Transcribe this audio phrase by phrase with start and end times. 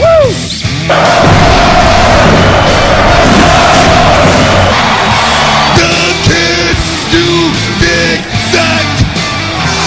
[0.00, 0.32] Woo!
[5.76, 6.76] The kid
[7.12, 8.20] you dig
[8.54, 8.86] that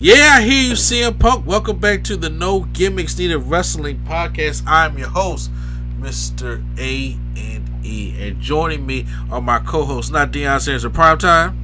[0.00, 1.44] Yeah, I hear you, CM Punk.
[1.44, 4.62] Welcome back to the No Gimmicks Needed Wrestling Podcast.
[4.68, 5.50] I'm your host,
[5.98, 6.62] Mr.
[6.78, 8.14] A and E.
[8.20, 11.56] And joining me are my co-hosts, not Deion Sanders of Primetime,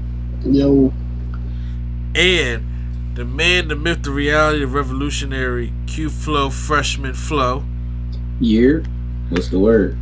[0.44, 0.92] Yo,
[2.14, 2.66] and
[3.14, 7.64] the man, the myth, the reality, the revolutionary Q Flow Freshman Flow.
[8.40, 8.84] Year?
[9.28, 9.96] What's the word?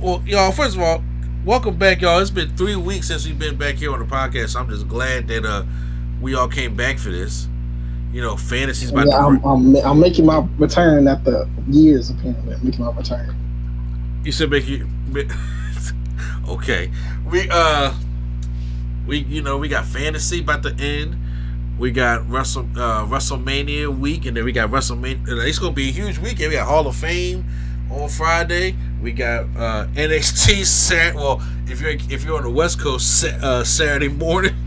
[0.00, 1.02] Well, y'all, first of all,
[1.44, 2.18] welcome back, y'all.
[2.20, 4.50] It's been three weeks since we've been back here on the podcast.
[4.50, 5.64] So I'm just glad that uh
[6.20, 7.48] we all came back for this.
[8.12, 12.54] You know, fantasy's about yeah, to I'm, I'm, I'm making my return after years apparently.
[12.54, 13.34] I'm making my return.
[14.24, 14.88] You said make you
[16.48, 16.90] okay.
[17.30, 17.94] We uh
[19.06, 21.16] we you know we got fantasy about to end.
[21.78, 25.92] We got Wrestle uh WrestleMania week and then we got WrestleMania it's gonna be a
[25.92, 26.50] huge weekend.
[26.50, 27.44] We got Hall of Fame
[27.90, 28.76] on Friday.
[29.02, 33.64] We got uh NXT Sat well if you're if you're on the West Coast uh
[33.64, 34.54] Saturday morning.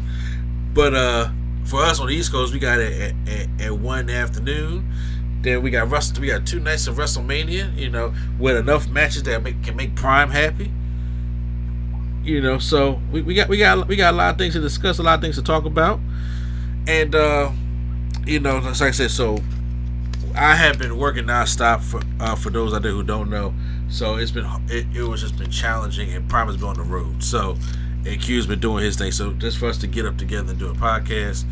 [0.72, 1.30] But uh
[1.66, 4.88] for us on the East Coast we got it at, at, at one afternoon.
[5.42, 6.22] Then we got Wrestle.
[6.22, 7.76] We got two nights of WrestleMania.
[7.78, 10.72] You know, with enough matches that make, can make Prime happy.
[12.24, 14.60] You know, so we, we got we got we got a lot of things to
[14.60, 16.00] discuss, a lot of things to talk about,
[16.88, 17.52] and uh,
[18.26, 19.40] you know, like I said, so
[20.36, 23.54] I have been working nonstop for uh, for those out there who don't know.
[23.90, 26.84] So it's been it, it was just been challenging, and Prime has been on the
[26.84, 27.24] road.
[27.24, 27.58] So
[28.06, 29.12] and Q's been doing his thing.
[29.12, 31.46] So just for us to get up together and do a podcast,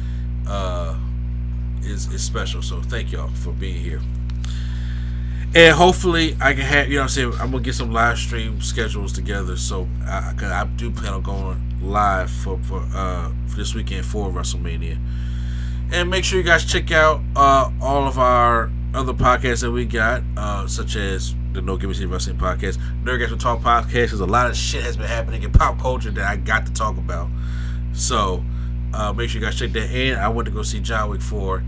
[0.47, 0.97] uh,
[1.81, 2.61] is is special.
[2.61, 4.01] So thank y'all for being here.
[5.55, 8.61] And hopefully I can have you know I'm saying I'm gonna get some live stream
[8.61, 9.55] schedules together.
[9.57, 14.29] So I, I do plan on going live for for uh for this weekend for
[14.29, 14.99] WrestleMania.
[15.91, 19.85] And make sure you guys check out uh all of our other podcasts that we
[19.85, 24.19] got, uh such as the No Gimmicks Needed Wrestling Podcast, Nerd Will Talk Podcast, because
[24.19, 26.97] a lot of shit has been happening in pop culture that I got to talk
[26.97, 27.29] about.
[27.93, 28.43] So
[28.93, 29.91] uh, make sure you guys check that.
[29.91, 31.63] in I went to go see John Wick 4,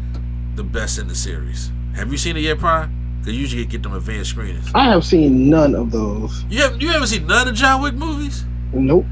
[0.55, 1.71] the best in the series.
[1.95, 2.98] Have you seen it yet, Prime?
[3.19, 4.71] Because you usually get them advanced screenings.
[4.73, 6.43] I have seen none of those.
[6.49, 8.45] You haven't, you haven't seen none of John Wick movies?
[8.73, 9.05] Nope.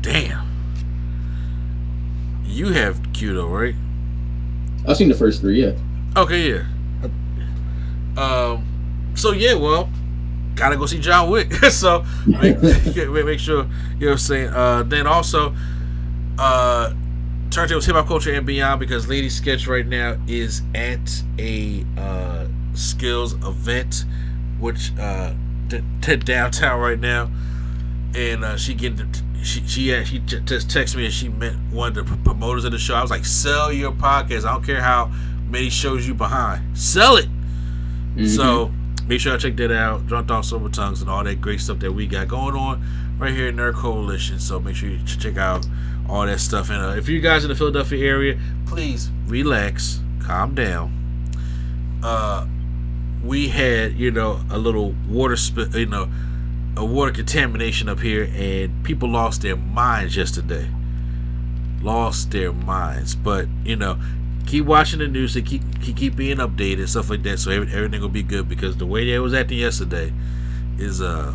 [0.00, 0.48] Damn.
[2.44, 3.74] You have Q though, right?
[4.86, 5.72] I've seen the first three, yeah.
[6.16, 6.64] Okay, yeah.
[8.16, 9.12] Um.
[9.14, 9.88] So yeah, well,
[10.54, 11.52] gotta go see John Wick.
[11.70, 14.48] so make, make sure you know what I'm saying.
[14.48, 15.54] Uh, then also,
[16.38, 16.92] uh,
[17.48, 22.46] turntables, hip hop culture, and beyond because Lady Sketch right now is at a uh,
[22.74, 24.04] skills event,
[24.58, 25.34] which uh,
[25.68, 27.30] t- t- downtown right now,
[28.14, 29.10] and uh, she getting.
[29.12, 32.16] To, she she yeah, she j- just texted me and she met one of the
[32.18, 32.94] promoters of the show.
[32.94, 34.44] I was like, sell your podcast.
[34.44, 35.10] I don't care how
[35.48, 36.78] many shows you behind.
[36.78, 37.26] Sell it.
[38.28, 38.70] So
[39.08, 40.06] make sure I check that out.
[40.06, 42.84] Drunk Off Silver Tongues and all that great stuff that we got going on
[43.18, 44.38] right here in Nerd Coalition.
[44.38, 45.66] So make sure you ch- check out
[46.08, 46.70] all that stuff.
[46.70, 50.92] And uh, if you guys in the Philadelphia area, please relax, calm down.
[52.02, 52.46] Uh,
[53.24, 56.08] we had you know a little water spill, you know,
[56.76, 60.68] a water contamination up here, and people lost their minds yesterday.
[61.80, 63.98] Lost their minds, but you know,
[64.46, 67.38] keep watching the news and keep keep, keep being updated and stuff like that.
[67.38, 70.12] So every, everything will be good because the way they was acting yesterday
[70.78, 71.34] is uh,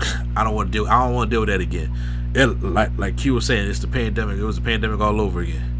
[0.36, 0.86] I don't want to deal.
[0.86, 1.92] I don't want to deal with that again.
[2.34, 4.38] It, like like Q was saying, it's the pandemic.
[4.38, 5.70] It was a pandemic all over again.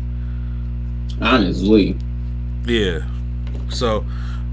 [1.20, 1.96] Honestly.
[2.64, 3.02] Yeah.
[3.68, 4.04] So,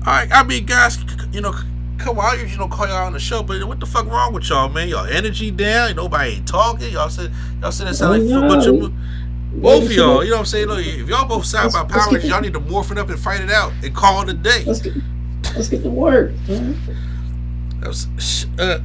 [0.06, 0.30] all right.
[0.32, 0.98] I mean, guys,
[1.32, 1.54] you know,
[1.98, 2.26] come on.
[2.26, 4.70] I usually don't call y'all on the show, but what the fuck wrong with y'all,
[4.70, 4.88] man?
[4.90, 5.96] Y'all energy down.
[5.96, 6.90] Nobody ain't talking.
[6.92, 8.94] Y'all said y'all said it sound like a bunch of
[9.62, 10.24] both of y'all.
[10.24, 10.68] You know what I'm saying?
[10.68, 13.42] Look, if y'all both sound about Power y'all need to morph it up and fight
[13.42, 14.64] it out and call it a day.
[14.66, 14.94] Let's get
[15.56, 16.32] let's get to work.
[16.48, 16.78] man.
[17.80, 18.80] That was, uh,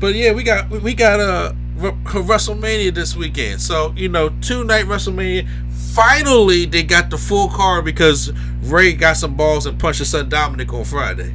[0.00, 3.60] but yeah, we got we got uh Re- WrestleMania this weekend.
[3.60, 5.48] So you know, two night WrestleMania.
[5.94, 8.30] Finally, they got the full card because
[8.62, 11.34] Rey got some balls and punched his son Dominik on Friday,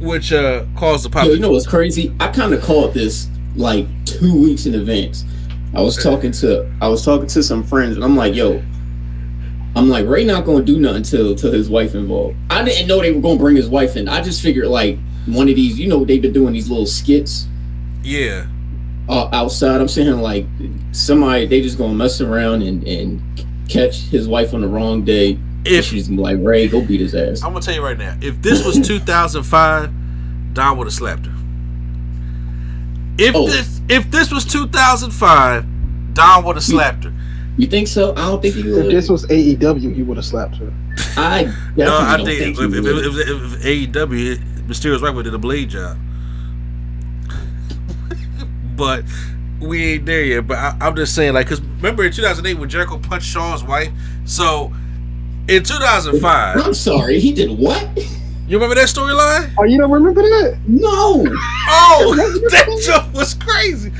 [0.00, 1.26] which uh caused the pop.
[1.26, 2.14] Yo, you know what's crazy?
[2.20, 5.24] I kind of called this like two weeks in advance.
[5.74, 8.62] I was talking to I was talking to some friends, and I'm like, "Yo,
[9.76, 12.36] I'm like, Rey not gonna do nothing until till his wife involved.
[12.50, 14.08] I didn't know they were gonna bring his wife in.
[14.08, 17.46] I just figured like one of these, you know, they've been doing these little skits
[18.02, 18.46] Yeah.
[19.08, 19.80] Uh, outside.
[19.80, 20.46] I'm saying like
[20.92, 23.20] somebody they just gonna mess around and and
[23.68, 25.38] catch his wife on the wrong day.
[25.64, 27.42] If- If she's like Rey, go beat his ass.
[27.42, 28.16] I'm gonna tell you right now.
[28.20, 29.90] If this was 2005,
[30.54, 31.32] Dom would have slapped her.
[33.18, 33.46] If Oh.
[33.46, 35.64] this if this was 2005,
[36.14, 37.12] Dom would have slapped her.
[37.56, 38.12] You think so?
[38.12, 38.78] I don't think he would.
[38.78, 38.94] If would.
[38.94, 40.72] this was AEW, he would have slapped her.
[41.16, 43.04] I definitely No, I don't think, think, if, he if, would.
[43.06, 45.98] if, if, if AEW, Mysterio's right with did a blade job.
[48.80, 49.04] But
[49.60, 50.46] we ain't there yet.
[50.46, 53.90] But I, I'm just saying, like, because remember in 2008 when Jericho punched Shawn's wife?
[54.24, 54.72] So
[55.48, 57.86] in 2005, I'm sorry, he did what?
[58.48, 59.52] you remember that storyline?
[59.58, 60.58] Oh, you don't remember that?
[60.66, 61.26] No.
[61.68, 62.14] Oh,
[62.50, 63.92] that joke was crazy.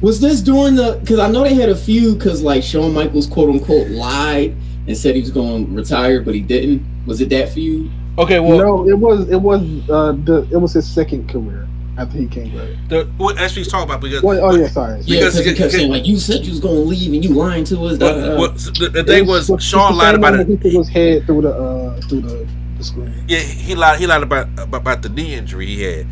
[0.00, 0.98] Was this during the?
[1.00, 2.14] Because I know they had a few.
[2.14, 4.54] Because like Shawn Michaels, quote unquote, lied
[4.86, 6.86] and said he was going to retire, but he didn't.
[7.06, 7.90] Was it that feud?
[8.16, 11.68] Okay, well, no, it was it was uh the it was his second career
[11.98, 12.68] after he came back.
[12.88, 15.00] the, what that's what he's talking about because Well, oh yeah, sorry.
[15.00, 17.12] Yeah, Because- because he kept because- saying like, "You said you was going to leave
[17.12, 18.38] and you lying to us." da, da, da.
[18.38, 20.46] what, what, the, the thing was, It's- Shawn it's lied about it.
[20.46, 22.48] He put his head through the uh through the,
[22.78, 23.12] the screen.
[23.26, 23.98] Yeah, he lied.
[23.98, 26.06] He lied about about, about the knee injury he had.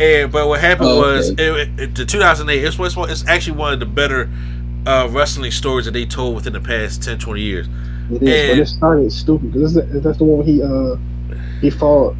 [0.00, 1.62] And but what happened Oh, was okay.
[1.62, 2.64] it, it, the 2008.
[2.64, 4.28] It's, it's it's actually one of the better
[4.86, 7.68] uh, wrestling stories that they told within the past 10, 20 years.
[8.10, 10.96] It is, but it started stupid because that's the one where he uh
[11.60, 12.16] he fought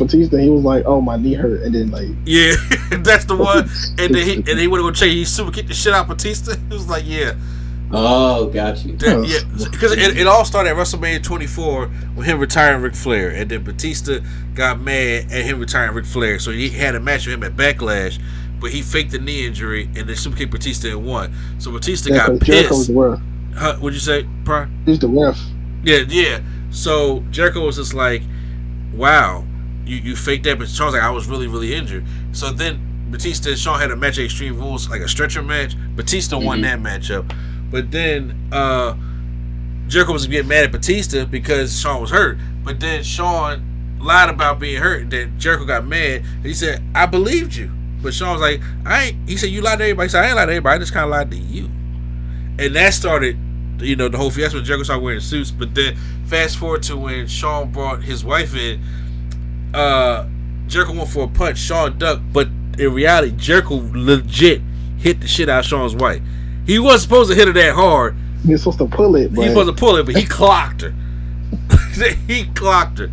[0.00, 0.36] Batista.
[0.38, 2.54] He was like, "Oh, my knee hurt," and then like Yeah,
[3.02, 3.68] that's the one.
[3.98, 5.14] And then he and he would go change.
[5.14, 6.52] He super kicked the shit out of Batista.
[6.70, 7.34] It was like, yeah,
[7.92, 8.96] oh, got you.
[8.96, 13.30] that, yeah, because it, it all started at WrestleMania 24 with him retiring Ric Flair,
[13.30, 14.18] and then Batista
[14.54, 17.56] got mad at him retiring Ric Flair, so he had a match with him at
[17.56, 18.20] Backlash.
[18.60, 21.34] But he faked the knee injury and then super kicked Batista and won.
[21.58, 23.58] So Batista yeah, got 'cause Jericho was pissed.
[23.58, 24.68] Huh, what'd you say, Pryor?
[24.84, 25.40] He's the ref.
[25.82, 26.40] Yeah, yeah.
[26.70, 28.22] So Jericho was just like,
[28.94, 29.44] "Wow,
[29.90, 32.78] you you faked that," but Shawn's like, "I was really really injured." So then
[33.10, 35.74] Batista and Shawn had a match at Extreme Rules, like a stretcher match.
[35.96, 36.62] Batista won Mhm.
[36.62, 37.30] that matchup,
[37.70, 38.94] but then uh
[39.88, 42.38] Jericho was getting mad at Batista because Shawn was hurt.
[42.64, 43.62] But then Shawn
[44.00, 45.10] lied about being hurt.
[45.10, 46.22] Then Jericho got mad.
[46.44, 47.70] He said, "I believed you,"
[48.02, 49.16] but Shawn was like, "I." Ain't.
[49.28, 50.76] He said, "You lied to everybody." He said, "I ain't lied to everybody.
[50.76, 51.68] I just kind of lied to you."
[52.58, 53.38] and that started
[53.80, 55.96] you know the whole fiasco when Jericho started wearing suits but then
[56.26, 58.78] fast forward to when Shawn brought his wife in
[59.74, 60.26] uh
[60.66, 64.62] Jericho went for a punch Shawn ducked but in reality Jericho legit
[64.98, 66.22] hit the shit out of Shawn's wife.
[66.66, 68.14] He wasn't supposed to hit her that hard.
[68.44, 70.26] He was supposed to pull it, he but was supposed to pull it but he
[70.26, 70.94] clocked her.
[72.26, 73.10] He clocked her.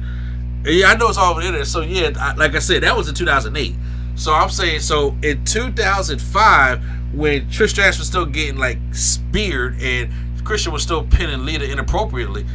[0.64, 2.96] Yeah I know it's all over the internet so yeah I, like I said that
[2.96, 3.76] was in 2008
[4.16, 6.84] so I'm saying so in 2005
[7.14, 10.12] when Trish Stratus was still getting like speared and
[10.48, 12.46] Christian was still pinning Lita inappropriately,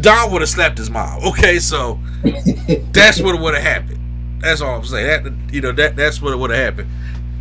[0.00, 1.22] Dom would have slapped his mom.
[1.24, 1.98] Okay, so
[2.92, 3.98] that's what would have happened.
[4.40, 5.24] That's all I'm saying.
[5.24, 6.90] That you know that that's what would have happened.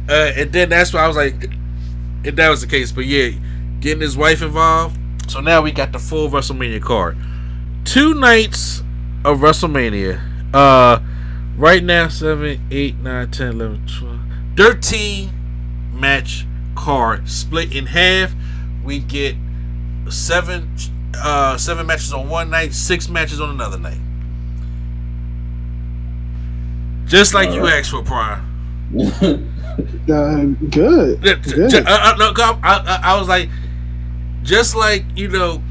[0.09, 1.49] Uh, and then that's why I was like,
[2.23, 2.91] if that was the case.
[2.91, 3.29] But yeah,
[3.79, 4.97] getting his wife involved.
[5.29, 7.17] So now we got the full WrestleMania card.
[7.85, 8.83] Two nights
[9.23, 10.21] of WrestleMania.
[10.53, 10.99] Uh,
[11.55, 14.19] right now 7, 8, 9, 10, 11, 12,
[14.57, 15.31] 13
[15.93, 16.45] match
[16.75, 18.33] card split in half.
[18.83, 19.35] We get
[20.09, 20.75] seven
[21.15, 23.99] uh seven matches on one night, six matches on another night.
[27.05, 28.47] Just like you asked for, Prime.
[28.97, 31.19] uh, good.
[31.23, 31.69] Yeah, Good.
[31.69, 33.49] j- uh, uh, no, I, I, I was like,
[34.43, 35.61] just like you know,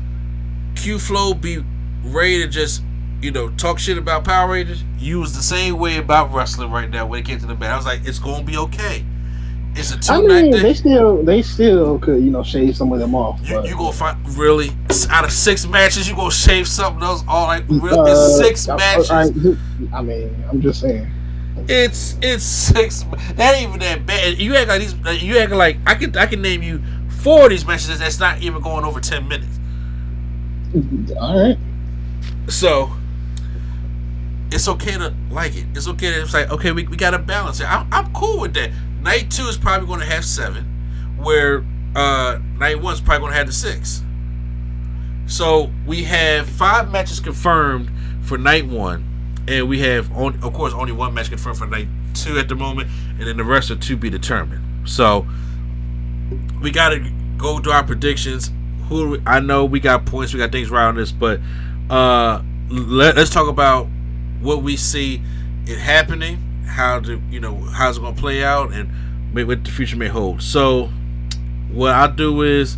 [0.77, 1.65] Q Flow be
[2.05, 2.83] ready to just
[3.21, 4.85] you know talk shit about Power Rangers.
[4.99, 7.73] You was the same way about wrestling right now when it came to the band.
[7.73, 9.05] I was like, it's gonna be okay.
[9.77, 10.63] It's a two I mean, thing.
[10.63, 13.41] they still they still could you know shave some of them off.
[13.49, 14.71] You, you gonna find really
[15.11, 17.23] out of six matches, you gonna shave something else?
[17.29, 19.11] All like really, uh, it's six I- matches.
[19.11, 21.11] I, I mean, I'm just saying.
[21.69, 23.05] It's it's six.
[23.35, 24.39] That ain't even that bad.
[24.39, 25.23] You act like these.
[25.23, 26.83] You act like I can I can name you
[27.23, 29.59] four of these matches that's not even going over ten minutes.
[31.21, 31.59] All right.
[32.49, 32.91] So
[34.51, 35.67] it's okay to like it.
[35.75, 37.71] It's okay to it's like okay, we, we got to balance it.
[37.71, 38.71] I'm, I'm cool with that.
[39.03, 40.65] Night two is probably going to have seven,
[41.19, 41.65] where
[41.95, 44.03] uh night one's probably going to have the six.
[45.27, 47.91] So we have five matches confirmed
[48.23, 49.05] for night one,
[49.49, 52.55] and we have on of course only one match confirmed for night two at the
[52.55, 52.89] moment,
[53.19, 54.89] and then the rest are to be determined.
[54.89, 55.27] So
[56.61, 58.51] we got to go to our predictions.
[58.89, 61.41] Who I know we got points, we got things around this, but
[61.89, 63.89] uh let, us talk about
[64.41, 65.23] what we see
[65.67, 66.39] it happening,
[66.71, 68.91] how to you know how's it gonna play out, and
[69.33, 70.43] may- what the future may hold.
[70.43, 70.91] So
[71.71, 72.77] what I'll do is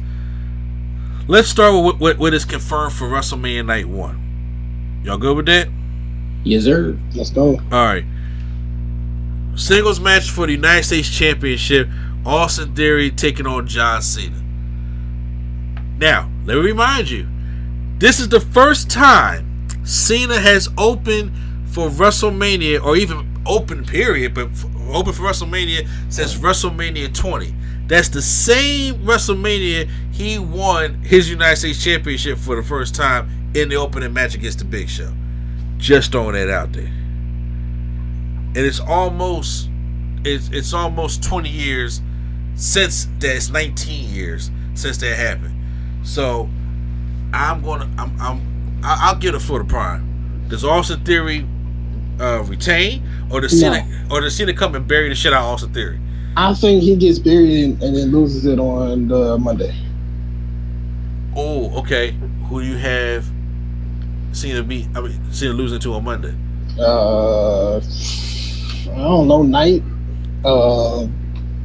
[1.28, 5.00] let's start with what, what is confirmed for WrestleMania Night One.
[5.04, 5.68] Y'all good with that?
[6.44, 6.98] Yes, sir.
[7.14, 7.56] Let's go.
[7.56, 8.04] All right.
[9.54, 11.88] Singles match for the United States Championship.
[12.24, 14.40] Austin Theory taking on John Cena.
[15.98, 17.26] Now, let me remind you,
[17.98, 21.32] this is the first time Cena has opened
[21.66, 24.48] for WrestleMania, or even open period, but
[24.90, 27.54] open for WrestleMania since WrestleMania 20.
[27.86, 33.68] That's the same WrestleMania he won his United States Championship for the first time in
[33.68, 35.12] the opening match against the Big Show.
[35.78, 36.86] Just throwing that out there.
[38.54, 39.68] And it's almost
[40.24, 42.00] it's it's almost 20 years
[42.54, 45.54] since that's 19 years since that happened.
[46.06, 46.48] So
[47.32, 50.46] I'm gonna I'm I'm I'll get it for the prime.
[50.48, 51.46] Does Austin Theory
[52.20, 53.72] uh, retain, or does No.
[53.72, 56.00] Cena or does Cena come and bury the shit out of Austin Theory?
[56.36, 59.74] I think he gets buried and, and then loses it on the Monday.
[61.36, 62.14] Oh, okay.
[62.48, 63.24] Who do you have
[64.32, 64.88] Cena beat?
[64.94, 66.34] I mean, Cena losing to on Monday.
[66.78, 69.42] Uh, I don't know.
[69.42, 69.82] Night.
[70.44, 71.06] Uh,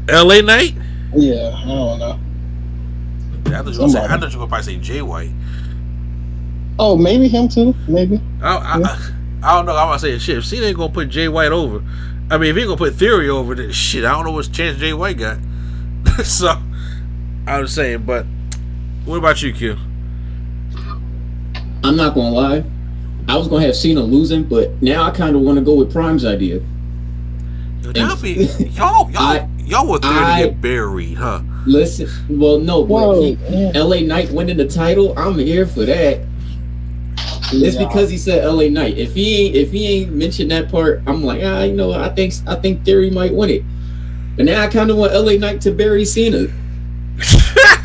[0.09, 0.41] L.A.
[0.41, 0.75] Knight.
[1.15, 2.19] yeah, I don't know.
[3.47, 5.31] I thought you were gonna say, I thought you were gonna probably say Jay White.
[6.79, 7.73] Oh, maybe him too.
[7.87, 8.21] Maybe.
[8.41, 9.11] I, I, I,
[9.43, 9.75] I don't know.
[9.75, 10.37] I'm gonna say shit.
[10.37, 11.83] If Cena ain't gonna put Jay White over,
[12.29, 14.51] I mean, if he ain't gonna put Theory over, then shit, I don't know what
[14.51, 15.37] chance Jay White got.
[16.23, 16.55] so
[17.45, 18.25] I was saying, but
[19.05, 19.77] what about you, Q?
[21.83, 22.63] I'm not gonna lie.
[23.27, 25.91] I was gonna have Cena losing, but now I kind of want to go with
[25.91, 26.61] Prime's idea.
[27.95, 28.33] Y'all be
[28.73, 31.41] y'all y'all I- y'all were there I- to get buried, huh?
[31.65, 33.71] Listen, well, no, but Whoa, he.
[33.73, 36.21] LA Knight winning the title, I'm here for that.
[37.53, 37.87] It's Yeah.
[37.87, 38.97] because he said LA Knight.
[38.97, 42.09] If he ain't, if he ain't mentioned that part, I'm like, ah, you know, I
[42.09, 43.63] think I think Theory might win it.
[44.35, 46.47] But now I kind of want LA Knight to bury Cena.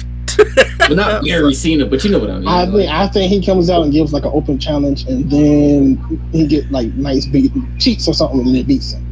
[0.88, 2.49] Well, not bury Cena, but you know what I mean.
[2.49, 5.31] I like- think I think he comes out and gives like an open challenge, and
[5.31, 9.04] then he get like nice beat cheats or something, and then beats him.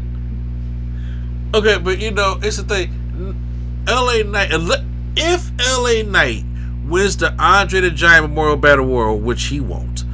[1.55, 2.91] Okay, but you know, it's the thing.
[3.89, 4.49] LA Knight,
[5.17, 6.45] if LA Knight
[6.89, 10.05] wins the Andre the Giant Memorial Battle Royal, which he won't,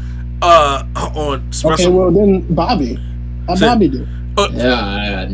[0.42, 2.98] uh, on Okay, well then Bobby,
[3.46, 4.06] how Say- Bobby do?
[4.52, 5.26] yeah,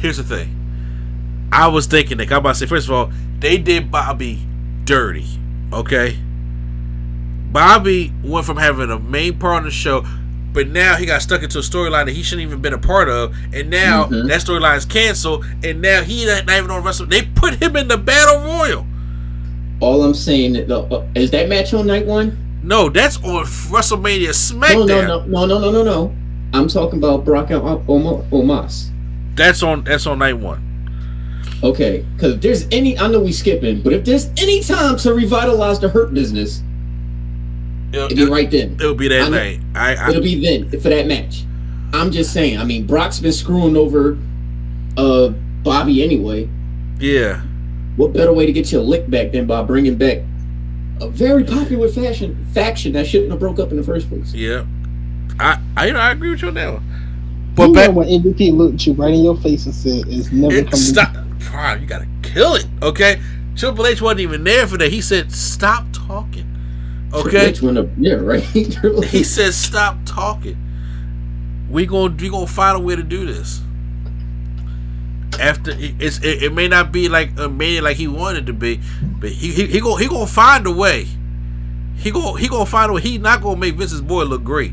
[0.00, 0.56] here's the thing.
[1.52, 4.38] I was thinking that I'm about to say, first of all, they did Bobby
[4.84, 5.26] dirty.
[5.72, 6.16] Okay.
[7.52, 10.04] Bobby went from having a main part on the show,
[10.52, 13.08] but now he got stuck into a storyline that he shouldn't even been a part
[13.08, 14.28] of, and now Mhm.
[14.28, 17.06] that storyline is canceled, and now he not not even on Wrestle.
[17.06, 18.86] They put him in the Battle Royal.
[19.80, 22.36] all I'm saying is, the, uh, is that match on night one?
[22.62, 24.86] No, that's on WrestleMania SmackDown.
[24.86, 26.16] no, no, no, no, no, no, no.
[26.52, 28.90] I'm talking about Brock and Omos.
[29.36, 30.66] That's on that's on night one.
[31.62, 35.12] Okay, because if there's any, I know we skipping, but if there's any time to
[35.14, 36.62] revitalize the Hurt business,
[37.92, 38.74] It'll, it'll be right then.
[38.80, 39.60] it'll be that I night.
[39.74, 41.44] I, I It'll be then for that match.
[41.92, 42.58] I'm just saying.
[42.58, 44.16] I mean, Brock's been screwing over
[44.96, 45.28] uh
[45.62, 46.48] Bobby anyway.
[46.98, 47.42] yeah.
[47.96, 50.18] What better way to get your lick back than by bringing back
[51.00, 54.32] a very popular fashion faction that shouldn't have broke up in the first place?
[54.34, 54.64] Yeah.
[55.38, 56.82] I I you know I agree with you on that one.
[57.56, 60.30] You But know back when MVP looked you right in your face and said, "It's
[60.32, 63.20] never it, coming." stop Prime, you gotta kill it, okay?
[63.56, 64.90] Triple H wasn't even there for that.
[64.90, 66.46] He said, Stop talking.
[67.12, 67.48] Okay?
[67.48, 67.76] Which one?
[67.76, 68.42] Of, yeah, right.
[68.42, 69.24] He H.
[69.24, 70.56] said, Stop talking.
[71.68, 73.60] We gonna we gonna find a way to do this.
[75.40, 78.52] After it- it's it, it may not be like a man like he wanted to
[78.52, 78.80] be,
[79.20, 81.06] but he he, he gonna he gonna find a way.
[81.96, 83.00] He gonna he gonna find a way.
[83.00, 84.72] He not gonna make Vince's boy look great.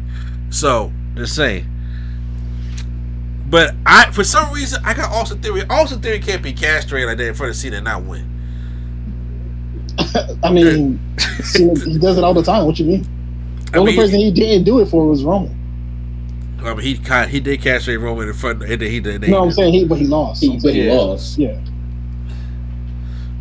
[0.49, 1.65] So just saying.
[3.49, 5.63] But I for some reason I got Austin Theory.
[5.69, 8.29] Austin Theory can't be castrated like that in front of Cena and not win.
[10.43, 10.99] I mean,
[11.55, 12.65] he does it all the time.
[12.65, 13.07] What you mean?
[13.71, 15.56] The I only mean, person he didn't do it for was Roman.
[16.63, 19.21] I mean, he kind he did castrate Roman in front, and then he did.
[19.27, 20.41] No, I'm saying he, but he lost.
[20.41, 20.93] He, but he Yeah.
[20.93, 21.37] lost.
[21.37, 21.59] yeah,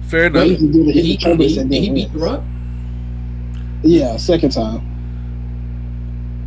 [0.02, 0.42] fair enough.
[0.48, 0.94] Wait, he did it.
[0.94, 2.42] He he, turned did it he, he beat The Rock?
[3.82, 4.82] yeah, second time.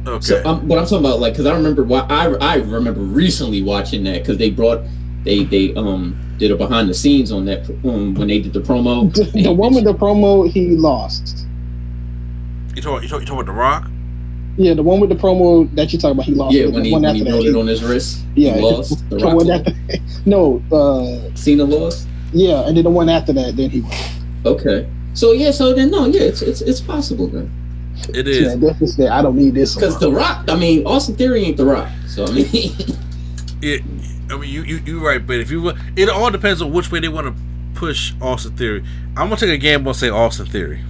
[0.08, 0.22] Okay.
[0.26, 3.62] So, um, but I'm talking about like because I remember why I I remember recently
[3.64, 4.82] watching that because they brought
[5.24, 8.62] they they um did a behind the scenes on that um, when they did the
[8.62, 9.14] promo.
[9.14, 11.46] The, the one with the promo, he lost.
[12.76, 13.90] you talking you talking, you talking about the Rock?
[14.58, 16.54] Yeah, the one with the promo that you talk about, he lost.
[16.54, 18.56] yeah, The when he one when he after wrote that, it on his wrist, yeah,
[18.56, 19.04] he lost.
[19.10, 19.68] The the Rock one lost.
[19.68, 22.08] after- no, uh, Cena lost.
[22.34, 23.94] yeah, and then the one after that, then he won.
[24.46, 27.50] Okay, so yeah, so then no, yeah, it's it's it's possible then
[28.14, 28.40] It is.
[28.42, 28.56] Yeah, is.
[28.60, 29.76] definitely I don't need this.
[29.76, 29.98] because.
[30.00, 30.46] The Rock.
[30.50, 32.46] I mean, Austin Theory ain't The Rock, so I mean,
[33.62, 33.82] It,
[34.30, 37.00] I mean, you you you're right, but if you it all depends on which way
[37.00, 37.34] they want to
[37.76, 38.84] push Austin Theory.
[39.16, 40.82] I'm gonna take a gamble and say Austin Theory.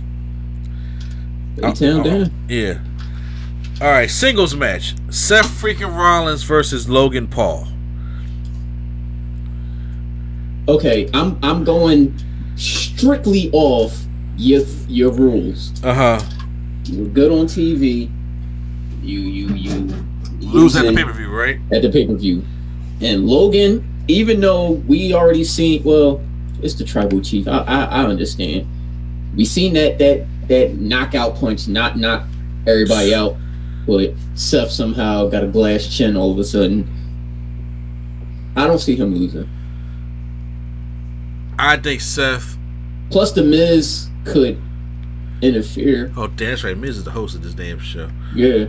[1.55, 2.31] They town down.
[2.47, 2.79] Yeah.
[3.81, 7.67] All right, singles match: Seth freaking Rollins versus Logan Paul.
[10.67, 12.13] Okay, I'm I'm going
[12.57, 13.97] strictly off
[14.35, 15.71] your your rules.
[15.83, 16.19] Uh huh.
[16.85, 18.11] You were good on TV.
[19.01, 20.05] You you you
[20.41, 21.59] Lose at the pay per view, right?
[21.71, 22.43] at the pay per view,
[23.01, 23.85] and Logan.
[24.09, 26.19] Even though we already seen, well,
[26.63, 27.47] it's the tribal chief.
[27.47, 28.67] I I, I understand.
[29.35, 32.25] We seen that that that knockout punch not knock
[32.67, 33.37] everybody out,
[33.89, 36.87] but Seth somehow got a glass chin all of a sudden.
[38.55, 39.49] I don't see him losing.
[41.57, 42.55] I think Seth.
[43.09, 44.61] Plus, the Miz could
[45.41, 46.11] interfere.
[46.15, 46.77] Oh, damn that's right.
[46.77, 48.09] Miz is the host of this damn show.
[48.35, 48.67] Yeah.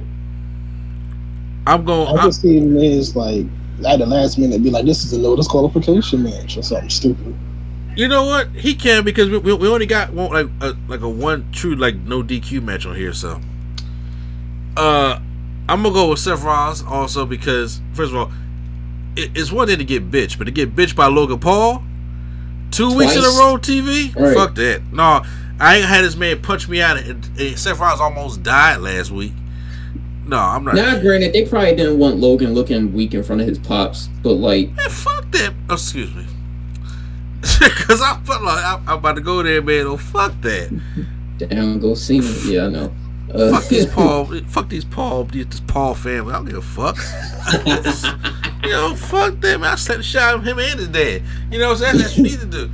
[1.66, 2.08] I'm going.
[2.08, 3.44] I I'm, just see Miz like
[3.86, 7.36] at the last minute be like, "This is a no disqualification match" or something stupid.
[7.94, 8.48] you know what?
[8.52, 11.74] He can because we, we, we only got one like a, like a one true
[11.74, 13.12] like no DQ match on here.
[13.12, 13.40] So,
[14.76, 15.18] uh,
[15.68, 18.32] I'm gonna go with Seth Rollins also because first of all,
[19.16, 21.82] it, it's one thing to get bitched, but to get bitched by Logan Paul
[22.70, 24.34] two weeks in a row TV, Right.
[24.34, 24.82] fuck that.
[24.92, 25.22] No,
[25.58, 26.96] I ain't had this man punch me out.
[26.98, 29.32] And, and Seth Rollins almost died last week.
[30.26, 30.76] No, I'm not.
[30.76, 34.34] Now, granted, they probably didn't want Logan looking weak in front of his pops, but
[34.34, 35.52] like, Man, fuck that.
[35.68, 36.24] Oh, excuse me.
[37.42, 39.86] Cause I'm, like, I'm, I'm about to go there, man.
[39.86, 40.80] Oh, fuck that.
[41.38, 42.26] damn, go Cena.
[42.44, 42.92] Yeah, I know.
[43.34, 44.24] Uh, Fuck these Paul.
[44.48, 45.24] fuck these Paul.
[45.24, 46.32] These, this Paul family.
[46.32, 46.96] I don't give a fuck.
[48.64, 49.62] you know, fuck them.
[49.64, 51.22] I slapped the shot of him and his dad.
[51.50, 51.96] You know what I'm saying?
[51.98, 52.70] That's what you need to do.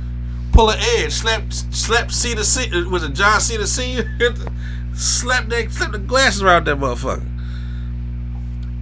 [0.53, 1.11] Pull an edge.
[1.13, 2.43] Slap, slap Cena.
[2.43, 4.09] Cena was it John Cena Senior?
[4.95, 7.27] slap that, slap the glasses around that motherfucker.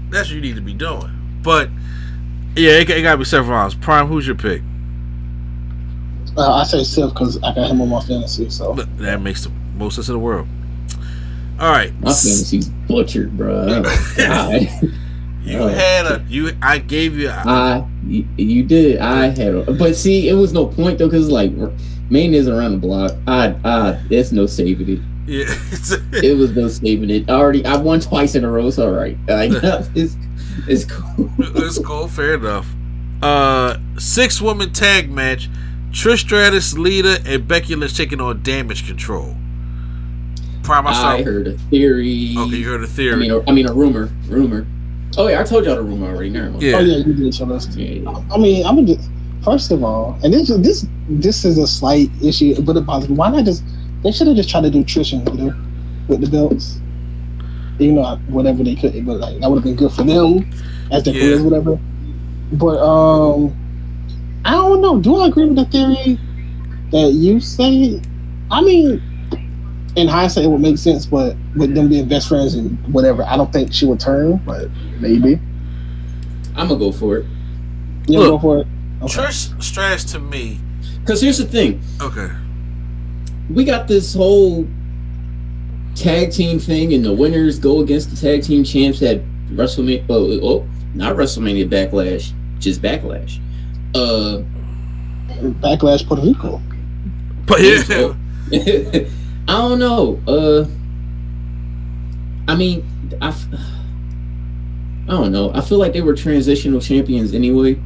[0.09, 1.11] That's what you need to be doing.
[1.43, 1.69] But
[2.55, 3.75] yeah, it, it gotta be Seth Rollins.
[3.75, 4.07] Prime.
[4.07, 4.61] Who's your pick?
[6.37, 8.49] Uh, I say Seth because I got him on my fantasy.
[8.49, 10.47] So But That makes the most sense in the world.
[11.59, 11.93] All right.
[12.01, 13.83] my fantasy's butchered, bro.
[14.17, 14.67] God.
[15.45, 16.57] You Oh, had a you.
[16.59, 17.29] I gave you.
[17.29, 18.97] A, I, you, did.
[18.99, 21.51] I had, a, but see, it was no point though, because like,
[22.09, 23.11] Maine is around the block.
[23.27, 24.99] I, I, there's no saving it.
[25.27, 25.45] yeah.
[26.23, 27.29] It was no saving it.
[27.29, 28.65] I already, I won twice in a row.
[28.65, 29.15] It's all right.
[29.27, 29.51] Like,
[29.93, 30.17] it's,
[30.67, 31.29] it's cool.
[31.37, 32.07] Let's go.
[32.07, 32.67] Fair enough.
[33.21, 35.47] Uh, six woman tag match.
[35.91, 39.35] Trish Stratus, Lita, and Becky Lynch taking on Damage Control.
[40.65, 40.87] Prime.
[40.87, 41.09] I saw.
[41.09, 42.33] I heard a theory.
[42.37, 43.17] Okay, you heard a theory.
[43.17, 44.09] mean, a, I mean, a rumor.
[44.27, 44.65] Rumor.
[45.17, 46.29] Oh yeah, I told y'all the rumor already.
[46.29, 46.61] Never mind.
[46.63, 46.77] Yeah.
[46.77, 47.73] oh yeah, you did tell us.
[47.75, 48.23] Yeah, yeah.
[48.33, 48.97] I mean, I'm gonna
[49.43, 53.15] first of all, and this this this is a slight issue, but it bothers me.
[53.15, 53.63] Why not just
[54.03, 55.55] they should have just tried to do Trish and Lita
[56.07, 56.79] with the belts.
[57.79, 60.49] You know, whatever they could, but like that would have been good for them
[60.91, 61.21] as their Yeah.
[61.21, 61.79] careers, whatever.
[62.53, 63.55] But um,
[64.45, 64.99] I don't know.
[64.99, 66.19] Do I agree with the theory
[66.91, 68.01] that you say?
[68.51, 69.01] I mean,
[69.95, 73.37] in hindsight, it would make sense, but with them being best friends and whatever, I
[73.37, 74.37] don't think she would turn.
[74.45, 75.39] But maybe
[76.55, 77.25] I'm gonna go for it.
[78.07, 78.29] you Look.
[78.29, 78.67] go for it.
[79.01, 79.13] Okay.
[79.13, 80.59] Trish Stratus to me.
[81.05, 81.81] Cause here's the thing.
[82.01, 82.31] Okay.
[83.49, 84.67] we got this whole
[85.95, 90.05] tag team thing, and the winners go against the tag team champs at WrestleMania.
[90.09, 93.39] Oh, oh not WrestleMania Backlash, just Backlash.
[93.93, 94.43] Uh,
[95.61, 96.61] Backlash Puerto Rico.
[97.45, 98.13] But yeah.
[99.47, 100.19] I don't know.
[100.27, 100.65] Uh,
[102.47, 102.85] I mean,
[103.21, 105.51] I, I don't know.
[105.53, 107.79] I feel like they were transitional champions anyway.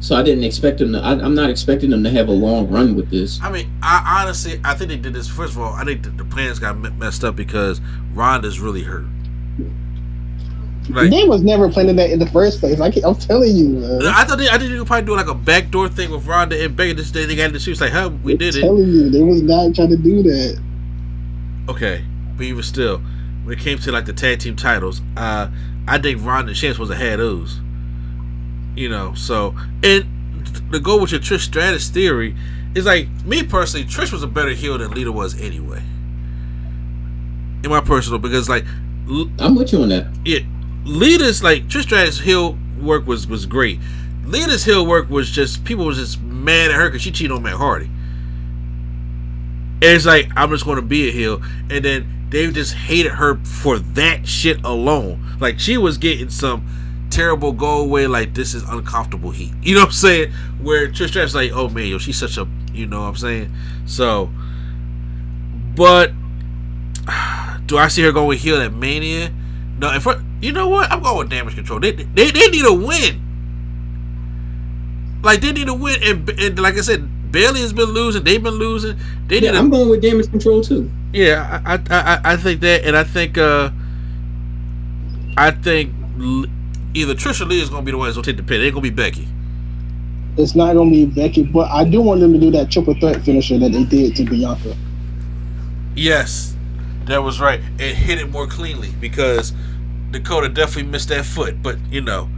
[0.00, 0.98] So I didn't expect them to.
[1.00, 3.40] I, I'm not expecting them to have a long run with this.
[3.40, 5.28] I mean, I honestly, I think they did this.
[5.28, 7.80] First of all, I think the, the plans got me- messed up because
[8.12, 9.06] Ronda's really hurt.
[10.88, 12.80] Like, they was never planning that in the first place.
[12.80, 14.06] I can't, I'm telling you, man.
[14.06, 16.62] I thought they, I think you could probably do like a backdoor thing with Ronda
[16.62, 16.92] and Becky.
[16.92, 19.08] This day they got in the shoes like, "Huh, we I'm did it." telling you,
[19.10, 20.60] they was not trying to do that.
[21.68, 22.04] Okay,
[22.36, 22.98] but even still,
[23.44, 25.48] when it came to like the tag team titles, uh,
[25.86, 27.60] I think Ronda and Chance was a had those.
[28.74, 30.04] You know, so and
[30.72, 32.34] to go with your Trish Stratus theory
[32.74, 35.82] is like me personally, Trish was a better heel than Lita was anyway.
[37.62, 38.64] In my personal, because like,
[39.38, 40.12] I'm with you on that.
[40.24, 40.40] yeah,
[40.84, 43.78] Lita's like Trish Stratus heel work was was great.
[44.24, 47.42] Lita's heel work was just people was just mad at her because she cheated on
[47.42, 47.86] Matt Hardy.
[47.86, 53.12] And it's like I'm just going to be a heel, and then they just hated
[53.12, 55.22] her for that shit alone.
[55.40, 56.66] Like she was getting some
[57.10, 59.52] terrible go away, like this is uncomfortable heat.
[59.62, 60.32] You know what I'm saying?
[60.62, 63.52] Where Trish Stratus like, oh man, yo, she's such a, you know what I'm saying?
[63.86, 64.30] So,
[65.76, 66.12] but
[67.66, 69.30] do I see her going heel at Mania?
[69.78, 71.80] No, if her, you know what, I'm going with Damage Control.
[71.80, 73.22] They they, they need a win.
[75.22, 78.24] Like they need a win, and, and like I said, Bayley has been losing.
[78.24, 78.98] They've been losing.
[79.28, 80.90] They need Yeah, a I'm going with damage control too.
[81.12, 83.70] Yeah, I, I I I think that, and I think uh,
[85.36, 85.94] I think
[86.94, 88.60] either Trisha Lee is gonna be the one that's gonna take the pin.
[88.60, 89.28] It ain't gonna be Becky.
[90.36, 93.22] It's not gonna be Becky, but I do want them to do that triple threat
[93.22, 94.76] finisher that they did to Bianca.
[95.94, 96.56] Yes,
[97.06, 97.60] that was right.
[97.78, 99.52] It hit it more cleanly because
[100.12, 101.62] Dakota definitely missed that foot.
[101.62, 102.28] But you know,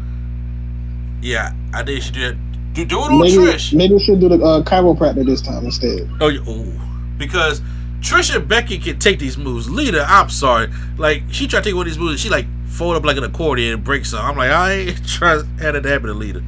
[1.21, 2.39] yeah, I think she did.
[2.75, 3.73] Do, do it on Maybe, Trish.
[3.73, 6.11] maybe we should do the uh, chiropractor this time instead.
[6.21, 6.73] Oh, yeah, ooh.
[7.19, 7.61] because
[8.01, 9.71] Trisha and Becky can take these moves.
[9.71, 12.13] Lita, I'm sorry, like she tried to take one of these moves.
[12.13, 14.25] And she like fold up like an accordion and break some.
[14.25, 16.43] I'm like, I ain't trying to have that happen to Lita.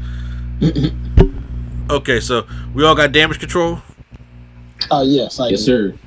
[1.91, 3.81] okay, so we all got damage control.
[4.91, 5.93] Uh, yes, I Yes, do.
[5.93, 5.99] sir.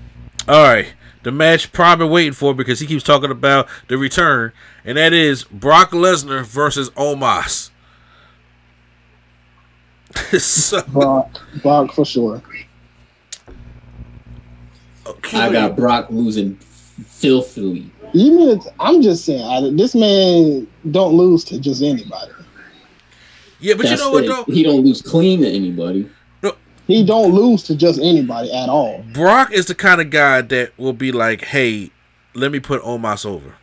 [0.47, 0.88] All right.
[1.23, 4.53] The match probably waiting for because he keeps talking about the return,
[4.86, 7.71] and that is Brock Lesnar versus Omos.
[10.39, 11.29] so, Brock,
[11.62, 12.41] Brock for sure.
[15.05, 15.39] okay.
[15.39, 17.89] I got Brock losing filthily.
[18.13, 22.32] You mean it's, I'm just saying, I, this man don't lose to just anybody.
[23.60, 24.27] yeah, but you know what it.
[24.27, 24.45] though?
[24.45, 26.10] He don't lose clean to anybody.
[26.89, 29.06] He don't lose to just anybody at all.
[29.13, 31.91] Brock is the kind of guy that will be like, "Hey,
[32.34, 33.54] let me put Omos over."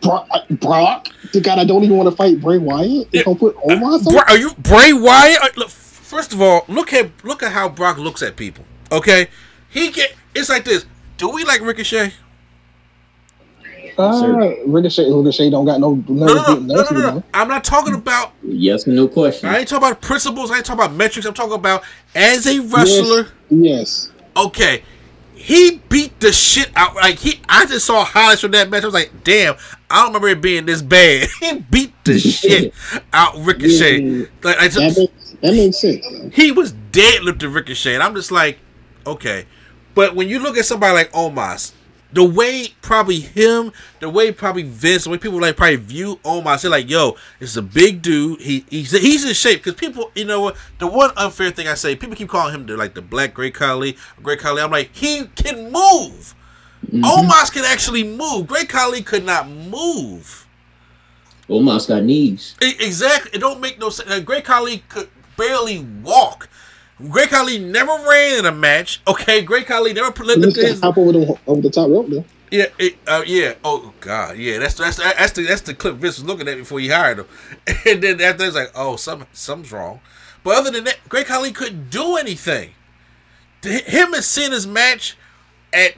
[0.00, 3.24] Brock, uh, Brock the guy that don't even want to fight Bray Wyatt, Yeah.
[3.24, 4.12] gonna put Omos on?
[4.12, 5.42] Bra- are you Bray Wyatt?
[5.42, 8.64] Uh, Look, first of all, look at look at how Brock looks at people.
[8.92, 9.26] Okay,
[9.68, 10.84] he get it's like this.
[11.16, 12.12] Do we like Ricochet?
[13.98, 17.24] Uh, Ricochet, Ricochet don't got no No, no, no, no, no, no, no.
[17.34, 18.32] I'm not talking about.
[18.42, 19.48] Yes or no question.
[19.48, 20.50] I ain't talking about principles.
[20.50, 21.26] I ain't talking about metrics.
[21.26, 21.82] I'm talking about
[22.14, 23.28] as a wrestler.
[23.50, 24.12] Yes.
[24.36, 24.84] Okay,
[25.34, 26.94] he beat the shit out.
[26.94, 28.82] Like he, I just saw highlights from that match.
[28.84, 29.56] I was like, damn,
[29.90, 31.28] I don't remember it being this bad.
[31.40, 32.72] he beat the shit
[33.12, 34.00] out Ricochet.
[34.00, 34.26] Yeah.
[34.44, 36.34] Like I That just, makes that makes sense.
[36.34, 38.58] he was deadlifting Ricochet, and I'm just like,
[39.06, 39.46] okay.
[39.94, 41.72] But when you look at somebody like Omos,
[42.12, 46.62] the way probably him, the way probably Vince, the way people like probably view Omos,
[46.62, 48.40] they're like, yo, it's a big dude.
[48.40, 50.56] He he's he's in shape because people, you know what?
[50.78, 53.54] The one unfair thing I say, people keep calling him the like the Black Great
[53.54, 54.62] Khali, Great Khali.
[54.62, 56.34] I'm like, he can move.
[56.86, 57.04] Mm-hmm.
[57.04, 58.46] Omos can actually move.
[58.46, 60.46] Great Khali could not move.
[61.48, 62.54] Omos got knees.
[62.62, 63.32] E- Exactly.
[63.34, 64.24] It don't make no sense.
[64.24, 66.48] Great Khali could barely walk.
[67.10, 69.02] Great Khali never ran in a match.
[69.06, 71.70] Okay, Great Khali never put He the, used to his, hop over the over the
[71.70, 72.26] top rope though.
[72.50, 73.54] yeah, it, uh, yeah.
[73.64, 74.58] Oh God, yeah.
[74.58, 77.26] That's that's that's the that's the clip Vince was looking at before he hired him,
[77.86, 80.00] and then after it's like, oh, some something's wrong.
[80.44, 82.70] But other than that, Great Khali couldn't do anything.
[83.62, 85.16] Th- Him and Cena's match
[85.72, 85.94] at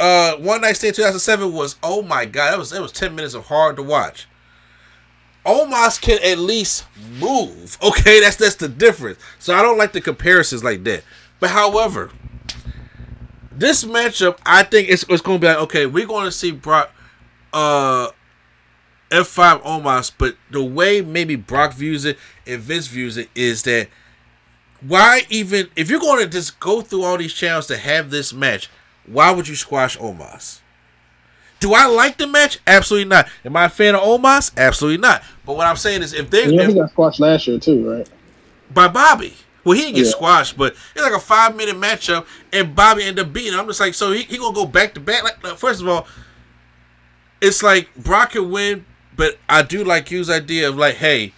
[0.00, 3.34] uh One Night Stand 2007 was oh my God, that was that was ten minutes
[3.34, 4.28] of hard to watch.
[5.44, 6.84] Omos can at least
[7.18, 7.58] move.
[7.82, 9.18] Okay, that's that's the difference.
[9.38, 11.02] So I don't like the comparisons like that.
[11.40, 12.10] But however,
[13.50, 16.52] this matchup, I think it's, it's going to be like, okay, we're going to see
[16.52, 16.92] Brock,
[17.52, 18.10] uh,
[19.10, 23.88] F5 Omos, but the way maybe Brock views it and Vince views it is that
[24.80, 28.32] why even, if you're going to just go through all these channels to have this
[28.32, 28.68] match,
[29.06, 30.60] why would you squash Omos?
[31.60, 32.58] Do I like the match?
[32.66, 33.28] Absolutely not.
[33.44, 34.50] Am I a fan of Omos?
[34.56, 35.22] Absolutely not.
[35.44, 37.90] But what I'm saying is, if they know, if- he got squashed last year too,
[37.90, 38.08] right?
[38.72, 39.34] by Bobby.
[39.64, 40.12] Well, he didn't get Yeah.
[40.12, 43.52] squashed, but it's like a five minute matchup, and Bobby ended up beating.
[43.52, 43.60] him.
[43.60, 45.22] I'm just like, so he, he gonna go back to back.
[45.22, 46.06] Like, like, first of all,
[47.40, 51.32] it's like Brock can win, but I do like Q's idea of like, hey,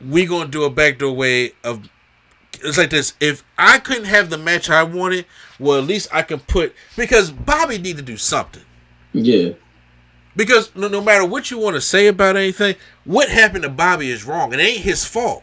[0.00, 1.88] we gonna do a backdoor way of.
[2.62, 3.14] It's like this.
[3.18, 5.24] If I couldn't have the match I wanted,
[5.58, 8.62] well, at least I can put because Bobby need to do something.
[9.12, 9.50] Yeah.
[10.34, 14.10] Because no, no matter what you want to say about anything, what happened to Bobby
[14.10, 14.52] is wrong.
[14.52, 15.42] It ain't his fault.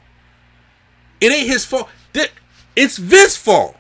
[1.22, 1.90] It ain't his fault.
[2.76, 3.76] It's Vince's fault.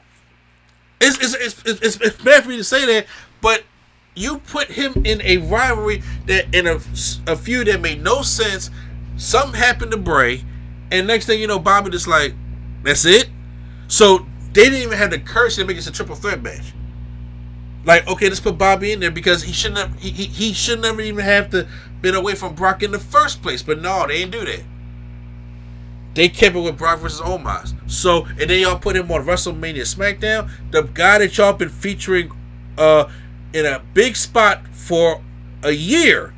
[0.99, 3.07] It's, it's, it's, it's, it's, bad for me to say that,
[3.39, 3.63] but
[4.13, 6.75] you put him in a rivalry that in a,
[7.31, 8.69] a feud that made no sense.
[9.15, 10.43] Something happened to Bray,
[10.91, 12.33] and next thing you know, Bobby just like,
[12.83, 13.29] that's it.
[13.87, 16.73] So they didn't even have the courage to make this a triple threat match.
[17.89, 20.79] Like, okay, let's put Bobby in there because he shouldn't have he, he, he should
[20.79, 21.67] never even have to
[22.03, 23.63] been away from Brock in the first place.
[23.63, 24.61] But no, they didn't do that.
[26.13, 27.73] They kept it with Brock versus Omos.
[27.89, 30.51] So and then y'all put him on WrestleMania SmackDown.
[30.69, 32.31] The guy that y'all been featuring
[32.77, 33.09] uh
[33.53, 35.23] in a big spot for
[35.63, 36.35] a year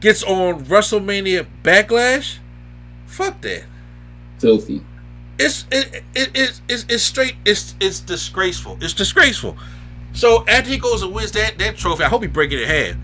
[0.00, 2.38] gets on WrestleMania Backlash.
[3.04, 3.64] Fuck that.
[4.38, 4.82] Filthy.
[5.38, 8.78] It's it, it, it, it's it's straight it's it's disgraceful.
[8.80, 9.58] It's disgraceful.
[10.16, 12.68] So after he goes and wins that that trophy, I hope he break it in
[12.68, 12.96] half.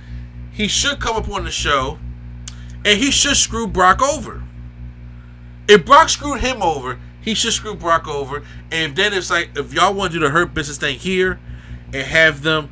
[0.51, 1.98] He should come up on the show,
[2.87, 4.42] and he should screw Brock over.
[5.68, 8.42] If Brock screwed him over, he should screw Brock over.
[8.70, 11.38] And then it's like if y'all want to do the hurt business thing here,
[11.92, 12.70] and have them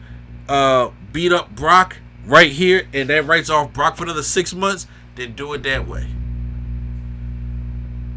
[0.48, 4.86] uh, beat up Brock right here, and that writes off Brock for another six months,
[5.16, 6.06] then do it that way.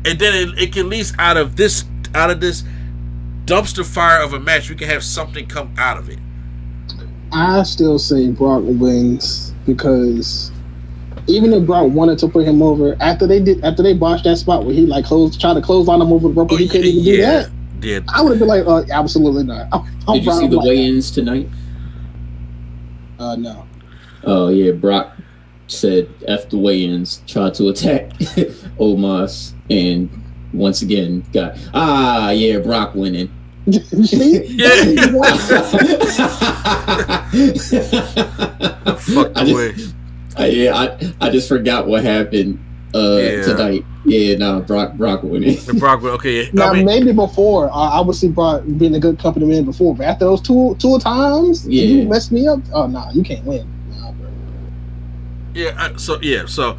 [0.06, 1.84] And then it, it can at least out of this
[2.16, 2.64] out of this
[3.46, 6.20] dumpster fire of a match, we can have something come out of it.
[7.32, 10.52] I still say Brock wins because
[11.28, 14.38] even if Brock wanted to put him over after they did after they botched that
[14.38, 16.68] spot where he like closed tried to close on him over the rope, Oh, he
[16.68, 17.52] couldn't even do yeah, that.
[17.82, 18.00] yeah.
[18.10, 19.68] I would have been like, uh, absolutely not.
[19.72, 20.68] I'm, I'm Did you Brock see the Lesnar.
[20.68, 21.50] weigh-ins tonight?
[23.20, 23.66] Uh, no.
[24.26, 25.16] Oh yeah, Brock
[25.68, 28.10] said F the weigh-ins, tried to attack
[28.80, 30.23] Omos, and
[30.54, 33.30] once again got ah yeah, Brock winning.
[34.54, 34.70] Yeah.
[38.04, 39.96] Fuck I the just-
[40.36, 42.58] I, yeah, I, I just forgot what happened
[42.96, 43.42] uh Yeah.
[43.44, 43.86] tonight.
[44.06, 45.58] Yeah, no, Brock Brock winning.
[45.70, 46.50] And Brock, will- okay.
[46.54, 49.64] Now I mean, maybe before uh, I would see Brock being a good company man
[49.64, 51.84] before, but after those two two times, Yeah.
[51.84, 52.60] you messed me up.
[52.74, 53.68] Oh nah, you can't win.
[53.92, 54.12] Nah,
[55.54, 55.76] yeah.
[55.78, 56.46] I- So yeah.
[56.48, 56.78] So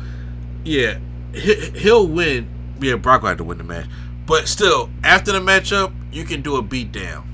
[0.64, 0.98] yeah,
[1.32, 2.48] he, he'll win.
[2.80, 3.86] Yeah, Brock will have to win the match,
[4.26, 7.24] but still, after the matchup, you can do a beatdown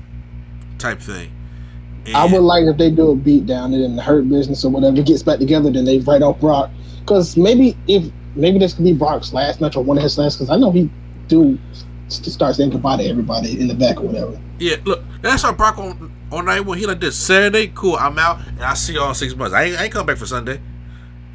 [0.77, 1.31] type thing.
[2.13, 4.71] I would like if they do a beat down and then the hurt business or
[4.71, 6.71] whatever gets back together, then they write off Brock.
[6.99, 10.37] Because maybe if maybe this could be Brock's last match or one of his last.
[10.37, 10.89] Because I know he
[11.27, 11.59] do
[12.07, 14.39] st- start saying goodbye to everybody in the back or whatever.
[14.57, 16.77] Yeah, look, that's how Brock on on night one.
[16.77, 17.95] He like this Saturday, cool.
[17.95, 19.53] I'm out, and I see y'all in six months.
[19.53, 20.59] I ain't, I ain't come back for Sunday.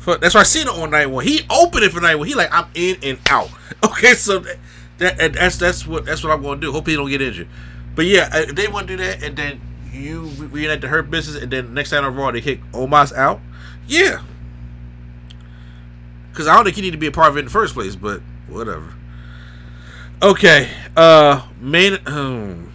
[0.07, 1.25] For, that's why I seen it on night one.
[1.25, 2.29] He opened it for night one.
[2.29, 3.51] He like I'm in and out.
[3.85, 6.73] Okay, so that, that that's that's what that's what I'm gonna do.
[6.73, 7.49] Hope he don't get injured.
[7.95, 9.61] But yeah, uh, if they want to do that, and then
[9.93, 13.41] you reenact the hurt business, and then next time on Raw they kick Omos out.
[13.87, 14.23] Yeah,
[16.31, 17.75] because I don't think he need to be a part of it in the first
[17.75, 17.97] place.
[17.97, 18.95] But whatever.
[20.23, 21.99] Okay, uh, main.
[22.07, 22.73] Um,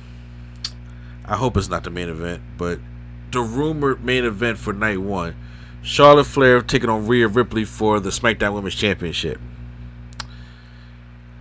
[1.26, 2.80] I hope it's not the main event, but
[3.32, 5.36] the rumored main event for night one
[5.84, 9.40] Charlotte Flair taking on Rhea Ripley for the SmackDown Women's Championship.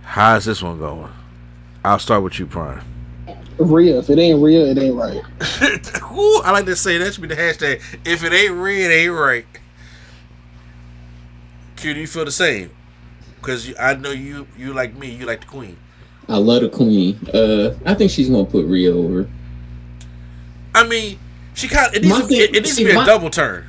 [0.03, 1.11] How's this one going?
[1.85, 2.81] I'll start with you, Prime.
[3.57, 5.21] Rhea, if it ain't Rhea, it ain't right.
[6.11, 7.81] Ooh, I like to say that should be the hashtag.
[8.05, 9.45] If it ain't Rhea, it ain't right.
[11.75, 12.71] Q, do you feel the same?
[13.35, 15.77] Because I know you, you like me, you like the Queen.
[16.29, 17.19] I love the queen.
[17.33, 19.27] Uh I think she's gonna put Rhea over.
[20.73, 21.19] I mean,
[21.55, 21.93] she kind.
[21.93, 23.29] It needs, My to, be, thing- it, it needs see, to be a my- double
[23.29, 23.67] turn.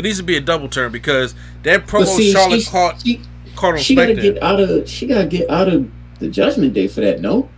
[0.00, 3.20] It needs to be a double turn because that promo see, Charlotte she, caught she,
[3.54, 6.88] caught on she gotta get out of she gotta get out of the judgment day
[6.88, 7.50] for that, no?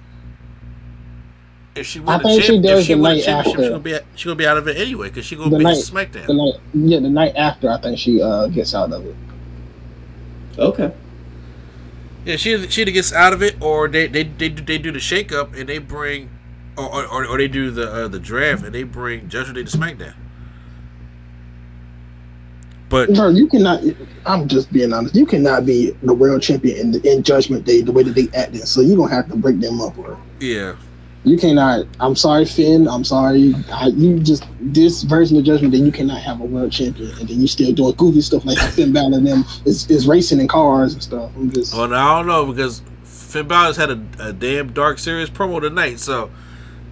[1.76, 3.62] if she I won the think she champ- does she the night championship, after.
[3.62, 5.62] She gonna be she gonna be out of it anyway because she gonna The be
[5.64, 6.26] night- SmackDown.
[6.26, 9.14] The night, yeah, the night after, I think she uh gets out of it.
[10.58, 10.92] Okay.
[12.24, 14.90] Yeah, she she either gets out of it or they they they, do- they do
[14.90, 16.28] the shake up and they bring
[16.76, 19.64] or or, or, or they do the uh, the draft and they bring Judgment Day
[19.70, 20.14] to SmackDown.
[22.92, 23.82] But Bro, you cannot.
[24.26, 25.16] I'm just being honest.
[25.16, 28.60] You cannot be the world champion in, in Judgment Day the way that they acting.
[28.66, 30.20] So you're gonna have to break them up, bro.
[30.40, 30.76] yeah,
[31.24, 31.86] You cannot.
[32.00, 32.86] I'm sorry, Finn.
[32.86, 33.54] I'm sorry.
[33.72, 35.78] I, you just this version of Judgment Day.
[35.80, 38.92] You cannot have a world champion and then you still doing goofy stuff like Finn
[38.92, 41.30] Balor and them is, is racing in cars and stuff.
[41.34, 41.72] I'm just.
[41.72, 45.98] well I don't know because Finn Balor's had a, a damn dark serious promo tonight,
[45.98, 46.30] so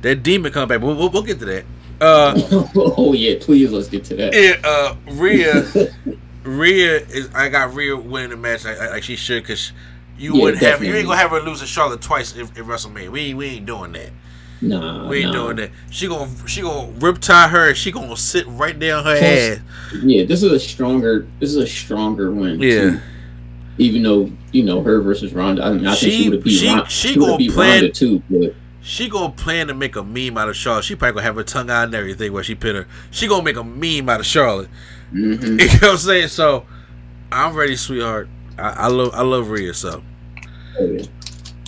[0.01, 0.81] that demon come back.
[0.81, 1.67] But we'll, we'll get to that.
[2.01, 2.41] Uh,
[2.77, 4.33] oh yeah, please let's get to that.
[4.35, 5.65] yeah, uh, Rhea,
[6.45, 7.29] Rhea is.
[7.35, 9.73] I got Rhea winning the match like, like she should because
[10.19, 10.83] you Yeah, wouldn't have.
[10.83, 13.11] You ain't gonna have her lose to Charlotte twice in, in WrestleMania.
[13.11, 14.11] We ain't, we ain't doing that.
[14.63, 15.45] Nah, We ain't nah.
[15.45, 15.71] doing that.
[15.91, 17.69] She gonna she gonna Riptide her.
[17.69, 19.59] and She gonna sit right down her ass.
[20.03, 22.61] Yeah, this is a stronger this is a stronger win.
[22.61, 22.81] Yeah.
[22.81, 23.01] too.
[23.79, 25.65] Even though, you know, her versus Ronda.
[25.65, 26.91] I mean I think She- she would have beat she- Ronda.
[26.91, 30.39] she She gonna beat plan- Ronda too, but She gonna plan to make a meme
[30.39, 30.85] out of Charlotte.
[30.85, 32.87] She probably gonna have her tongue out and everything where she put her.
[33.11, 34.71] She gonna make a meme out of Charlotte.
[35.13, 35.43] mhm.
[35.61, 36.29] You know what I'm saying?
[36.29, 36.65] So
[37.31, 38.29] I'm ready, sweetheart.
[38.59, 39.75] I, I love I love Rhea.
[39.75, 40.03] So
[40.79, 41.09] And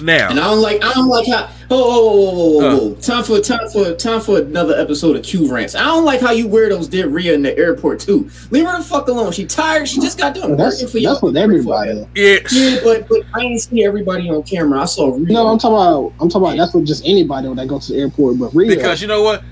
[0.03, 3.01] now and I don't like I don't like how oh oh oh oh, oh, Uh.
[3.01, 5.75] time for time for time for another episode of Q rants.
[5.75, 8.29] I don't like how you weirdos did Rhea in the airport too.
[8.51, 9.33] Leave her the fuck alone.
[9.33, 9.89] She tired.
[9.89, 11.13] She just got done That's working for y'all.
[11.15, 12.07] that's with everybody.
[12.15, 14.81] yeah, Yeah, but but I didn't see everybody on camera.
[14.83, 15.27] I saw Rhea.
[15.33, 16.13] No, I'm talking about.
[16.21, 16.57] I'm talking about.
[16.57, 18.39] That's with just anybody that goes to the airport.
[18.39, 19.43] But Rhea, because you know what?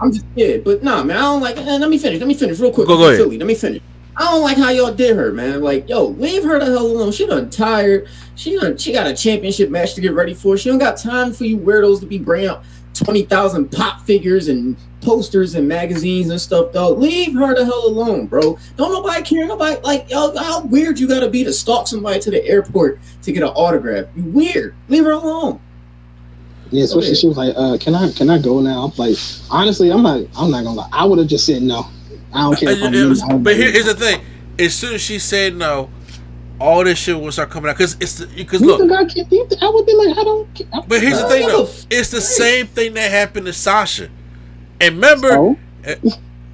[0.00, 1.16] I'm just yeah, but nah, man.
[1.16, 1.56] I don't like.
[1.56, 2.18] eh, let me finish.
[2.18, 2.86] Let me finish real quick.
[2.86, 3.16] Go- go ahead.
[3.18, 3.38] Philly.
[3.38, 3.82] Let me finish.
[4.18, 5.60] I don't like how y'all did her, man.
[5.60, 7.12] Like, yo, leave her the hell alone.
[7.12, 8.08] She done tired.
[8.34, 8.78] She done.
[8.78, 10.56] She got a championship match to get ready for.
[10.56, 14.48] She don't got time for you weirdos to be bringing out twenty thousand pop figures
[14.48, 16.98] and posters and magazines and stuff, dog.
[16.98, 18.58] Leave her the hell alone, bro.
[18.76, 19.46] Don't nobody care.
[19.46, 20.34] Nobody like yo.
[20.36, 24.06] How weird you gotta be to stalk somebody to the airport to get an autograph?
[24.16, 24.74] You weird.
[24.88, 25.60] Leave her alone.
[26.70, 29.16] Yeah, especially she was like, uh, "Can I can I go now?" I'm like,
[29.50, 30.88] honestly, I'm not I'm not gonna lie.
[30.90, 31.86] I would have just said no.
[32.36, 32.70] I don't care.
[32.70, 34.20] If I'm It was- in, I don't but here, here's the thing:
[34.58, 35.90] as soon as she said no,
[36.60, 37.76] all this shit will start coming out.
[37.76, 39.30] Because it's because look, think I can't?
[39.32, 40.54] you think- I would be like, I don't.
[40.54, 40.66] care.
[40.88, 44.08] but here's the Uh, thing though: it's the same thing that happened to Sasha.
[44.80, 45.56] And remember, So?
[45.84, 45.94] eh,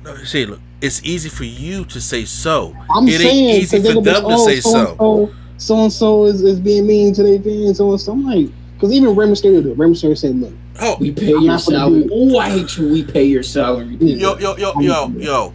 [0.04, 2.74] no, see, look, it's easy for you to say so.
[2.94, 5.30] I'm it ain't saying easy 'cause they for gonna be, them to oh, say so.
[5.58, 7.78] So and so is, is being mean to their fans.
[7.78, 8.12] So and so.
[8.12, 9.78] I'm like, because even Rey Mysterio did.
[9.78, 12.02] Rey Mysterio said, "Look, Oh, We pay I'm your not gonna salary.
[12.04, 12.88] do- Oh, I hate you.
[12.88, 13.96] We pay your salary.
[14.00, 15.52] Yo, yo, yo, yo, yo.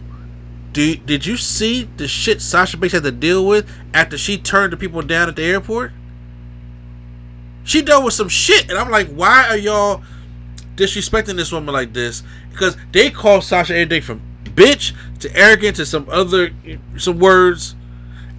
[0.78, 4.72] Did, did you see the shit Sasha Banks had to deal with after she turned
[4.72, 5.90] the people down at the airport?
[7.64, 10.04] She dealt with some shit, and I'm like, why are y'all
[10.76, 12.22] disrespecting this woman like this?
[12.52, 16.50] Because they call Sasha everything from bitch to arrogant to some other
[16.96, 17.74] some words,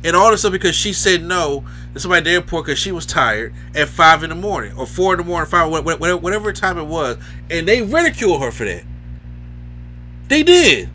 [0.05, 2.93] and all this stuff because she said no to somebody at the airport because she
[2.93, 6.15] was tired at five in the morning or four in the morning, five wha- wha-
[6.15, 7.17] whatever time it was,
[7.49, 8.85] and they ridiculed her for that.
[10.29, 10.89] They did.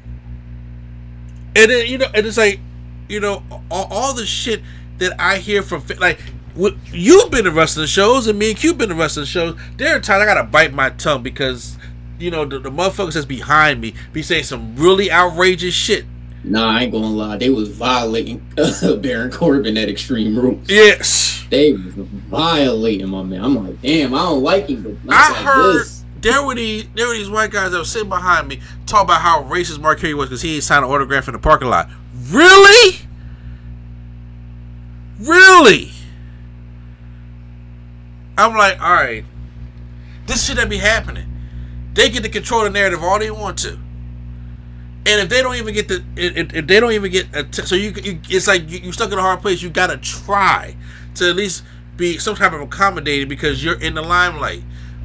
[1.56, 2.60] And then you know, and it's like,
[3.08, 4.62] you know, all, all the shit
[4.98, 6.20] that I hear from like,
[6.92, 9.58] you've been to wrestling shows, and me and Q been to wrestling shows.
[9.76, 11.76] There are times I gotta bite my tongue because,
[12.18, 16.04] you know, the, the motherfuckers that's behind me be saying some really outrageous shit.
[16.46, 17.38] Nah, I ain't gonna lie.
[17.38, 18.44] They was violating
[19.00, 20.68] Baron Corbin at Extreme Rules.
[20.68, 23.42] Yes, They was violating my man.
[23.42, 25.93] I'm like, damn, I don't like him, but not I like heard this.
[26.24, 29.20] There were these there were these white guys that were sitting behind me talking about
[29.20, 31.90] how racist Mark Henry was because he signed an autograph in the parking lot.
[32.30, 33.00] Really?
[35.20, 35.90] Really?
[38.38, 39.24] I'm like, all right,
[40.26, 41.30] this shit that be happening.
[41.92, 45.74] They get to control the narrative all they want to, and if they don't even
[45.74, 48.78] get the, if, they don't even get, a t- so you, you it's like you,
[48.78, 49.62] you stuck in a hard place.
[49.62, 50.74] You gotta try
[51.16, 51.64] to at least
[51.96, 54.62] be some type of accommodated because you're in the limelight.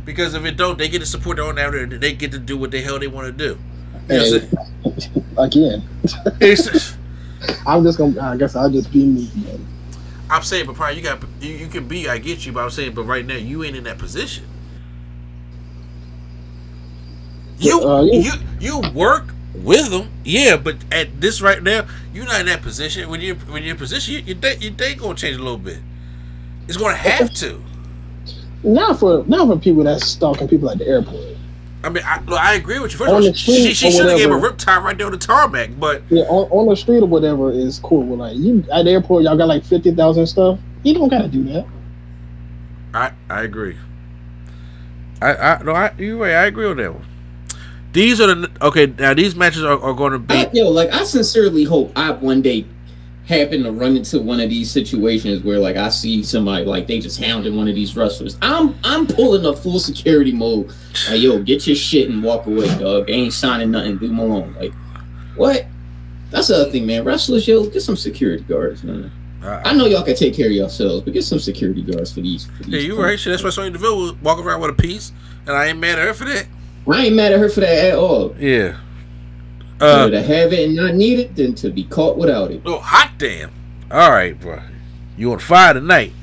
[0.09, 1.91] Because if it don't, they get to support their own narrative.
[1.93, 3.59] and They get to do what the hell they want to do.
[4.09, 4.43] You know what
[4.87, 5.25] I'm saying?
[5.37, 5.89] again."
[6.41, 6.97] It's-
[7.67, 8.19] I'm just gonna.
[8.19, 9.29] I guess I'll just be me.
[10.31, 12.09] I'm saying, but probably you got you, you can be.
[12.09, 14.45] I get you, but I'm saying, but right now you ain't in that position.
[17.59, 18.19] You Uh, yeah.
[18.19, 22.63] you you work with them, yeah, but at this right now, you're not in that
[22.63, 23.09] position.
[23.09, 25.57] When you when you're in position, you, your day your day gonna change a little
[25.57, 25.79] bit.
[26.67, 27.61] It's gonna have to.
[28.63, 31.37] Not for not for people that's stalking people at the airport.
[31.81, 32.97] I mean, I, look, I agree with you.
[32.97, 34.53] First of On all, the she, street she or should have gave a whatever.
[34.53, 37.79] Riptide right there on the tarmac, but Yeah, on, on the street or whatever is
[37.79, 38.03] cool.
[38.03, 40.59] But like you at the airport, y'all got like fifty thousand stuff.
[40.83, 41.65] You don't gotta do that.
[42.93, 43.77] I I agree.
[45.21, 46.33] I I no, I you're right.
[46.33, 47.05] I agree on that one.
[47.93, 48.87] These are the okay.
[48.87, 50.33] Now these matches are, are going to be.
[50.33, 52.65] I, yo, like I sincerely hope I one day
[53.29, 56.99] happen to run into one of these situations where like I see somebody like they
[56.99, 58.37] just hounding one of these wrestlers.
[58.41, 60.73] I'm I'm pulling a full security mode.
[61.09, 63.07] Like, yo, get your shit and walk away, dog.
[63.07, 63.97] They ain't signing nothing.
[63.99, 64.55] Do them alone.
[64.59, 64.73] Like,
[65.35, 65.67] what?
[66.31, 67.05] That's the other thing, man.
[67.05, 69.11] Wrestlers, yo, get some security guards, man.
[69.41, 72.45] I know y'all can take care of yourselves, but get some security guards for these.
[72.45, 73.17] For these Yeah, you right.
[73.17, 75.13] Shit, that's why Sonya Deville was walking around with a piece,
[75.47, 76.45] and I ain't mad at her for that.
[76.87, 78.35] I ain't mad at her for that at all.
[78.37, 78.77] Yeah.
[79.79, 82.61] Better Uh, to have it and not need it than to be caught without it.
[82.65, 83.49] oh, hot damn.
[83.89, 84.59] All right, bro.
[85.17, 86.13] You on fire tonight?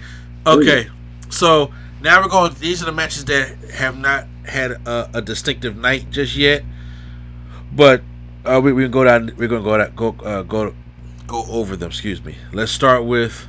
[0.46, 0.88] Okay.
[1.30, 1.70] So
[2.02, 2.54] now we're going.
[2.60, 6.62] These are the matches that have not had a, a distinctive night just yet,
[7.72, 8.02] but
[8.44, 9.32] uh, we we can go down.
[9.36, 10.74] We're gonna go down, go uh, go
[11.26, 11.88] go over them.
[11.88, 12.36] Excuse me.
[12.52, 13.46] Let's start with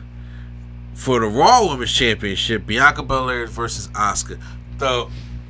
[0.95, 4.39] for the Raw Women's Championship: Bianca Belair versus Asuka.
[4.79, 5.07] The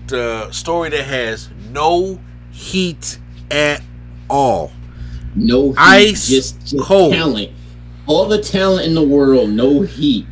[0.08, 2.20] the story that has no
[2.52, 3.20] heat
[3.52, 3.82] at
[4.30, 4.72] all.
[5.36, 7.14] No heat, Ice just, just cold.
[7.14, 7.52] talent.
[8.08, 10.26] All the talent in the world, no heat.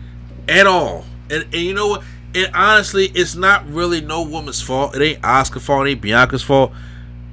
[0.48, 1.06] at all.
[1.30, 2.04] And, and you know what?
[2.34, 4.96] And honestly, it's not really no woman's fault.
[4.96, 5.88] It ain't Asuka fault.
[5.88, 6.72] It ain't Bianca's fault.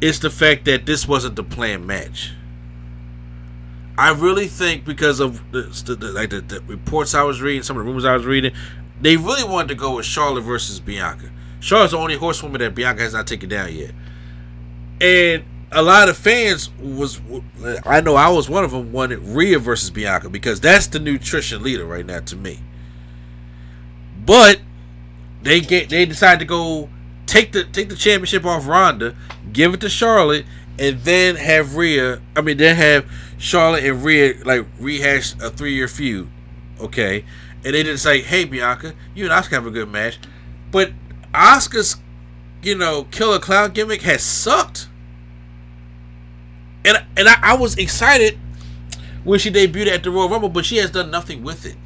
[0.01, 2.33] It's the fact that this wasn't the planned match.
[3.99, 7.63] I really think because of the, the, the- like the, the reports I was reading,
[7.63, 8.53] some of the rumors I was reading,
[9.01, 11.31] they really wanted to go with Charlotte versus Bianca.
[11.61, 13.93] Charlotte's the only horsewoman that Bianca has not taken down yet,
[15.01, 17.21] and a lot of fans was
[17.85, 21.63] I know I was one of them wanted Rhea versus Bianca because that's the nutrition
[21.63, 22.61] leader right now to me.
[24.25, 24.61] But
[25.43, 26.89] they get they decide to go
[27.27, 29.15] take the take the championship off Ronda,
[29.53, 30.45] give it to Charlotte,
[30.79, 32.21] and then have Rhea.
[32.37, 36.29] I mean, then have Charlotte and Rhea like rehash a three year feud.
[36.81, 37.25] Okay,
[37.65, 40.19] and they didn't say, "Hey, Bianca, you and Asuka have a good match,"
[40.71, 40.93] but
[41.33, 41.97] Asuka's
[42.63, 44.89] you know killer clown gimmick has sucked.
[46.85, 48.39] And and I, I was excited
[49.25, 51.77] when she debuted at the Royal Rumble, but she has done nothing with it.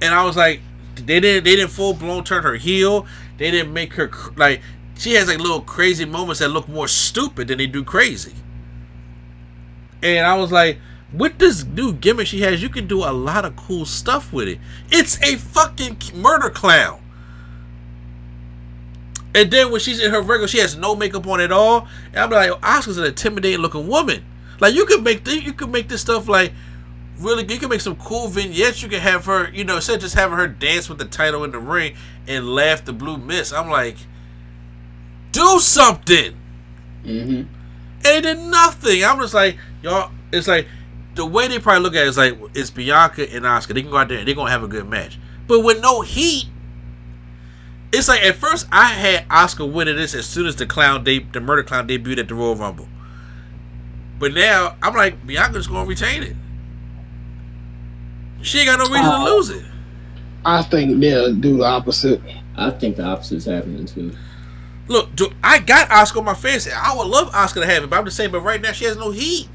[0.00, 0.60] And I was like,
[0.94, 3.06] they didn't they didn't full blown turn her heel.
[3.38, 4.60] they didn't make her like
[4.96, 8.34] she has like little crazy moments that look more stupid than they do crazy.
[10.02, 10.78] And I was like,
[11.12, 14.48] with this new gimmick she has, you can do a lot of cool stuff with
[14.48, 14.58] it.
[14.90, 17.00] It's a fucking murder clown.
[19.38, 21.86] And then when she's in her regular, she has no makeup on at all.
[22.08, 24.24] And I'm like, Asuka's an intimidating looking woman.
[24.58, 26.52] Like you could make this, you could make this stuff like
[27.20, 27.44] really.
[27.44, 28.82] You can make some cool vignettes.
[28.82, 31.44] You can have her, you know, instead of just having her dance with the title
[31.44, 31.94] in the ring
[32.26, 33.54] and laugh the blue mist.
[33.54, 33.96] I'm like,
[35.30, 36.34] do something.
[37.04, 37.30] Mm-hmm.
[37.30, 37.48] And
[38.02, 39.04] they did nothing.
[39.04, 40.10] I'm just like, y'all.
[40.32, 40.66] It's like
[41.14, 43.68] the way they probably look at it is like it's Bianca and Asuka.
[43.68, 45.16] They can go out there and they're gonna have a good match.
[45.46, 46.46] But with no heat,
[47.92, 51.20] it's like at first I had Asuka winning this as soon as the clown de-
[51.32, 52.88] the murder clown debuted at the Royal Rumble.
[54.18, 56.36] But now I'm like Bianca's gonna retain it.
[58.42, 59.64] She ain't got no reason to Uh, lose it.
[60.44, 62.20] I think they'll do the opposite.
[62.56, 64.12] I think the opposite's happening too.
[64.86, 66.70] Look, do, I got Asuka on my fantasy.
[66.74, 68.30] I would love Asuka to have it, but I'm just saying.
[68.30, 69.48] But right now she has no heat.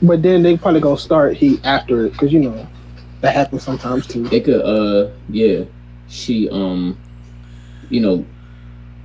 [0.00, 2.66] But then they probably gonna start heat after it because you know
[3.20, 4.28] that happens sometimes too.
[4.30, 5.64] It could, uh, yeah.
[6.08, 6.98] She, um,
[7.92, 8.24] you know,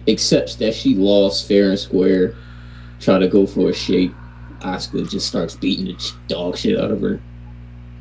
[0.08, 2.36] accepts that she lost fair and square.
[3.00, 4.12] Try to go for a shake.
[4.62, 7.22] Asuka just starts beating the ch- dog shit out of her.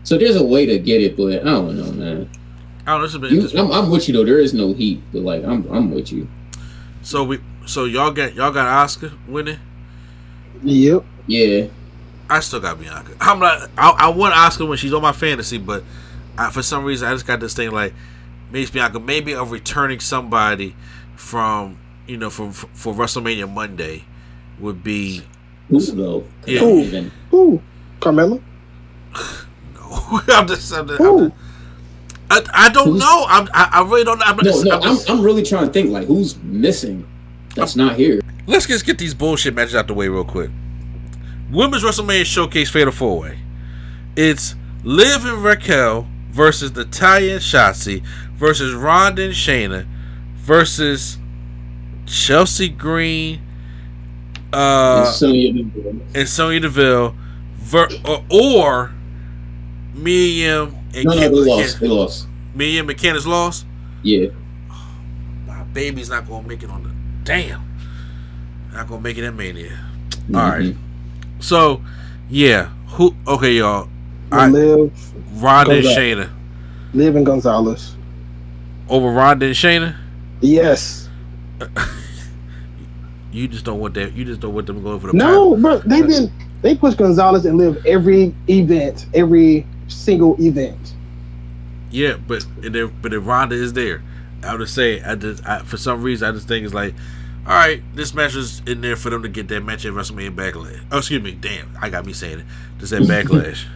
[0.04, 2.30] So there's a way to get it, but I don't know, man.
[2.86, 3.02] I don't know.
[3.02, 4.24] This has been you, I'm, I'm with you though.
[4.24, 6.28] There is no heat, but like I'm, I'm with you.
[7.02, 9.58] So we, so y'all got y'all got Asuka winning.
[10.62, 11.04] Yep.
[11.26, 11.66] Yeah,
[12.30, 13.16] I still got Bianca.
[13.20, 13.68] I'm not.
[13.76, 15.82] I, I want Asuka when she's on my fantasy, but
[16.38, 17.92] I, for some reason I just got this thing like
[18.50, 20.74] maybe Bianca, maybe of returning somebody
[21.16, 24.04] from you know from for WrestleMania Monday
[24.60, 25.22] would be
[25.68, 26.20] who though?
[26.42, 26.58] 'Cause Yeah.
[26.60, 27.60] I don't even- Who?
[28.00, 28.40] Carmella?
[30.28, 31.32] I'm just, I'm just, I'm just-
[32.28, 33.24] I, I don't Who's- know.
[33.28, 34.20] I'm, I, I really don't.
[34.22, 37.06] I'm No, just, no, I'm I'm, I'm really trying to think like who's missing
[37.54, 38.20] that's not here.
[38.46, 40.50] let's just get these bullshit matches out the way real quick.
[41.50, 43.38] Women's WrestleMania Showcase Fatal Four Way.
[44.16, 48.04] It's Liv and Raquel versus Natalya and Shotzi
[48.36, 49.86] versus Ronda and Shayna
[50.36, 51.18] versus
[52.06, 53.40] Chelsea Green
[54.52, 56.00] uh, And Sonya Deville.
[56.14, 57.14] and Sonya Deville
[57.56, 58.92] ver- or, or
[59.94, 61.80] Mia Yim and No, no, Kim- they lost.
[61.80, 62.28] They lost.
[62.54, 63.66] Mia Yim and Candice lost.
[64.02, 64.28] Yeah.
[65.46, 66.90] My baby's not gonna make it on the
[67.24, 67.62] damn.
[68.72, 69.78] Not gonna make it in Mania.
[70.34, 70.74] All right.
[71.40, 71.82] So,
[72.28, 72.66] yeah.
[72.90, 73.14] Who?
[73.26, 73.88] Okay, y'all.
[74.32, 74.92] I, live.
[75.42, 75.98] Ronda and Go back.
[75.98, 76.30] Shayna
[76.94, 77.95] Liv and Gonzalez.
[78.88, 79.96] Over Ronda and Shayna.
[80.40, 81.08] Yes.
[83.36, 84.14] You just don't want that.
[84.14, 85.12] You just don't want them going for the.
[85.12, 85.76] No, bro.
[85.80, 86.32] They've been
[86.62, 90.94] they push Gonzalez and Liv every event, every single event.
[91.90, 94.02] Yeah, but and then, but if Ronda is there,
[94.42, 96.94] I would say I just I, for some reason I just think it's like,
[97.46, 100.34] all right, this match is in there for them to get that match at WrestleMania
[100.34, 100.80] Backlash.
[100.90, 102.46] Oh, excuse me, damn, I got me saying it.
[102.78, 103.66] Just that Backlash.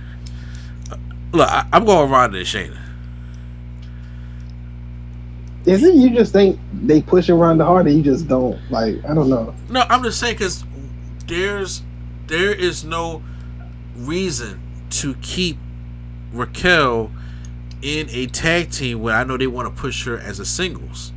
[0.90, 0.96] Uh,
[1.32, 2.78] look, I, I'm going Ronda and Shayna.
[5.66, 9.04] Is it you just think they pushing Ronda hard and you just don't like?
[9.04, 9.54] I don't know.
[9.68, 10.64] No, I'm just saying because
[11.26, 11.82] there's
[12.26, 13.22] there is no
[13.96, 15.58] reason to keep
[16.32, 17.10] Raquel
[17.82, 21.12] in a tag team when I know they want to push her as a singles.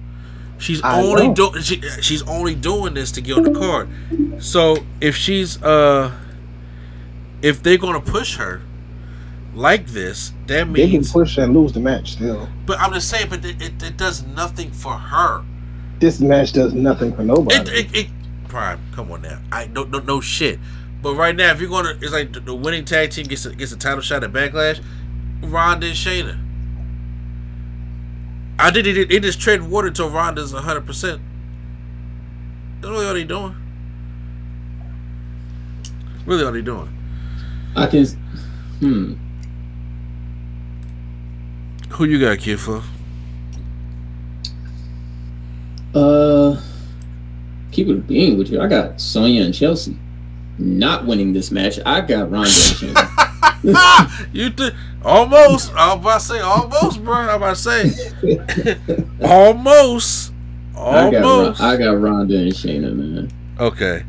[0.58, 3.90] She's I only doing she, she's only doing this to get on the card.
[4.42, 6.12] So if she's uh
[7.42, 8.62] if they're gonna push her
[9.56, 12.50] like this, that means They can push and lose the match still.
[12.66, 15.44] But I'm just saying, but it, it, it does nothing for her.
[16.00, 17.56] This match does nothing for nobody.
[17.56, 18.08] It, it, it
[18.48, 19.40] Prime, come on now.
[19.52, 20.60] I no no no shit.
[21.02, 23.56] But right now, if you're gonna, it's like the, the winning tag team gets a,
[23.56, 24.84] gets a title shot at Backlash.
[25.42, 26.40] Ronda and Shayna.
[28.60, 29.12] I did it.
[29.12, 30.86] It just tread water until Ronda's 100.
[30.86, 31.22] percent
[32.80, 33.56] That's really all they doing.
[36.26, 36.96] Really all they doing.
[37.76, 38.06] I can.
[38.80, 39.14] Hmm.
[41.94, 42.84] Who you got, kid for?
[45.94, 46.60] Uh,
[47.72, 48.60] keep it being with you.
[48.62, 49.98] I got Sonya and Chelsea
[50.58, 51.80] not winning this match.
[51.86, 53.30] I got Ronda and Shayna.
[54.34, 54.74] you th-
[55.04, 55.74] almost.
[55.74, 57.16] I was about to say almost, bro.
[57.16, 57.94] I was about to
[58.66, 60.34] say almost.
[60.76, 61.62] I got Almost.
[61.62, 63.32] I got Ronda and Shayna, man.
[63.60, 64.04] Okay.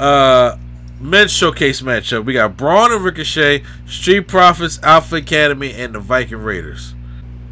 [0.00, 0.56] Uh
[1.00, 2.24] men's showcase matchup.
[2.24, 6.94] We got Braun and Ricochet, Street Profits, Alpha Academy, and the Viking Raiders.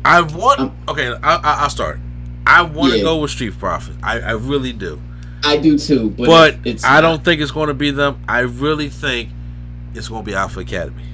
[0.05, 1.99] I want Um, okay, I, I, I'll start.
[2.47, 3.05] I want to Yeah.
[3.05, 3.97] go with Street Profits.
[4.03, 5.01] I, I really do,
[5.43, 7.01] I do too, but, but it's I not.
[7.03, 8.23] don't think it's going to be them.
[8.29, 9.31] I really think
[9.95, 11.05] it's going to be Alpha Academy.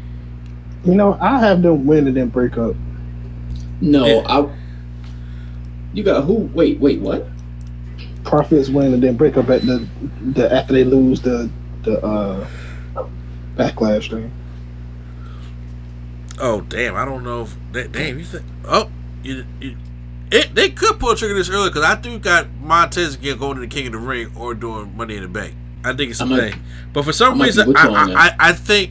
[0.85, 2.75] you know, I have them win and then break up.
[3.81, 4.23] No, Yeah.
[4.27, 4.49] I.
[5.93, 6.35] You got who?
[6.55, 7.27] Wait, wait, what?
[8.25, 9.87] Profits win and then break up at the
[10.35, 11.51] the after they lose the
[11.83, 12.47] the uh
[13.57, 14.31] backlash thing.
[16.39, 16.95] Oh damn!
[16.97, 17.93] I don't know if that.
[17.93, 18.45] Damn, you think?
[18.65, 18.91] Oh,
[19.23, 19.77] you, you
[20.33, 23.57] it, they could pull a trigger this early because I do got Montez again going
[23.57, 25.55] to the King of the Ring or doing Money in the Bank.
[25.85, 26.63] I think it's a I might- thing.
[26.93, 28.37] But for some I might reason, I, I, I.
[28.39, 28.91] I think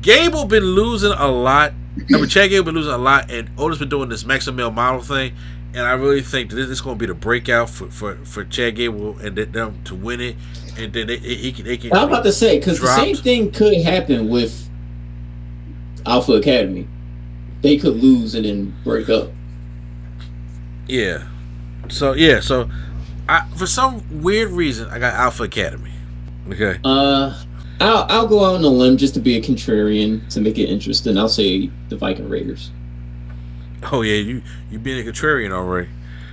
[0.00, 1.72] Gable been losing a lot.
[2.12, 4.70] I mean, Chad Gable been losing a lot, and Otis been doing this Maximum Male
[4.70, 5.34] model thing.
[5.72, 8.44] And I really think that this is going to be the breakout for, for, for
[8.44, 10.36] Chad Gable and them to win it,
[10.78, 11.92] and then they, can they can.
[11.92, 14.68] I'm about to say because the same thing could happen with
[16.04, 16.88] Alpha Academy.
[17.62, 19.30] They could lose and then break up.
[20.86, 21.26] Yeah.
[21.88, 22.70] So yeah, so
[23.28, 25.92] I for some weird reason I got Alpha Academy.
[26.48, 26.78] Okay.
[26.84, 27.42] Uh,
[27.80, 30.68] I'll I'll go out on a limb just to be a contrarian to make it
[30.68, 31.18] interesting.
[31.18, 32.70] I'll say the Viking Raiders.
[33.92, 35.88] Oh yeah, you you being a contrarian already.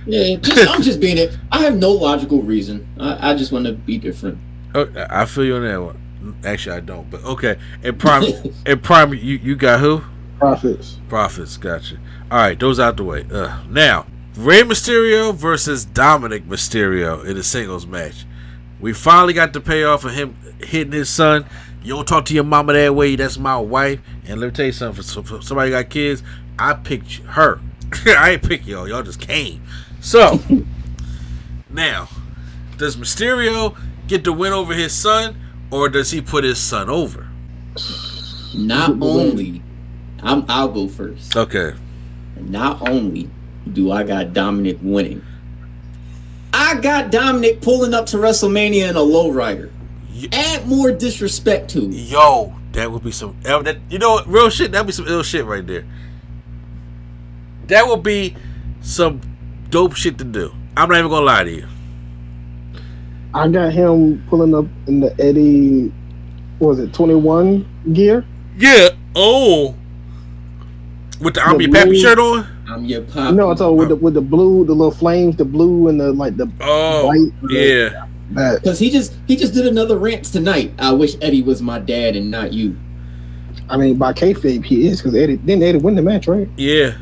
[0.06, 1.36] Yeah, just, I'm just being it.
[1.50, 2.86] I have no logical reason.
[2.98, 4.38] I, I just want to be different.
[4.74, 6.40] Oh, I I feel you on that one.
[6.44, 7.08] Actually, I don't.
[7.10, 7.56] But okay.
[7.82, 8.24] And prime,
[8.66, 10.02] and prime, you you got who?
[10.38, 10.98] Profits.
[11.08, 11.56] Profits.
[11.56, 11.96] Gotcha.
[12.30, 13.26] All right, those out the way.
[13.30, 18.26] Uh, now Rey Mysterio versus Dominik Mysterio in a singles match.
[18.80, 21.46] We finally got the payoff of him hitting his son.
[21.84, 23.14] You don't talk to your mama that way.
[23.14, 24.00] That's my wife.
[24.26, 25.04] And let me tell you something.
[25.04, 26.22] For, for somebody got kids,
[26.58, 27.60] I picked her.
[28.06, 28.88] I ain't pick y'all.
[28.88, 29.62] Y'all just came.
[30.04, 30.38] So
[31.70, 32.08] now,
[32.76, 33.74] does Mysterio
[34.06, 35.34] get the win over his son,
[35.70, 37.26] or does he put his son over?
[38.54, 39.62] Not only,
[40.22, 41.34] I'm I'll go first.
[41.34, 41.72] Okay.
[42.38, 43.30] Not only
[43.72, 45.22] do I got Dominik winning,
[46.52, 49.70] I got Dominik pulling up to WrestleMania in a lowrider.
[50.32, 51.94] Add more disrespect to it.
[51.94, 53.38] Yo, that would be some.
[53.40, 54.28] That, you know what?
[54.28, 54.70] Real shit.
[54.70, 55.86] That'd be some ill shit right there.
[57.68, 58.36] That would be
[58.82, 59.22] some
[59.70, 60.52] dope shit to do.
[60.76, 61.66] I'm not even gonna lie to you.
[63.32, 65.92] I got him pulling up in the Eddie,
[66.58, 68.24] what was it twenty one gear?
[68.56, 68.90] Yeah.
[69.16, 69.74] Oh.
[71.20, 72.46] With the I'm your pappy blue- shirt on.
[72.68, 73.34] I'm your pop.
[73.34, 76.12] No, I told with the with the blue, the little flames, the blue and the
[76.12, 77.06] like the Oh.
[77.06, 77.32] white.
[77.50, 78.06] Yeah.
[78.32, 80.72] Because he just he just did another rant tonight.
[80.78, 82.76] I wish Eddie was my dad and not you.
[83.68, 86.48] I mean, by kayfabe, he is because Eddie didn't Eddie win the match, right?
[86.56, 86.94] Yeah.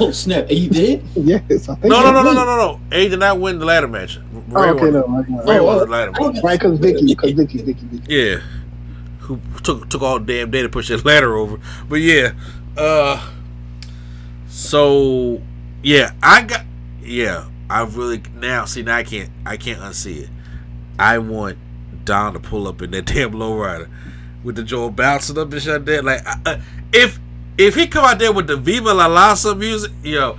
[0.00, 0.48] Oh snap!
[0.48, 1.04] He did.
[1.14, 1.68] yes.
[1.68, 2.80] I think No, no, no, no, no, no, no.
[2.90, 4.18] A did not win the ladder match.
[4.54, 5.48] Oh, okay, won, no, right, right.
[5.48, 6.42] Rey Oh, won oh, the ladder oh, match.
[6.42, 8.06] Right, because Vickie, because Vickie, Vickie, Vickie.
[8.08, 8.40] Yeah.
[9.20, 11.60] Who took took all damn day to push that ladder over.
[11.88, 12.32] But yeah.
[12.76, 13.30] Uh
[14.48, 15.40] so
[15.82, 16.64] yeah, I got
[17.02, 20.30] yeah, I really now see now I can't I can't unsee it.
[20.98, 21.58] I want
[22.04, 23.88] Dom to pull up in that damn lowrider
[24.44, 26.02] with the Joe bouncing up and shut there.
[26.02, 26.60] Like I, uh,
[26.92, 27.18] if
[27.58, 30.38] if he come out there with the Viva La Raza music, yo,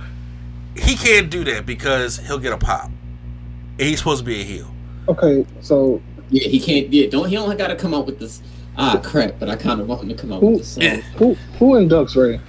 [0.76, 2.86] he can't do that because he'll get a pop.
[2.86, 4.70] And he's supposed to be a heel.
[5.08, 6.00] Okay, so
[6.30, 6.92] Yeah, he can't.
[6.92, 8.42] Yeah, don't he don't got to come out with this.
[8.76, 9.38] Ah, crap!
[9.38, 11.02] But I kind of want him to come out who with this song.
[11.16, 12.40] who who inducts Rey?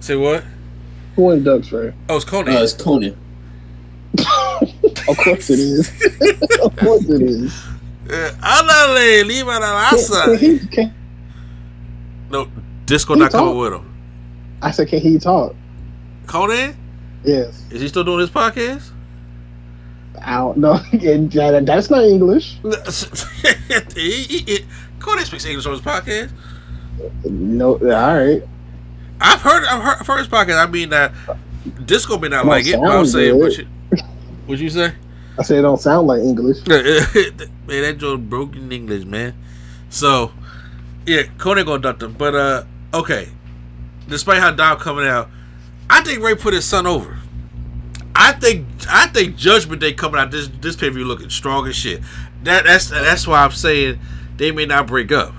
[0.00, 0.44] Say what?
[1.14, 1.94] Who inducts Rey?
[2.08, 2.54] Oh, it's Konnan.
[2.56, 3.16] Uh, it's Konnan.
[5.08, 5.88] Of course it is.
[6.62, 7.64] of course it is.
[8.08, 10.24] Uh, Ándale, Lima La Can, Lasa.
[10.24, 10.94] can he, can,
[12.30, 12.48] No,
[12.84, 13.92] Disco not coming with him.
[14.62, 15.54] I said, can he talk?
[16.26, 16.76] Konnan?
[17.24, 17.64] Yes.
[17.70, 18.90] Is he still doing his podcast?
[20.22, 20.78] I don't know.
[20.92, 22.58] That's not English.
[24.98, 26.30] Konnan speaks English on his podcast.
[27.24, 27.72] No.
[27.74, 28.42] All right.
[29.20, 30.64] I've heard, I've heard, I've heard his podcast.
[30.64, 31.12] I mean, uh,
[31.84, 32.76] Disco may not like it.
[32.76, 33.66] I'm sound saying, what you,
[34.46, 34.92] what'd you say?
[35.38, 36.66] I said it don't sound like English.
[36.66, 36.82] man,
[37.66, 39.34] that joke broken English, man.
[39.90, 40.32] So,
[41.04, 42.14] yeah, Konnan gonna duck them.
[42.14, 42.64] But uh,
[42.94, 43.28] okay.
[44.08, 45.28] Despite how Dom coming out,
[45.90, 47.18] I think Rey put his son over.
[48.14, 51.66] I think I think Judgment Day coming out this this pay per view looking strong
[51.66, 52.00] as shit.
[52.44, 53.98] That that's that's why I'm saying
[54.36, 55.34] they may not break up.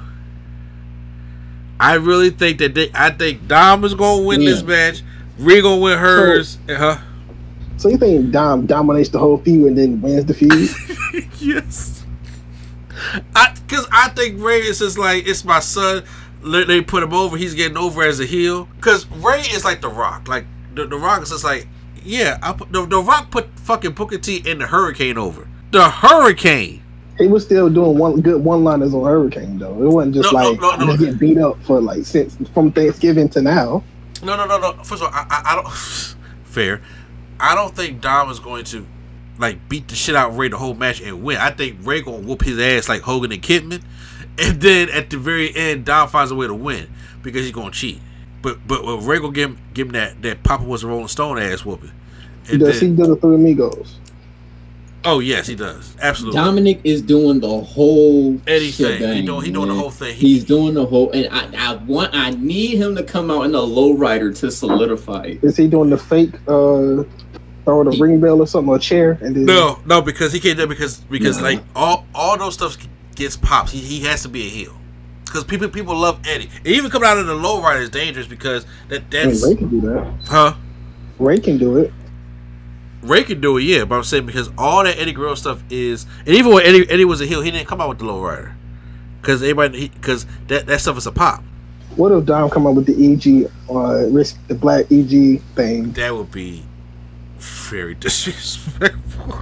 [1.80, 2.92] I really think that they.
[2.94, 5.02] I think Dom is gonna win this match.
[5.40, 6.58] Rey gonna win hers.
[6.68, 7.04] and her.
[7.78, 10.70] So you think Dom dominates the whole feud and then wins the feud?
[11.40, 12.04] yes.
[13.36, 16.04] I because I think Rey is just like it's my son.
[16.44, 17.38] They put him over.
[17.38, 18.68] He's getting over as a heel.
[18.78, 20.28] Because Rey is like the Rock.
[20.28, 21.68] Like the, the Rock is just like
[22.04, 22.40] yeah.
[22.42, 26.82] I put, the, the Rock put fucking Booker T in the Hurricane over the Hurricane.
[27.18, 29.74] he was still doing one good one liners on Hurricane though.
[29.84, 30.86] It wasn't just No, no, like no, no.
[30.88, 33.84] gonna get beat up for like since from Thanksgiving to now.
[34.24, 34.74] No, no, no, no.
[34.84, 35.72] First of all, I, I, I don't.
[36.46, 36.82] Fair.
[37.40, 38.86] I don't think Dom is going to
[39.40, 41.38] like beat the shit out of Rey the whole match and win.
[41.38, 43.84] I think Rey gonna whoop his ass like Hogan and Kidman,
[44.40, 46.88] and then at the very end, Dom finds a way to win
[47.22, 48.00] because he's gonna cheat.
[48.42, 51.08] But but well, Rey gonna give him give him that that Papa was a Rolling
[51.08, 51.92] Stone ass whooping,
[52.50, 54.00] And Does he then, do the Three Amigos?
[55.06, 55.96] oh yes, he does.
[56.02, 56.40] Absolutely.
[56.40, 58.60] Dominik is doing the whole Anything.
[58.60, 60.14] He shebang, doing- he doing the whole thing.
[60.16, 63.44] He- He's doing the whole, and I, I want, I need him to come out
[63.44, 65.44] in the lowrider to solidify it.
[65.44, 67.04] Is he doing the fake uh
[67.68, 70.40] throw the ring bell or something, or a chair, and then No, no, because he
[70.40, 71.44] can't do it because because No.
[71.44, 72.78] like all all those stuff
[73.16, 73.72] gets pops.
[73.72, 74.74] He, he has to be a heel
[75.26, 76.50] because people people love Eddie.
[76.58, 79.56] And even coming out of the low rider is dangerous because that I mean, Rey
[79.56, 80.14] can do that.
[80.28, 80.54] huh.
[81.20, 81.94] Rey can do it.
[83.04, 86.06] Rey can do it, yeah, but I'm saying because all that Eddie Guerrero stuff is,
[86.26, 88.22] and even when Eddie Eddie was a heel, he didn't come out with the low
[88.22, 88.56] rider
[89.22, 91.44] because everybody because that that stuff is a pop.
[91.96, 95.92] What if Dom come up with the EG uh risk the black EG thing?
[95.94, 96.64] That would be
[97.38, 99.36] very disrespectful.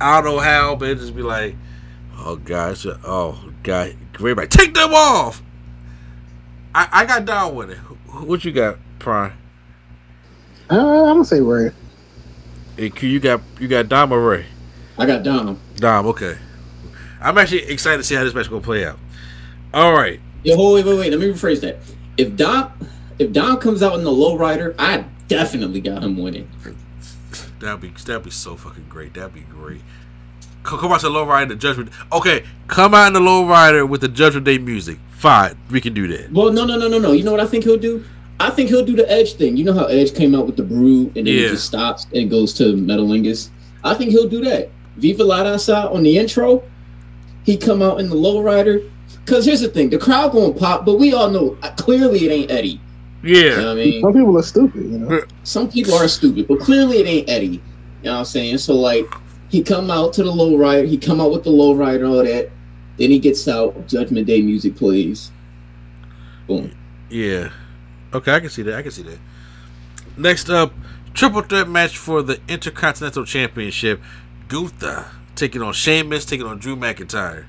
[0.00, 1.54] I don't know how, but it just be like,
[2.18, 5.42] oh guys, oh god, everybody take them off.
[6.74, 7.78] I, I got down with it.
[7.78, 9.32] What you got, Prime?
[10.70, 11.70] Uh, I'm gonna say Rey.
[12.76, 14.46] Hey, you got you got Dom or Rey?
[14.98, 15.60] I got Dom.
[15.76, 16.36] Dom, okay.
[17.20, 18.98] I'm actually excited to see how this match gonna play out.
[19.74, 21.10] All right, Yeah, wait, wait, wait.
[21.10, 21.78] Let me rephrase that.
[22.16, 22.72] If Dom,
[23.18, 25.04] if Dom comes out in the low rider, I
[25.36, 26.48] definitely got him winning.
[27.60, 29.14] that'd be that'd be so fucking great.
[29.14, 29.80] That'd be great.
[30.62, 31.90] Come out to the low rider, the judgment.
[32.12, 34.98] Okay, come out in the low rider with the judgment day music.
[35.12, 36.32] Fine, we can do that.
[36.32, 37.12] Well, no, no, no, no, no.
[37.12, 38.04] You know what I think he'll do?
[38.38, 39.56] I think he'll do the Edge thing.
[39.56, 41.46] You know how Edge came out with the Brood and then Yeah.
[41.46, 43.50] it just stops and goes to Metalingus?
[43.84, 44.70] I think he'll do that.
[44.96, 46.62] Viva La Raza on the intro,
[47.44, 48.80] he come out in the low rider.
[49.24, 52.24] Because here's the thing, the crowd going to pop, but we all know uh, clearly
[52.26, 52.80] it ain't Eddie.
[53.54, 54.02] You know Yeah, what I mean?
[54.02, 55.18] Some people are stupid, you know.
[55.44, 57.46] Some people are stupid, but clearly it ain't Eddie.
[57.46, 57.62] You
[58.04, 58.58] know what I'm saying?
[58.58, 59.06] So like
[59.48, 62.14] he come out to the low rider, he come out with the low rider and
[62.14, 62.50] all that.
[62.98, 65.32] Then he gets out, Judgment Day music plays.
[66.46, 66.72] Boom.
[67.10, 67.50] yeah.
[68.12, 68.74] Okay, I can see that.
[68.76, 69.18] I can see that.
[70.16, 70.74] Next up,
[71.14, 74.02] triple threat match for the Intercontinental Championship.
[74.48, 77.46] Gunther taking on Sheamus, taking on Drew McIntyre.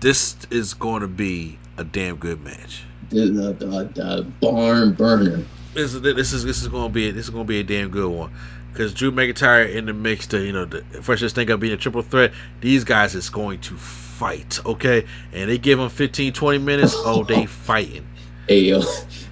[0.00, 2.84] This is going to be a damn good match.
[3.14, 5.44] The, the, the, the barn burner.
[5.72, 7.62] This is this is this is going to be this is going to be a
[7.62, 8.32] damn good one
[8.72, 11.76] because Drew McIntyre in the mix to you know the freshest thing of being a
[11.76, 12.32] triple threat.
[12.60, 15.06] These guys is going to fight, okay?
[15.32, 16.92] And they give them 15, 20 minutes.
[16.96, 18.04] Oh, they fighting.
[18.48, 18.82] Hey yo,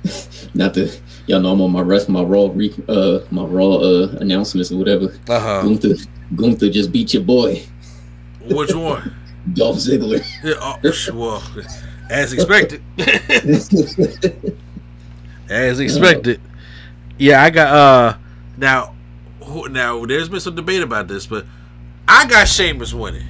[0.55, 0.89] not to
[1.27, 4.77] y'all know I'm on my rest, my raw re, uh my raw uh announcements or
[4.77, 5.13] whatever.
[5.29, 5.63] Uh huh.
[5.63, 5.97] Gunther,
[6.37, 7.63] Gunther just beat your boy,
[8.45, 9.13] Which one?
[9.55, 10.25] Dolph Ziggler.
[10.45, 11.43] Yeah, oh, well,
[12.11, 12.83] as expected.
[15.49, 16.41] as expected.
[17.19, 18.19] Yeah, I got uh
[18.57, 18.95] now
[19.71, 21.45] now there's been some debate about this, but
[22.09, 23.27] I got Sheamus winning.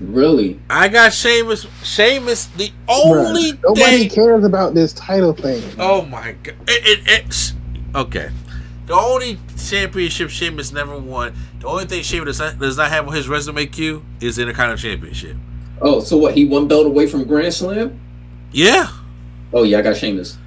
[0.00, 0.60] really?
[0.68, 5.62] I got Sheamus Sheamus the only Bruh, Nobody thing cares about this title thing.
[5.78, 6.56] Oh my god.
[6.68, 7.54] It, it, it's
[7.94, 8.30] okay.
[8.86, 13.08] The only championship Sheamus never won, the only thing Sheamus does not, does not have
[13.08, 15.36] on his resume Q is the Intercontinental Championship.
[15.80, 16.34] Oh, so what?
[16.34, 17.98] He one belt away from Grand Slam?
[18.52, 18.88] Yeah.
[19.52, 20.38] Oh yeah, I got Sheamus.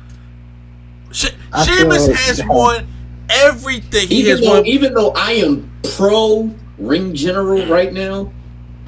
[1.11, 2.87] She- I Sheamus feel- has won
[3.29, 4.07] everything.
[4.07, 4.65] He Even has though, won.
[4.65, 8.31] even though I am pro ring general right now,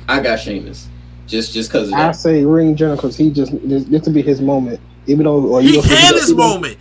[0.08, 0.88] I got Sheamus.
[1.28, 4.42] Just just because I say Ring General because he just this, this to be his
[4.42, 4.80] moment.
[5.08, 6.78] Even though or He you know, had his even- moment.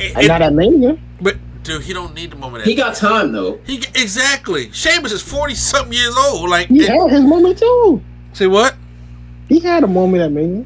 [0.00, 0.98] And- and not at Mania.
[1.20, 2.64] but dude, he don't need the moment.
[2.64, 3.58] He got time though.
[3.64, 4.70] He exactly.
[4.72, 6.50] Sheamus is forty something years old.
[6.50, 8.02] Like, He it- had his moment too.
[8.32, 8.74] say what?
[9.48, 10.64] He had a moment at Mania.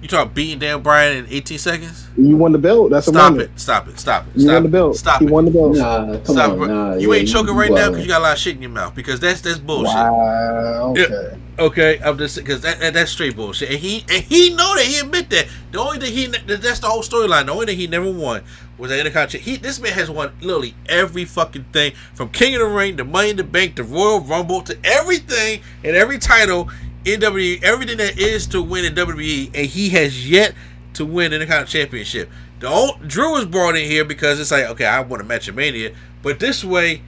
[0.00, 2.08] You talk beating down Bryan in eighteen seconds?
[2.16, 2.90] You won the belt.
[2.90, 3.50] That's a Stop moment.
[3.52, 3.60] it!
[3.60, 4.00] Stop it!
[4.00, 4.34] Stop it!
[4.34, 4.96] You Stop won the belt.
[4.96, 5.30] Stop he it!
[5.30, 5.76] won the belt.
[5.76, 6.66] Nah, come Stop on, it.
[6.66, 6.94] nah.
[6.96, 8.72] you yeah, ain't choking right now because you got a lot of shit in your
[8.72, 9.94] mouth because that's that's bullshit.
[9.94, 10.94] Wow.
[10.98, 11.38] Okay.
[11.58, 14.84] Okay, I'm just because that, that that's straight bullshit, and he and he know that
[14.84, 15.46] he admit that.
[15.70, 17.46] The only thing he that's the whole storyline.
[17.46, 18.42] The only thing he never won
[18.78, 19.52] was the Intercontinental.
[19.52, 23.04] He this man has won literally every fucking thing from King of the Ring to
[23.04, 26.70] Money in the Bank to Royal Rumble to everything and every title
[27.04, 30.54] in WWE, everything that is to win in WWE, and he has yet
[30.94, 32.30] to win any kind of Championship.
[32.60, 35.48] The old, Drew was brought in here because it's like okay, I want a match
[35.48, 35.92] at Mania,
[36.22, 37.02] but this way,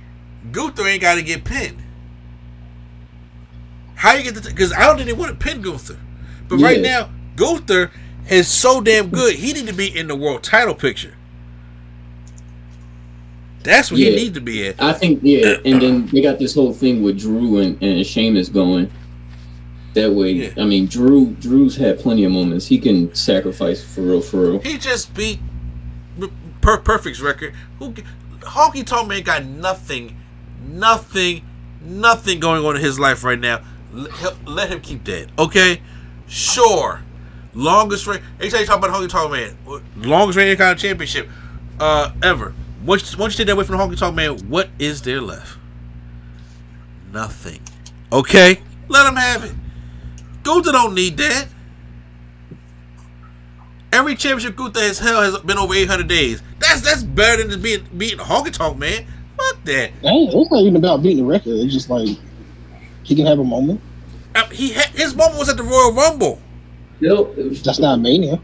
[0.51, 1.81] Gunther ain't got to get pinned.
[3.95, 4.41] How you get the?
[4.41, 5.99] Because I don't think they want to pin Gunther,
[6.49, 7.93] but right now Gunther
[8.29, 9.37] is so damn good.
[9.37, 11.15] He need to be in the world title picture.
[13.63, 14.11] That's what Yeah.
[14.11, 14.75] he need to be in.
[14.79, 18.49] I think yeah, and then they got this whole thing with Drew and, and Sheamus
[18.49, 18.91] going.
[19.95, 20.51] That way, Yeah.
[20.59, 22.67] I mean, Drew Drew's had plenty of moments.
[22.67, 24.59] He can sacrifice for real, for real.
[24.61, 25.39] He just beat
[26.61, 27.55] per Perfect's record.
[27.79, 27.93] Who
[28.41, 30.17] Honky Tonk Man got nothing,
[30.69, 31.45] nothing,
[31.83, 33.61] nothing going on in his life right now.
[33.93, 35.81] Let, let him keep that, okay?
[36.27, 37.01] Sure.
[37.55, 38.21] Longest reign.
[38.41, 39.57] Anytime you talk about Honky Tonk Man,
[39.97, 41.29] longest reigning kind of championship
[41.79, 42.55] uh, ever.
[42.85, 45.59] Once once you take that away from the honky tonk man, what is there left?
[47.13, 47.61] Nothing.
[48.13, 49.53] Okay, let him have it.
[50.45, 51.49] Gunther don't need that.
[53.93, 56.43] Every championship Gunther has held has been over 800 days.
[56.59, 59.07] That's that's better than being beating the honky tonk man.
[59.37, 59.91] Fuck that.
[60.03, 61.51] Dang, it's not even about beating the record.
[61.55, 62.09] It's just like
[63.05, 63.81] he can have a moment.
[64.35, 66.41] Uh, he had, his moment was at the Royal Rumble.
[67.01, 68.41] No, it was- That's not mania.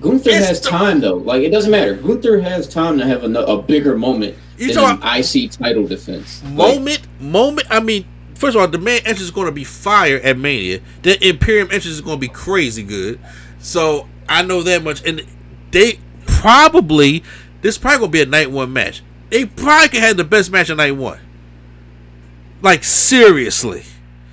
[0.00, 1.16] Gunther It's has the- time though.
[1.16, 1.94] Like it doesn't matter.
[1.94, 5.86] Gunther has time to have a, a bigger moment You than an talking- IC title
[5.86, 6.42] defense.
[6.44, 7.66] Like, Moment, moment.
[7.70, 8.06] I mean,
[8.40, 10.80] first of all, the main entrance is going to be fire at Mania.
[11.02, 13.20] The Imperium entrance is going to be crazy good.
[13.60, 15.06] So I know that much.
[15.06, 15.22] And
[15.70, 17.22] they probably
[17.60, 19.02] this probably going to be a night one match.
[19.28, 21.20] They probably could have the best match of night one.
[22.62, 23.84] Like seriously,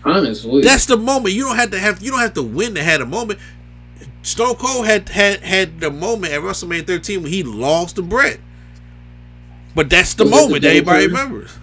[0.04, 1.36] honestly, that's the moment.
[1.36, 2.02] You don't have to have.
[2.02, 3.40] You don't have to win to have a moment.
[4.22, 8.40] Stone Cold had had had the moment at WrestleMania 13 when he lost to Bret.
[9.76, 11.58] But that's the Was it the moment that everybody remembers.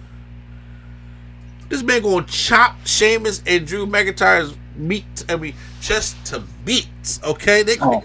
[1.69, 7.19] This man gonna chop Sheamus and Drew McIntyre's meat, I mean, chest to bits.
[7.23, 8.03] Okay, they, Oh.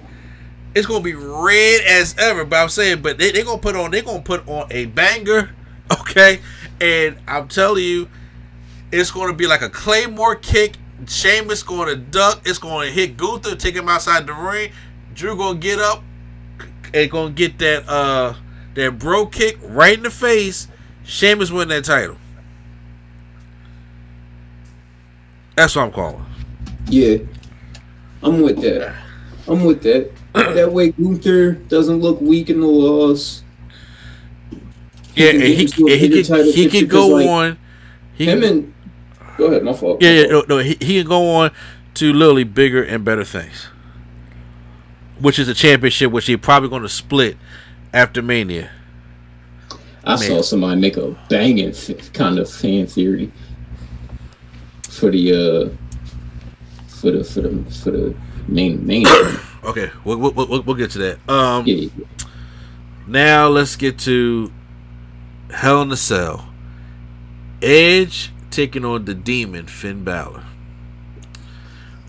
[0.75, 2.45] it's gonna be red as ever.
[2.45, 5.51] But I'm saying, but they they gonna put on they gonna put on a banger.
[5.93, 6.39] Okay,
[6.81, 8.09] and I'm telling you,
[8.93, 10.77] it's gonna be like a claymore kick.
[11.09, 12.43] Sheamus gonna duck.
[12.45, 14.71] It's gonna hit Gunther, take him outside the ring.
[15.15, 16.05] Drew gonna get up
[16.95, 18.35] and gonna get that uh
[18.75, 20.69] that Brogue kick right in the face.
[21.03, 22.17] Sheamus win that title.
[25.61, 26.25] That's what I'm calling.
[26.89, 27.19] yeah,
[28.23, 28.95] I'm with that.
[29.47, 30.11] I'm with that.
[30.33, 33.45] that way, Gunther doesn't look weak in the loss.
[35.15, 37.59] Yeah, he into a and he could he could go like, on.
[38.15, 38.75] He Him can- and
[39.37, 40.01] go ahead, my fault.
[40.01, 40.49] yeah, my yeah, fault.
[40.49, 41.51] no, no, he, he can go on
[41.93, 43.67] to literally bigger and better things,
[45.19, 47.37] which is a championship, which he probably going to split
[47.93, 48.71] after Mania.
[50.05, 51.75] I saw somebody make a banging
[52.15, 53.31] kind of fan theory
[54.91, 58.15] for the uh for the for the for the
[58.49, 59.07] main main.
[59.63, 61.29] Okay, we'll, we'll, we'll, we'll get to that.
[61.29, 61.91] Um, yeah,
[63.07, 64.51] Now let's get to
[65.51, 66.49] Hell in a Cell.
[67.61, 70.45] Edge taking on the Demon Finn Balor.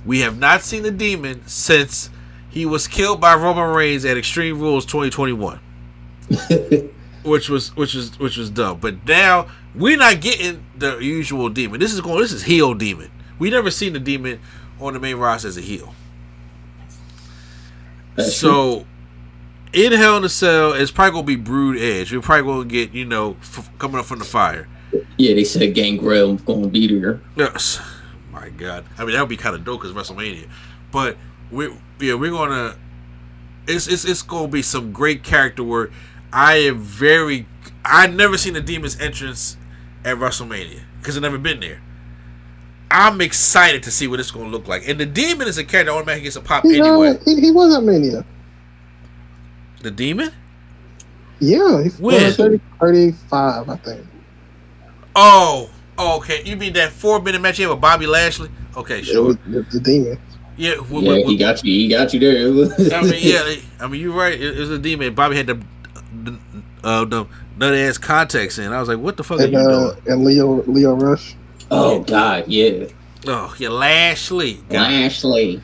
[0.05, 2.09] We have not seen the Demon since
[2.49, 5.59] he was killed by Roman Reigns at Extreme Rules 2021,
[7.23, 8.79] which was which was which was dumb.
[8.79, 11.79] But now we're not getting the usual Demon.
[11.79, 12.19] This is going.
[12.19, 13.11] This is heel Demon.
[13.39, 14.39] We never seen the Demon
[14.79, 15.93] on the main roster as a heel.
[18.15, 18.49] That's true.
[18.49, 18.85] so
[19.73, 22.11] in Hell in a Cell, it's probably gonna be Brood Edge.
[22.11, 24.67] We're probably gonna get you know f- coming up from the fire.
[25.17, 27.21] yeah, they said Gangrel gonna be there.
[27.35, 27.81] Yes.
[28.31, 28.85] My God.
[28.97, 30.49] I mean that would be kind of dope because WrestleMania,
[30.91, 31.17] but
[31.49, 31.69] we
[31.99, 32.75] yeah we're gonna.
[33.67, 35.91] It's, it's it's gonna be some great character work.
[36.33, 37.47] I am very.
[37.85, 39.57] I never seen a Demon's entrance
[40.05, 41.81] at WrestleMania because I've never been there.
[42.91, 44.87] I'm excited to see what it's gonna look like.
[44.87, 47.09] And the Demon is a character that automatically gets a pop He, anyway.
[47.09, 48.25] uh, he, he was at Mania.
[49.81, 50.31] The Demon?
[51.39, 52.17] Yeah, he When?
[52.19, 54.07] was 30, 35, I think.
[55.15, 56.43] Oh, oh, okay.
[56.45, 58.49] You mean that four minute match you had with Bobby Lashley?
[58.75, 59.23] Okay, It sure.
[59.23, 60.17] was the, the demon.
[60.57, 61.73] Yeah, w- Yeah, w- he got you.
[61.73, 62.47] He got you there.
[62.97, 63.55] I mean, yeah.
[63.79, 64.33] I mean, you're right.
[64.33, 65.13] It, it was a demon.
[65.15, 65.61] Bobby had the
[66.23, 66.39] the,
[66.83, 67.25] uh, the
[67.57, 68.71] nut ass contacts in.
[68.71, 70.01] I was like, what the fuck And, are you uh, doing?
[70.07, 71.35] and Leo Lio Rush.
[71.69, 72.85] Oh God, yeah,
[73.27, 74.55] Oh, yeah, Lashley.
[74.69, 74.91] God.
[74.91, 75.61] Lashley.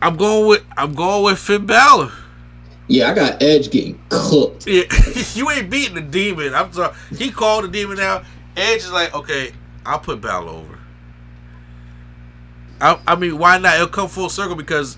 [0.00, 2.12] I'm going with I'm going with Finn Balor.
[2.86, 4.66] Yeah, I got Edge getting cooked.
[4.66, 4.82] Yeah,
[5.34, 6.54] you ain't beating the demon.
[6.54, 6.94] I'm sorry.
[7.16, 8.24] He called the demon out.
[8.56, 9.52] Edge is like, okay,
[9.86, 10.78] I'll put Balor over.
[12.80, 13.74] I, I mean, why not?
[13.76, 14.96] It'll come full circle because,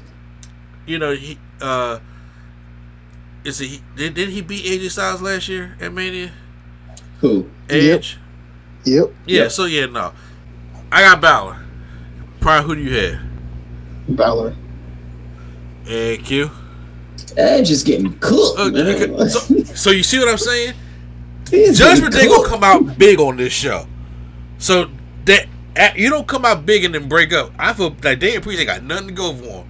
[0.86, 1.98] you know, he uh,
[3.44, 6.32] is he did, did he beat AJ Styles last year at Mania?
[7.20, 7.50] Who?
[7.68, 8.18] Edge.
[8.84, 9.12] Yep.
[9.26, 9.42] Yeah.
[9.42, 9.52] Yep.
[9.52, 10.12] So yeah, no,
[10.90, 11.58] I got Balor.
[12.40, 13.20] Prime, who do you have?
[14.08, 14.54] Balor.
[15.88, 16.50] And Q.
[17.36, 20.74] Edge is getting cooked, Uh, so, so you see what I'm saying?
[21.50, 23.86] Judgment Day gonna come out big on this show.
[24.58, 24.90] So
[25.26, 27.52] that at, you don't come out big and then break up.
[27.58, 29.68] I feel like Damian Priest ain't got nothing to go for him.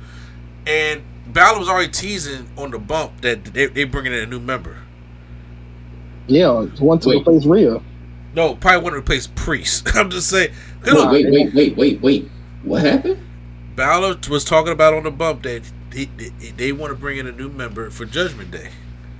[0.66, 1.02] And
[1.32, 4.78] Balor was already teasing on the bump that they they bringing in a new member.
[6.26, 7.20] Yeah, one to Wait.
[7.20, 7.82] replace Rhea.
[8.34, 9.88] No, probably want to replace Priest.
[9.96, 10.52] I'm just saying.
[10.84, 12.30] Wait, wait, wait, wait, wait, wait.
[12.62, 13.18] What happened?
[13.76, 15.62] Balor was talking about on the bump that
[15.92, 18.70] he, they, they want to bring in a new member for Judgment Day.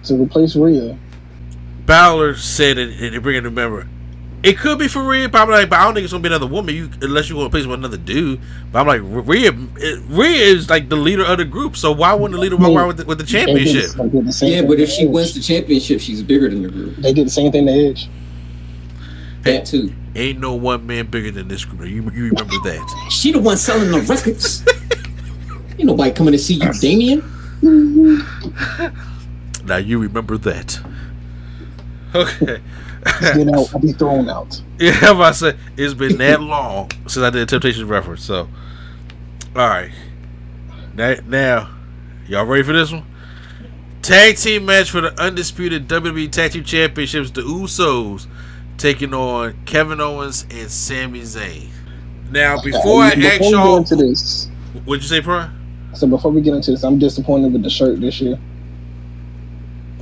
[0.05, 0.99] To replace Rhea.
[1.87, 3.89] Balor said that they bring in a new member.
[4.45, 6.27] It could be for Rhea, but I'm like, but I don't think it's gonna be
[6.27, 6.75] another woman.
[6.75, 8.41] You unless you want to place with another dude.
[8.73, 11.77] But I'm like, Rhea, Rhea is like the leader of the group.
[11.77, 13.91] So why wouldn't the leader walk around with the, with the They did- championship?
[13.93, 15.11] they did the Yeah, but if she Edge.
[15.11, 16.97] wins the championship, she's bigger than the group.
[16.97, 18.09] they did the same thing to Edge.
[19.43, 19.93] That too.
[20.17, 21.89] Ain't no one man bigger than this group.
[21.89, 23.07] You you remember that?
[23.11, 24.65] She the one selling the records.
[25.79, 27.23] Ain't nobody coming to see you, Damian.
[29.65, 30.81] Now you remember that.
[32.15, 32.61] Okay.
[33.37, 34.61] You know, I'll be thrown out.
[34.79, 38.25] Yeah, I said it's been that long since I did a Temptation reference.
[38.25, 38.49] So,
[39.55, 39.93] all right,
[40.95, 41.71] now, now,
[42.27, 43.05] y'all ready for this one?
[44.03, 47.31] Tag team match for the undisputed WWE Tag Team Championships.
[47.31, 48.27] The Usos
[48.77, 51.69] taking on Kevin Owens and Sami Zayn.
[52.33, 54.49] Now, before I before ask get y'all, into this,
[54.85, 55.51] what'd you say, Brian?
[55.95, 58.39] so before we get into this, I'm disappointed with the shirt this year.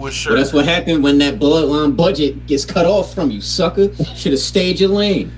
[0.01, 0.37] What Well, shirt?
[0.37, 3.95] that's what happened when that bloodline budget gets cut off from you, sucker.
[4.17, 5.31] Should have stayed your lane.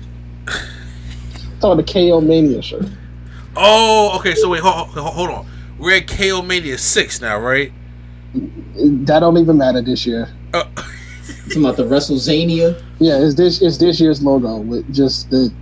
[0.47, 2.85] It's all the KO Mania shirt.
[3.55, 4.35] Oh, okay.
[4.35, 5.47] So wait, hold, hold, hold on.
[5.77, 7.71] We're at KO Mania six now, right?
[8.33, 10.29] That don't even matter this year.
[10.53, 10.63] Uh,
[11.47, 12.81] Talking about the WrestleZania.
[12.99, 15.53] Yeah, it's this it's this year's logo with just the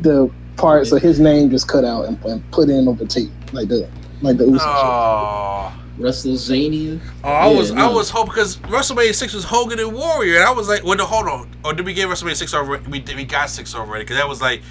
[0.00, 3.68] the parts of his name just cut out and, and put in over tape like
[3.68, 3.88] the
[4.22, 4.66] like the Uso shirt.
[4.66, 5.72] oh.
[5.98, 7.00] WrestleZania.
[7.24, 10.44] Oh, I Yeah, was I was hoping because WrestleMania six was Hogan and Warrior, and
[10.44, 12.88] I was like, well, no, hold on, or did we get WrestleMania six already?
[12.90, 14.62] We did, we got six already because that was like,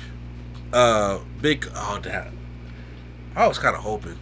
[0.73, 1.67] uh, big.
[1.75, 2.37] Oh, damn.
[3.35, 4.17] I was kind of hoping.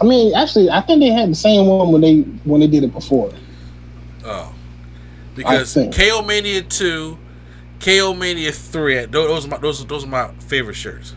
[0.00, 2.84] I mean, actually, I think they had the same one when they when they did
[2.84, 3.32] it before.
[4.24, 4.54] Oh,
[5.34, 5.94] because think.
[5.94, 7.18] KO Mania two,
[7.80, 11.14] KO Mania three, those are my those those are my favorite shirts.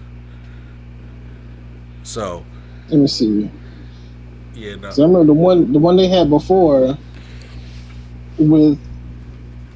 [2.03, 2.45] So
[2.89, 3.51] Let me see.
[4.70, 4.91] Yeah, no.
[4.91, 6.97] So I remember the one the one they had before
[8.38, 8.80] with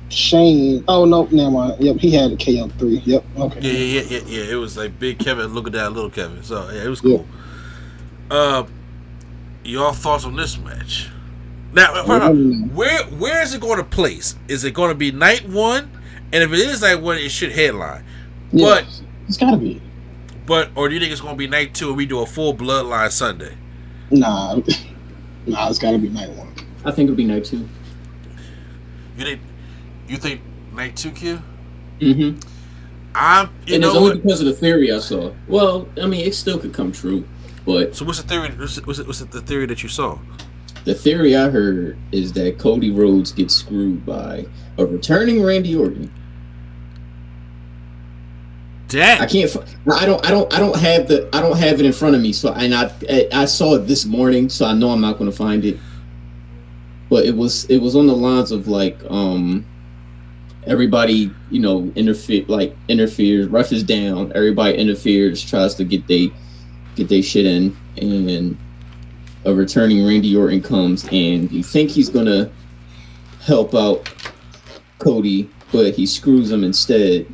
[0.10, 0.84] Shane.
[0.88, 1.84] Oh no, never mind.
[1.84, 3.02] Yep, he had a KO three.
[3.06, 3.26] Yep.
[3.38, 3.60] Okay.
[3.62, 4.52] Yeah, yeah, yeah, yeah, yeah.
[4.54, 6.44] It was like Big Kevin looking at that Little Kevin.
[6.44, 7.26] So yeah, it was cool.
[8.30, 8.66] Uh,
[9.64, 11.10] y'all thoughts on this match?
[11.74, 14.36] Now, hold where where is it going to place?
[14.48, 15.92] Is it going to be night one?
[16.32, 18.04] And if it is night one, it should headline.
[18.52, 18.86] Yeah, But
[19.28, 19.82] it's gotta be.
[20.46, 22.26] but or do you think it's going to be night two and we do a
[22.26, 23.56] full Bloodline Sunday?
[24.12, 24.56] Nah,
[25.46, 26.54] nah, it's gotta be night one.
[26.84, 27.68] I think it'll be night two.
[29.18, 29.42] You think
[30.08, 30.42] you think
[30.74, 31.42] night two, Q?
[32.00, 32.40] Mm-hmm.
[33.16, 34.24] I'm and know it's only what?
[34.24, 35.32] because of the theory I saw.
[35.48, 37.26] Well, I mean, it still could come true,
[37.66, 38.50] but So what's the theory?
[38.50, 40.20] What's, what's, what's the theory that you saw?
[40.86, 44.46] the theory I heard is that Cody Rhodes gets screwed by
[44.78, 46.12] a returning Randy Orton.
[49.20, 49.56] I can't.
[49.92, 50.26] I don't.
[50.26, 50.54] I don't.
[50.54, 51.30] I don't have the.
[51.34, 52.34] I don't have it in front of me.
[52.34, 52.92] So and I.
[53.34, 55.78] I saw it this morning, so I know I'm not going to find it.
[57.10, 57.66] But it was.
[57.66, 59.66] It was on the lines of like, um,
[60.68, 63.48] everybody, you know, interfere, like interferes.
[63.48, 64.32] Ref is down.
[64.36, 66.32] Everybody interferes, tries to get they,
[66.96, 68.58] get they shit in, and
[69.46, 72.52] a returning Randy Orton comes, and you think he's gonna
[73.42, 74.12] help out
[75.00, 77.28] Cody, but he screws him instead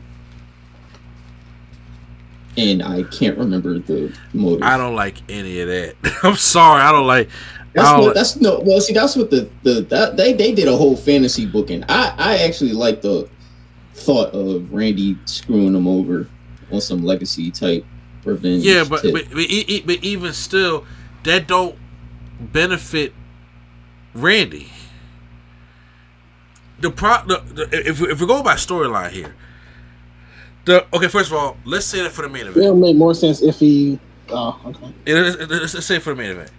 [2.57, 4.63] and I can't remember the motive.
[4.63, 5.95] I don't like any of that.
[6.23, 7.29] I'm sorry, I don't like.
[7.73, 8.05] That's I don't what.
[8.07, 8.59] like- That's no.
[8.59, 11.83] Well, see, that's what the the that, they they did a whole fantasy booking.
[11.87, 13.29] I I actually like the
[13.93, 16.27] thought of Randy screwing him over
[16.71, 17.85] on some legacy type
[18.25, 18.63] revenge.
[18.63, 20.85] Yeah, but but, but, but even still,
[21.23, 21.77] that don't
[22.39, 23.13] benefit
[24.13, 24.71] Randy.
[26.79, 29.35] The pro, the, the, if if we go by storyline here,
[30.65, 31.07] the okay.
[31.07, 32.57] First of all, let's say that for the main event.
[32.57, 33.99] It'll make more sense if he.
[34.29, 34.93] Oh, okay.
[35.05, 36.51] It is- it is- Let's say for the main event.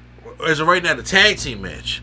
[0.47, 2.03] As of right now, the tag team match.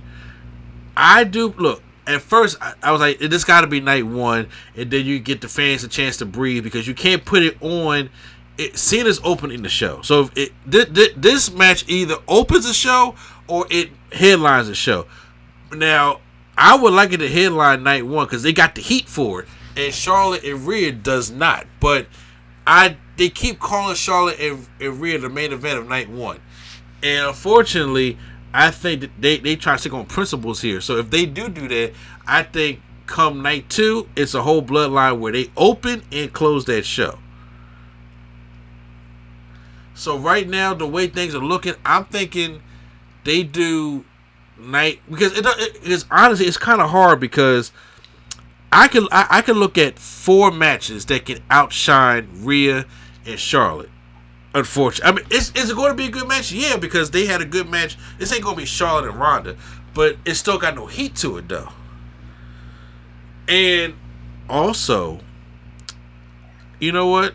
[0.96, 1.84] I do look.
[2.08, 5.20] At first, I, I was like, "This got to be night one," and then you
[5.20, 8.10] get the fans a chance to breathe because you can't put it on.
[8.58, 12.74] It Cena's opening the show, so if it thi- thi- this match either opens the
[12.74, 13.16] show
[13.48, 15.06] or it headlines the show.
[15.72, 16.20] Now,
[16.58, 19.48] I would like it to headline night one because they got the heat for it,
[19.80, 21.66] and Charlotte and Rhea does not.
[21.80, 22.08] But
[22.68, 26.40] I they keep calling Charlotte and, and Rhea the main event of night one.
[27.02, 28.18] And unfortunately,
[28.54, 30.82] I think that they, they try to stick on principles here.
[30.82, 31.94] So if they do do that,
[32.28, 36.86] I think come night two, it's a whole bloodline where they open and close that
[36.86, 37.20] show.
[39.96, 42.62] So right now, the way things are looking, I'm thinking
[43.24, 44.06] they do
[44.58, 47.72] night because it, it is honestly it's kind of hard because
[48.72, 52.86] I can I, I can look at four matches that can outshine Rhea
[53.26, 53.90] and Charlotte.
[54.54, 56.52] Unfortunately, I mean, is, is it going to be a good match?
[56.52, 57.98] Yeah, because they had a good match.
[58.18, 59.56] This ain't going to be Charlotte and Ronda,
[59.94, 61.70] but it still got no heat to it though.
[63.48, 63.96] And
[64.50, 65.20] also,
[66.80, 67.34] you know what?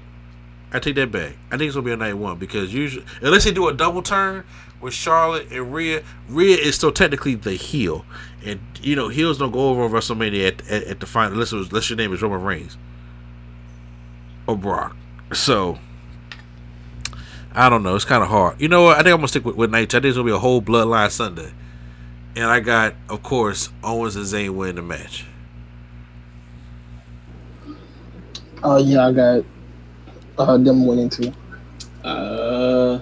[0.75, 1.37] I take that back.
[1.53, 4.03] I think it's gonna be a night one because usually, unless they do a double
[4.03, 4.45] turn
[4.81, 8.05] with Charlotte and Rhea, Rhea is still technically the heel,
[8.45, 11.35] and you know heels don't go over on WrestleMania at, at, at the final.
[11.35, 12.77] Unless, it was, unless your name is Roman Reigns
[14.49, 14.97] or Brock.
[15.33, 15.79] So
[17.53, 17.95] I don't know.
[17.95, 18.61] It's kind of hard.
[18.61, 18.99] You know what?
[18.99, 19.95] I think I'm gonna stick with, with night.
[19.95, 21.53] I think it's gonna be a whole Bloodline Sunday,
[22.35, 25.25] and I got, of course, Owens and Zayn win the match.
[28.65, 29.45] Oh yeah, I got
[30.39, 31.33] uh, them winning too.
[32.03, 33.01] Uh,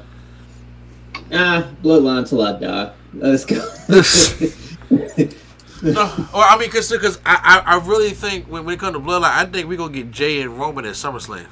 [1.33, 2.93] ah, bloodline till I die.
[3.15, 3.59] Let's go.
[5.83, 5.95] No,
[6.33, 9.01] well, I mean, cause, cause I, I, I really think when, when it comes to
[9.01, 11.47] Bloodline, I think we're gonna get Jey and Roman at SummerSlam.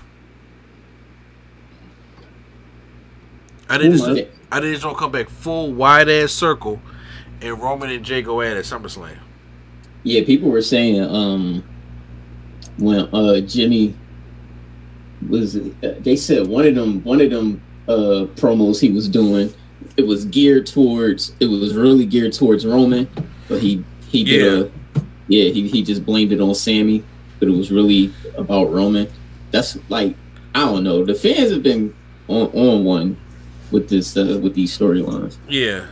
[3.69, 6.81] I think Ooh, this, I think it's gonna come back full wide ass circle,
[7.41, 9.19] and Roman and Jey go at it at SummerSlam.
[10.05, 11.65] yeah, people were saying um
[12.79, 13.97] when uh Jimmy
[15.29, 19.53] was they said one of them one of them uh promos he was doing
[19.97, 23.09] it was geared towards it was really geared towards Roman,
[23.49, 24.71] but he he did a
[25.29, 27.05] yeah he he just blamed it on Sami,
[27.39, 29.11] but it was really about Roman.
[29.51, 30.17] That's like
[30.55, 31.05] I don't know.
[31.05, 31.95] The fans have been
[32.29, 33.17] on on one
[33.71, 35.37] with this uh, with these storylines.
[35.49, 35.87] Yeah,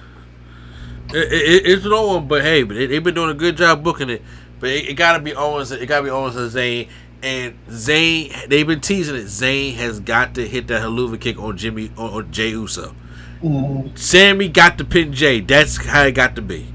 [1.10, 3.82] it, it, it's no one, but hey, but they, they've been doing a good job
[3.82, 4.22] booking it.
[4.60, 5.70] But it, it gotta be Owens.
[5.70, 6.88] It gotta be Owens and Zayn.
[7.22, 9.24] And Zayn, they've been teasing it.
[9.24, 12.94] Zayn has got to hit that Helluva kick on Jimmy on, on Jey Uso.
[13.42, 13.96] Mhm.
[13.98, 15.40] Sami got to pin Jey.
[15.40, 16.66] That's how it got to be.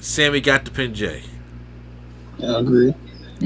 [0.00, 1.22] Sami got to pin Jey.
[2.38, 2.94] Yeah, I agree.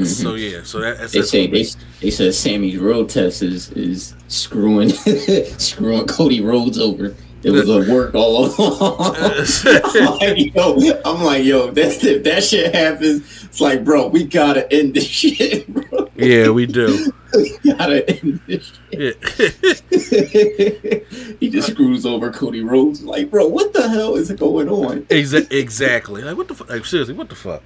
[0.04, 1.64] So yeah, so that, that's, They that's say they,
[2.02, 4.90] they said Sami's road test is is screwing
[5.58, 7.14] screwing Cody Rhodes over.
[7.42, 9.14] It was a work all along.
[9.16, 14.24] I'm like, yo, I'm like, yo, that if that shit happens, it's like, bro, we
[14.24, 16.08] gotta end this shit, bro.
[16.16, 17.12] yeah, we do.
[17.36, 19.10] We gotta end this Yeah.
[19.34, 21.06] shit.
[21.38, 23.02] he just screws over Cody Rhodes.
[23.02, 25.02] Like, bro, what the hell is going on?
[25.02, 26.22] Exa- exactly.
[26.22, 26.70] Like what the fuck?
[26.70, 27.62] Like seriously, what the fuck?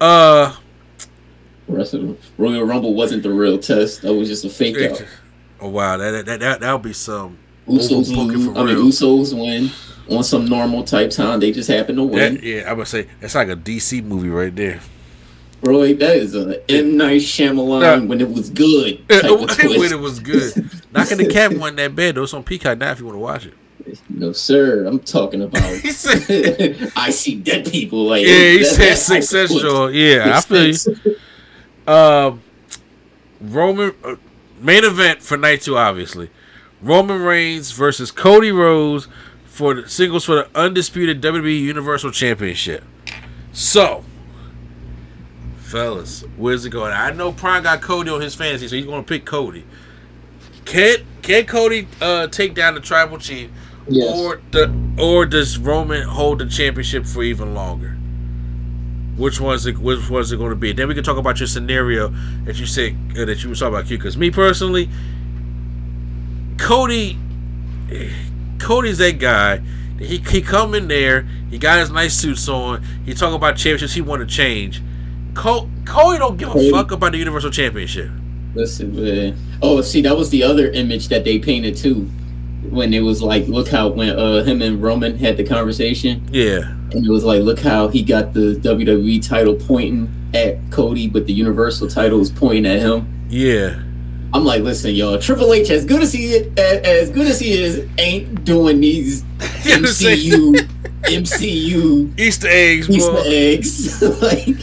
[0.00, 0.54] Uh,
[1.66, 4.02] The rest of the Royal Rumble wasn't the real test.
[4.02, 5.04] That was just a fake out.
[5.60, 8.76] oh wow, that that that that'll be some Usos overbooking I mean.
[8.76, 9.70] Usos win
[10.16, 11.40] on some normal type time.
[11.40, 12.34] They just happen to win.
[12.34, 14.80] That, yeah, I would say that's like a DC movie right there.
[15.62, 17.98] Roy, that is a M Night Shyamalan Yeah.
[18.06, 19.04] when it was good.
[19.10, 20.54] Yeah, Type of when it was good.
[20.92, 22.22] Knock at the Cabin wasn't that bad though.
[22.24, 23.54] It's on Peacock now if you want to watch it.
[24.10, 24.84] No, sir.
[24.86, 25.62] I'm talking about.
[25.92, 28.04] Said, I see dead people.
[28.06, 29.60] Like yeah, he that- said that type of successful.
[29.88, 29.94] twist.
[29.94, 31.14] Yeah, I feel
[31.86, 31.92] you.
[31.92, 32.42] Um,
[33.40, 34.16] Roman uh,
[34.60, 36.30] main event for night two, obviously.
[36.82, 39.08] Roman Reigns versus Cody Rhodes
[39.44, 42.84] for the singles for the undisputed WWE Universal Championship.
[43.52, 44.04] So,
[45.56, 46.92] fellas, where's it going?
[46.92, 49.64] I know Prime got Cody on his fantasy, so he's going to pick Cody.
[50.64, 53.50] Can can Cody uh, take down the Tribal Chief,
[53.88, 54.16] Yes.
[54.18, 57.96] or the or does Roman hold the championship for even longer?
[59.16, 59.78] Which one's it?
[59.78, 60.72] Which one's it going to be?
[60.72, 62.08] Then we can talk about your scenario
[62.44, 63.88] that you said uh, that you were talking about.
[63.88, 64.90] Because me personally,
[66.58, 67.18] Cody,
[68.58, 69.58] Cody's that guy.
[69.98, 71.22] He he come in there.
[71.50, 72.82] He got his nice suits on.
[73.04, 73.94] He talk about championships.
[73.94, 74.82] He want to change.
[75.34, 78.10] Cody don't give a fuck about the Universal Championship.
[78.54, 79.36] Listen, man.
[79.60, 82.08] Oh, see, that was the other image that they painted too.
[82.70, 86.72] When it was like, look how when uh him and Roman had the conversation, Yeah,
[86.90, 91.26] and it was like, look how he got the WWE title pointing at Cody, but
[91.26, 93.26] the Universal title is pointing at him.
[93.28, 93.82] yeah.
[94.34, 97.52] I'm like, listen, y'all, Triple H, as good as he is, as good as he
[97.52, 99.22] is, ain't doing these
[99.64, 100.68] You know what MCU
[101.02, 103.22] MCU Easter eggs, Easter boy.
[103.24, 104.02] eggs.
[104.22, 104.56] like,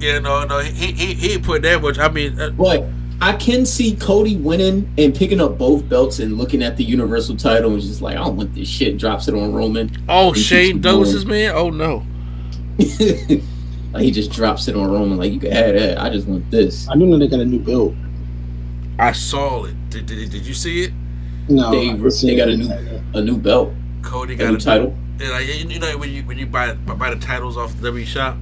[0.00, 0.60] Yeah, no, no.
[0.60, 1.98] He he he put that much.
[1.98, 2.84] I mean, uh, but
[3.20, 7.36] I can see Cody winning and picking up both belts and looking at the Universal
[7.36, 8.98] title and just like, I don't want this shit.
[8.98, 9.90] Drops it on Roman.
[10.08, 11.52] oh, He Shane keeps Douglas's man.
[11.54, 12.04] Oh no.
[13.92, 15.16] like he just drops it on Roman.
[15.18, 15.98] Like you can have that.
[15.98, 16.88] I just want this.
[16.88, 17.96] I do know they got a new build.
[18.98, 19.74] I saw it.
[19.90, 20.92] Did, did, did you see it?
[21.48, 22.70] No, They I haven't they got a new
[23.14, 23.72] a new belt,
[24.02, 24.94] Cody got a got new a title.
[25.20, 27.84] And like, you you know when you when you buy buy the titles off the
[27.84, 28.36] W shop.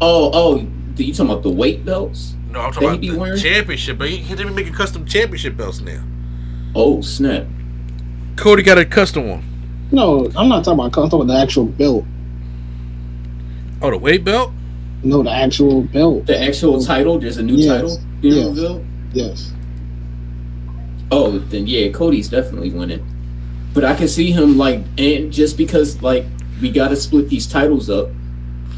[0.00, 0.56] Oh oh,
[0.96, 2.34] you talking about the weight belts?
[2.50, 3.98] No, I'm talking he about the championship.
[3.98, 6.02] But he, he didn't making custom championship belts now.
[6.74, 7.46] Oh snap!
[8.36, 9.88] Cody got a custom one.
[9.92, 10.92] No, I'm not talking about.
[10.92, 11.04] custom.
[11.04, 12.04] I'm talking about the actual belt.
[13.82, 14.52] Oh, the weight belt.
[15.02, 16.26] No, the actual belt.
[16.26, 17.18] The actual title.
[17.18, 18.46] There's a new Yes, title being yes.
[18.46, 18.86] revealed.
[19.14, 19.52] Yes.
[21.10, 23.06] Oh, then yeah, Cody's definitely winning.
[23.72, 26.24] But I can see him like, and just because like
[26.60, 28.08] we got to split these titles up,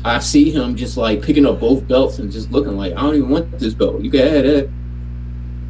[0.04, 3.16] I see him just like picking up both belts and just looking like I don't
[3.16, 4.02] even want this belt.
[4.02, 4.68] You can have that.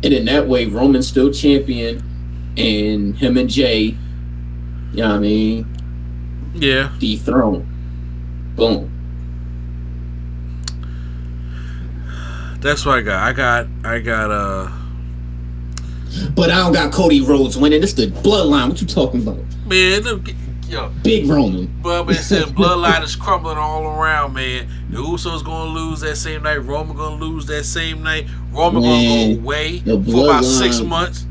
[0.04, 2.02] And in that way, Roman's still champion,
[2.56, 3.96] and him and Jey,
[4.92, 5.66] you know what I mean,
[6.54, 6.92] Yeah.
[6.98, 7.66] dethroned.
[8.56, 8.90] Boom.
[12.66, 13.22] That's what I got.
[13.22, 14.70] I got I got uh
[16.34, 17.80] But I don't got Cody Rhodes winning.
[17.80, 18.68] It's the bloodline.
[18.68, 19.38] What you talking about?
[19.66, 20.24] man, them,
[20.68, 21.72] yo, Big Roman.
[21.80, 24.68] But man said bloodline is crumbling all around, man.
[24.90, 26.56] The Usos gonna lose that same night.
[26.56, 28.26] Roman gonna lose that same night.
[28.50, 31.24] Roman gonna go away for about six months.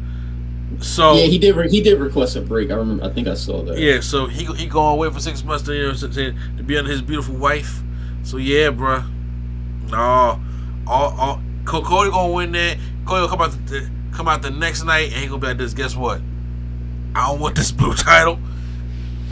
[0.79, 1.53] So Yeah, he did.
[1.55, 2.71] Re- he did request a break.
[2.71, 3.03] I remember.
[3.03, 3.77] I think I saw that.
[3.77, 6.63] Yeah, so he he going away for six months to you know to, to to
[6.63, 7.81] be under his beautiful wife.
[8.23, 9.05] So yeah, bruh.
[9.89, 10.41] No,
[10.87, 12.77] all all Cody gonna win that.
[13.05, 15.57] Cody will come out the, come out the next night and he gonna be like
[15.57, 15.73] this.
[15.73, 16.21] Guess what?
[17.15, 18.39] I don't want this blue title.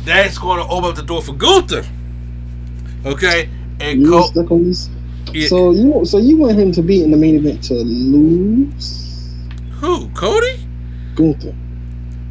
[0.03, 1.85] That's gonna open up the door for Gunther.
[3.05, 3.49] Okay,
[3.79, 4.89] and You Co- stuck on this.
[5.31, 9.35] yeah, So you so you want him to be in the main event to lose
[9.79, 10.09] who?
[10.09, 10.59] Cody?
[11.15, 11.55] Gunther?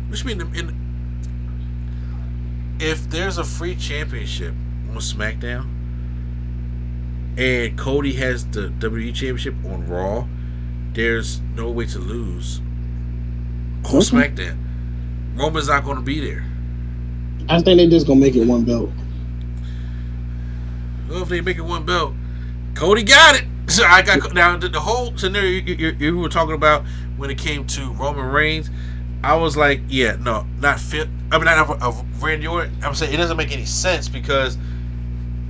[0.08, 0.90] Which mean in,
[2.80, 4.54] if there's a free championship
[4.90, 5.68] on SmackDown
[7.36, 10.26] and Cody has the WWE championship on Raw,
[10.92, 12.60] there's no way to lose
[13.84, 14.28] on Okay.
[14.28, 14.58] SmackDown.
[15.34, 16.44] Roman's not going to be there.
[17.48, 18.90] I think they're just gonna make it one belt.
[21.08, 22.14] Well, if they make it one belt,
[22.74, 23.44] Cody got it.
[23.68, 26.84] So I got now the, the whole scenario you, you, you were talking about
[27.16, 28.70] when it came to Roman Reigns.
[29.24, 31.08] I was like, yeah, no, not fit.
[31.30, 32.76] I mean, not of Randy Orton.
[32.82, 34.58] I'm saying it doesn't make any sense because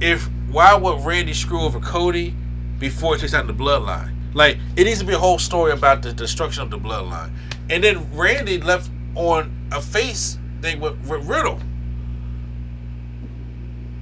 [0.01, 2.35] if why would Randy screw over Cody
[2.79, 4.15] before it takes out the bloodline?
[4.35, 7.33] Like it needs to be a whole story about the destruction of the bloodline,
[7.71, 11.59] and then Randy left on a face thing with, with Riddle.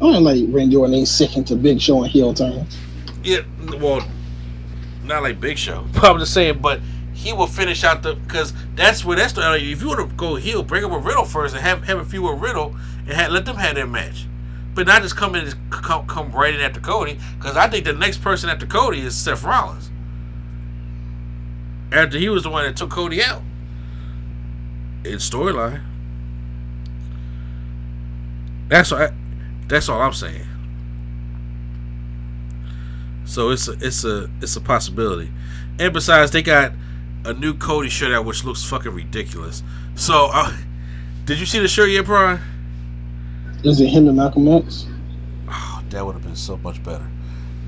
[0.01, 2.67] I don't like Randy Orton ain't second to Big Show and heel turn.
[3.23, 3.41] Yeah,
[3.79, 4.07] well,
[5.05, 5.87] not like Big Show.
[5.93, 6.81] But I'm just saying, but
[7.13, 10.37] he will finish out the because that's where that's the if you want to go
[10.37, 13.31] heel, break up with Riddle first and have have a few with Riddle and have,
[13.31, 14.27] let them have their match,
[14.81, 17.85] but not just come in and come, come right in after Cody because I think
[17.85, 19.91] the next person after Cody is Seth Rollins.
[21.93, 23.43] After he was the one that took Cody out
[25.05, 25.83] in storyline.
[28.69, 29.09] That's all.
[29.69, 30.47] That's all I'm saying.
[33.27, 35.31] So it's a it's a it's a possibility.
[35.79, 36.73] And besides, they got
[37.27, 39.63] a new Cody shirt out, which looks fucking ridiculous.
[39.95, 40.57] So, uh,
[41.27, 42.41] did you see the shirt yet, Brian?
[43.63, 44.87] Is it him and Malcolm X?
[45.49, 47.07] Oh, that would have been so much better.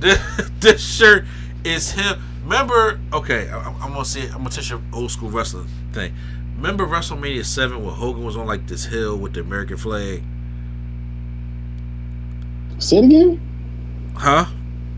[0.01, 0.19] This,
[0.61, 1.25] this shirt
[1.65, 2.23] is him.
[2.45, 2.99] Remember?
[3.13, 4.23] Okay, I, I'm gonna see.
[4.23, 6.15] I'm gonna touch your old school wrestling thing.
[6.57, 10.23] Remember WrestleMania Seven when Hogan was on like this hill with the American flag?
[12.79, 14.13] Say it again.
[14.17, 14.47] Huh?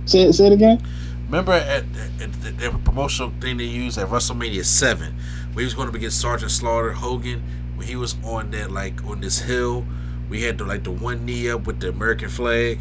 [0.06, 0.32] Say it.
[0.32, 0.80] Say it again.
[1.26, 1.84] Remember at,
[2.20, 5.16] at, at the promotional thing they used at WrestleMania Seven,
[5.52, 7.42] where he was going to begin Sergeant Slaughter Hogan,
[7.76, 9.84] when he was on that like on this hill,
[10.28, 12.78] we had the like the one knee up with the American flag.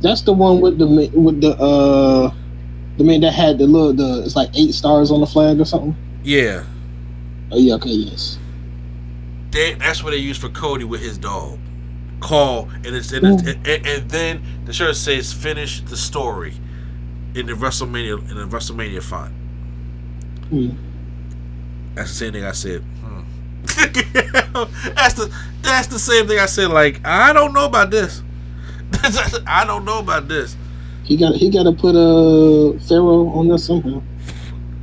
[0.00, 2.32] That's the one with the with the uh
[2.98, 5.64] the man that had the little the it's like eight stars on the flag or
[5.64, 5.96] something.
[6.22, 6.64] Yeah,
[7.50, 7.74] Oh yeah.
[7.74, 7.90] Okay.
[7.90, 8.38] Yes.
[9.50, 11.58] they, that's what they used for Cody with his dog.
[12.20, 16.54] Call and it's and, it's, and, and then the shirt says finish the story
[17.34, 19.34] in the WrestleMania in the WrestleMania font.
[20.48, 20.70] Hmm.
[21.94, 22.80] That's the same thing I said.
[23.02, 23.20] Hmm.
[24.94, 25.32] that's the
[25.62, 26.68] that's the same thing I said.
[26.70, 28.22] Like I don't know about this.
[29.46, 30.56] I don't know about this.
[31.04, 34.02] He got he got to put a uh, Pharaoh on there somehow.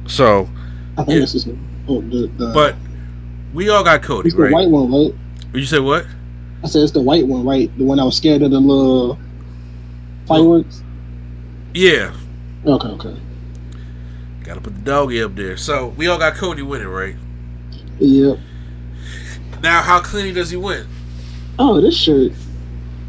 [0.05, 0.49] So,
[0.97, 1.19] I think Yeah.
[1.19, 1.67] that's his name.
[1.87, 2.75] Oh, the, the, but
[3.53, 5.13] we all got Cody, it's the white one, right?
[5.53, 6.05] You say what?
[6.63, 7.75] I said it's the white one, right?
[7.77, 9.17] The one I was scared of the little
[10.27, 10.83] fireworks.
[11.73, 12.13] Yeah,
[12.65, 13.17] Okay, okay.
[14.43, 15.57] got to put the doggy up there.
[15.57, 17.15] So we all got Cody winning, right?
[17.99, 18.37] Yep.
[19.63, 20.85] Now, how clean does he win?
[21.57, 22.33] Oh, this shirt.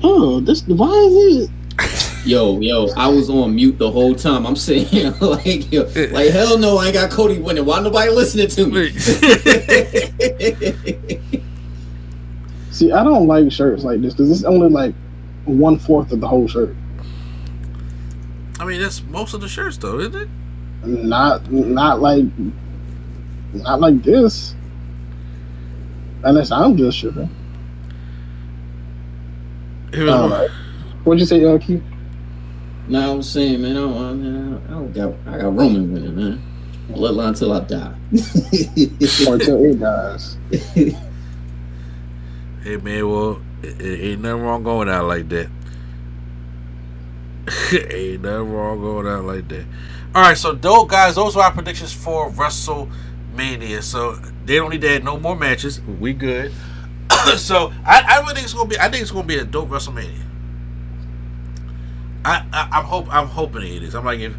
[0.05, 0.63] Oh, this.
[0.69, 1.51] Why is it?
[2.25, 4.47] Yo, yo, I was on mute the whole time.
[4.47, 7.67] I'm saying like, yo, like hell no, I ain't got Cody winning.
[7.67, 8.89] Why nobody listening to me?
[12.71, 14.95] See, I don't like shirts like this because it's only like
[15.45, 16.75] one fourth of the whole shirt.
[18.59, 20.31] I mean, that's most of the shirts, though, isn't it?
[20.87, 22.25] Not, not like,
[23.53, 24.54] not like this.
[26.25, 27.31] Unless I'm just tripping.
[29.93, 30.51] It was All right.
[31.05, 31.83] What'd you say, uh, Keith?
[32.89, 36.17] nah, I'm saying, man, I don't, I, mean, I don't got, I got Roman winning,
[36.17, 36.43] man.
[36.89, 37.95] Bloodline till I die.
[39.29, 40.37] Or till it dies.
[42.65, 45.51] Hey man, well, it, it ain't nothing wrong going out like that.
[47.93, 49.67] Ain't nothing wrong going out like that.
[50.15, 52.31] All right, so those guys, those are our predictions for
[53.37, 53.83] WrestleMania.
[53.83, 55.81] So they don't need to add no more matches.
[55.81, 56.53] We good.
[57.37, 58.79] so I, I really think it's gonna be.
[58.79, 60.23] I think it's gonna be a dope WrestleMania.
[62.25, 63.95] I, I I'm hope I'm hoping it is.
[63.95, 64.35] I'm like if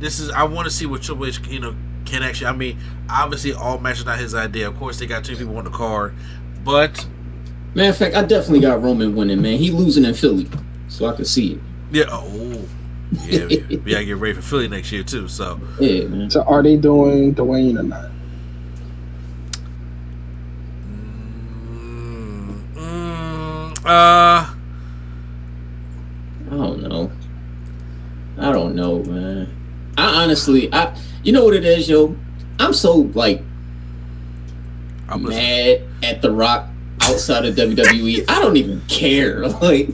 [0.00, 0.30] this is.
[0.30, 2.48] I want to see what Triple H you know can actually.
[2.48, 4.68] I mean, obviously all matches not his idea.
[4.68, 6.14] Of course, they got two people on the card,
[6.64, 7.06] but
[7.74, 9.58] Matter of fact, I definitely got Roman winning, man.
[9.58, 10.48] He losing in Philly,
[10.88, 11.60] so I can see it.
[11.92, 12.04] yeah.
[12.08, 12.64] Oh,
[13.24, 13.46] yeah.
[13.46, 15.28] we we gotta get ready for Philly next year too.
[15.28, 16.30] So Yeah, man.
[16.30, 18.10] So are they doing Dwayne or not?
[20.86, 24.54] mm, mm, uh.
[26.50, 27.10] I don't know.
[28.38, 29.54] I don't know, man.
[29.96, 32.16] I honestly, I you know what it is, yo.
[32.58, 33.42] I'm so like
[35.08, 35.88] I'm listening.
[36.02, 36.68] mad at The Rock
[37.02, 38.24] outside of WWE.
[38.28, 39.42] I don't even care.
[39.60, 39.88] Like,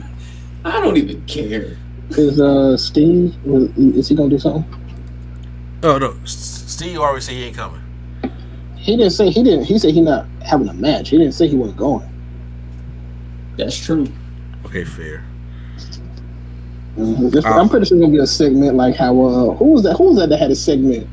[0.64, 1.76] I don't even care.
[2.10, 3.34] Is uh Steve?
[3.76, 4.64] Is he gonna do something?
[5.82, 7.80] Oh no, Steve already said he ain't coming.
[8.76, 9.64] He didn't say he didn't.
[9.64, 11.10] He said he not having a match.
[11.10, 12.08] He didn't say he wasn't going.
[13.56, 14.06] That's true.
[14.66, 15.24] Okay, fair.
[16.98, 17.30] Mhm.
[17.30, 19.82] This- Um, I'm pretty sure it's gonna be a segment like how uh who was
[19.82, 19.96] that?
[19.96, 21.06] Who was that that had a segment?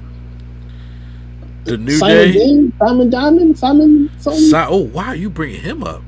[1.65, 2.31] The New Simon Day.
[2.33, 2.73] Dean?
[2.79, 4.41] Simon Diamond, Simon something.
[4.41, 6.01] Si- oh, why are you bringing him up?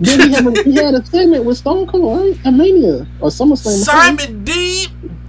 [0.00, 2.46] Then he, had a, he had a segment with Stone Cold, right?
[2.46, 3.84] At Mania or SummerSlam.
[3.84, 4.88] Simon D.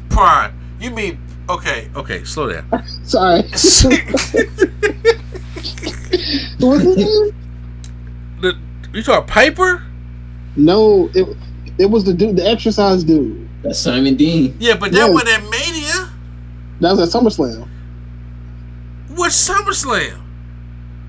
[0.10, 0.54] Prime.
[0.80, 1.20] You mean
[1.50, 1.90] okay?
[1.96, 2.66] Okay, slow down.
[3.04, 3.42] Sorry.
[6.60, 7.36] What's his name?
[8.42, 8.58] the,
[8.94, 9.84] you talking Piper?
[10.56, 11.28] No, it
[11.78, 13.48] it was the dude, the exercise dude.
[13.64, 14.56] That's Simon Dean.
[14.60, 15.10] Yeah, but that Yes.
[15.14, 16.10] wasn't at Mania.
[16.82, 17.68] That was at SummerSlam.
[19.16, 20.22] What SummerSlam?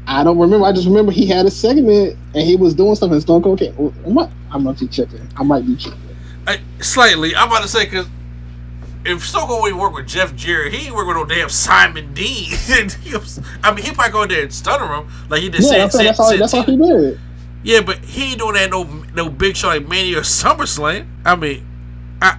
[0.06, 0.64] I don't remember.
[0.66, 3.20] I just remember he had a segment and he was doing something.
[3.20, 3.72] Stone Cold came.
[3.74, 4.30] What?
[4.52, 5.26] I'm not be checking.
[5.36, 5.98] I might be checking.
[6.46, 7.34] I, uh, slightly.
[7.34, 8.06] I'm about to say because
[9.04, 12.14] if Stone Cold would work with Jeff Jarrett, he ain't work with no damn Simon
[12.14, 12.52] Dean.
[13.64, 15.62] I mean, he probably go in there and stunner him like he did.
[15.62, 16.38] Yeah, San- that's, all- that's San- all.
[16.38, 17.20] That's all he did.
[17.66, 21.08] Yeah, but he ain't doing that no no big show like Mania or SummerSlam.
[21.24, 21.66] I mean,
[22.22, 22.38] I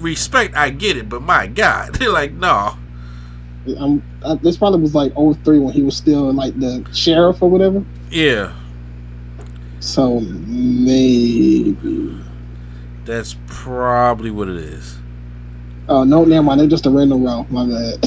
[0.00, 2.76] respect, I get it, but my God, they're like, no.
[3.78, 7.48] Um, uh, this probably was like 03 when he was still like the sheriff or
[7.50, 7.84] whatever.
[8.10, 8.52] Yeah,
[9.78, 12.18] So maybe.
[13.04, 14.96] that's probably what it is.
[15.88, 16.60] Oh no, never mind.
[16.60, 17.48] They're just a random round.
[17.52, 17.98] My bad.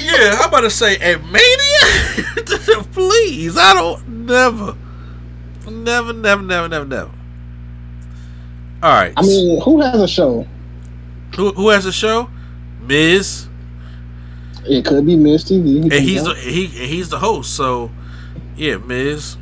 [0.00, 2.84] yeah, I'm about to say at Mania.
[2.92, 4.74] Please, I don't never,
[5.70, 7.10] never, never, never, never, never.
[8.82, 9.12] All right.
[9.16, 10.46] I mean, who has a show?
[11.36, 12.28] who who has a show?
[12.82, 13.46] Miz,
[14.66, 15.82] It could be Miz TV.
[15.84, 17.54] and he's the, he he's the host.
[17.54, 17.90] So,
[18.56, 19.36] yeah, Miz.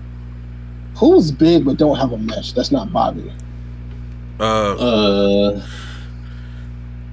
[0.96, 2.54] who's big but don't have a match.
[2.54, 3.32] That's not Bobby.
[4.38, 4.42] Uh,
[4.76, 5.66] Uh,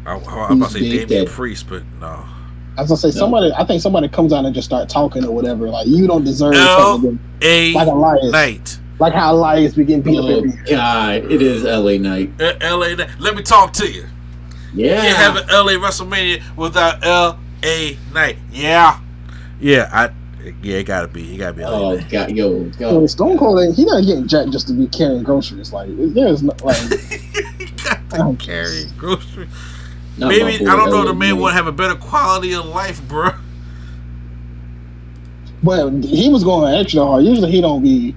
[0.05, 2.23] I, I'm about to say Damian that- Priest, but no.
[2.77, 3.51] I was gonna say somebody.
[3.53, 5.67] I think somebody comes out and just start talking or whatever.
[5.67, 7.17] Like you don't deserve L.
[7.41, 8.31] A Like Elias.
[8.31, 8.79] night.
[8.99, 10.65] Like how Elias be getting beat up oh every year.
[10.69, 12.31] God, it is LA Knight.
[12.41, 12.95] Uh, L.A.
[12.95, 13.09] Knight.
[13.19, 14.05] Let me talk to you.
[14.73, 15.03] Yeah.
[15.07, 15.73] You have an L.A.
[15.73, 17.97] WrestleMania without L.A.
[18.13, 18.37] Knight.
[18.51, 18.99] Yeah,
[19.59, 19.89] yeah.
[19.93, 20.09] I
[20.63, 21.35] yeah, it gotta be.
[21.35, 21.75] It gotta be L.A.
[21.75, 22.09] oh night.
[22.09, 22.69] God, yo, Well,
[23.01, 23.05] go.
[23.07, 25.71] Stone Cold, ain't- he not getting jacked just to be carrying groceries.
[25.73, 26.77] Like there's no like.
[28.09, 29.49] Got to carry groceries.
[30.17, 31.05] Not Maybe I don't know.
[31.05, 31.41] The man Knight.
[31.41, 33.29] would have a better quality of life, bro.
[35.63, 37.23] But he was going extra hard.
[37.25, 38.15] Usually he don't be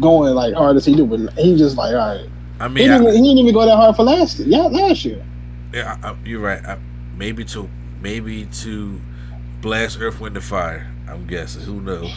[0.00, 2.28] going like hard as he do, but he just like all right.
[2.60, 4.48] I He mean, didn't, I, he didn't even go that hard for last year.
[4.48, 5.24] yeah last year.
[5.72, 6.64] yeah, I, you're right.
[6.64, 6.78] I,
[7.16, 7.68] maybe to
[8.00, 9.00] maybe to
[9.60, 10.92] blast Earth, Wind, and Fire.
[11.08, 11.62] I'm guessing.
[11.62, 12.12] Who knows?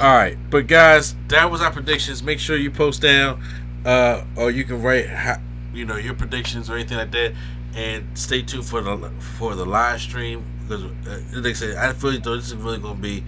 [0.00, 2.22] All right, but guys, that was our predictions.
[2.22, 3.42] Make sure you post down,
[3.84, 5.36] uh, or you can write, how,
[5.74, 7.34] you know, your predictions or anything like that,
[7.74, 11.92] and stay tuned for the for the live stream because, uh, like I said, I
[11.92, 13.24] feel like this is really going to be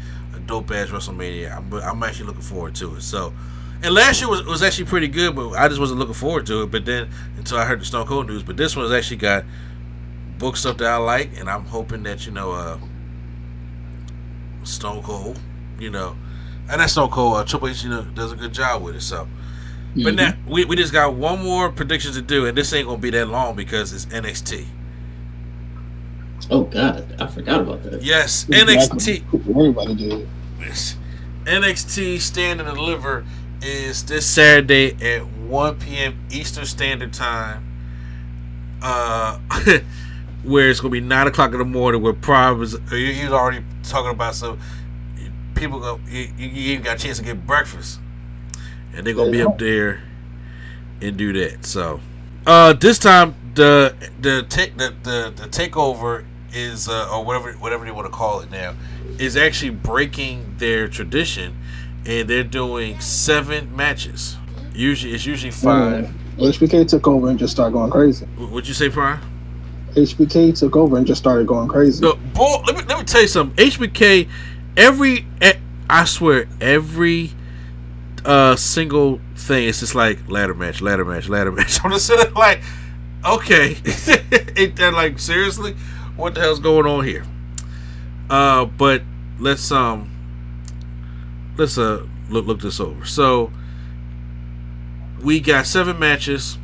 [0.46, 1.56] dope ass WrestleMania.
[1.56, 3.02] I'm, I'm actually looking forward to it.
[3.02, 3.32] So,
[3.82, 6.62] and last year was was actually pretty good, but I just wasn't looking forward to
[6.62, 6.70] it.
[6.70, 9.44] But then until I heard the Stone Cold news, but this one has actually got
[10.38, 12.78] book stuff that I like, and I'm hoping that you know, uh,
[14.64, 15.38] Stone Cold,
[15.78, 16.16] you know,
[16.70, 17.36] and that's Stone Cold.
[17.36, 19.02] Uh, Triple H, you know, does a good job with it.
[19.02, 19.28] So,
[19.96, 20.16] but Mhm.
[20.16, 23.10] now we, we just got one more prediction to do, and this ain't gonna be
[23.10, 24.66] that long because it's NXT.
[26.50, 28.02] Oh God, I forgot about that.
[28.02, 28.44] Yes.
[28.50, 29.24] NXT.
[29.50, 30.28] Everybody did.
[30.66, 30.96] Yes.
[31.44, 33.24] NXT Stand and Deliver
[33.62, 36.26] is this Saturday at 1 p.m.
[36.30, 37.62] Eastern Standard Time.
[38.82, 39.38] Uh,
[40.42, 42.02] where it's gonna be nine o'clock in the morning.
[42.02, 42.12] Where
[42.54, 44.58] was, he he was already talking about some
[45.54, 45.80] people.
[45.80, 48.00] Go, you, you even got a chance to get breakfast,
[48.94, 50.02] and they're gonna be up there
[51.00, 51.64] and do that.
[51.64, 52.00] So
[52.46, 56.24] Uh, this time the the take the, the the takeover
[56.56, 58.74] is uh, or whatever whatever they want to call it now
[59.18, 61.56] is actually breaking their tradition,
[62.06, 64.36] and they're doing seven matches.
[64.74, 66.06] Usually it's usually five.
[66.06, 66.12] Mm.
[66.36, 68.26] HBK took over and just started going crazy.
[68.26, 69.20] What'd you say, Prime?
[69.94, 72.02] HBK took over and just started going crazy.
[72.02, 73.56] No, boy, let me let me tell you something.
[73.64, 74.28] HBK,
[74.76, 75.26] every
[75.88, 77.32] I swear every
[78.24, 81.78] uh single thing it's just like ladder match, ladder match, ladder match.
[81.84, 82.62] I'm just sitting like,
[83.24, 83.76] okay,
[84.56, 85.74] Ain't that like seriously,
[86.16, 87.24] what the hell's going on here?
[88.28, 89.02] Uh, but
[89.38, 90.10] let's um,
[91.56, 93.04] let's uh look look this over.
[93.04, 93.52] So
[95.22, 96.58] we got seven matches.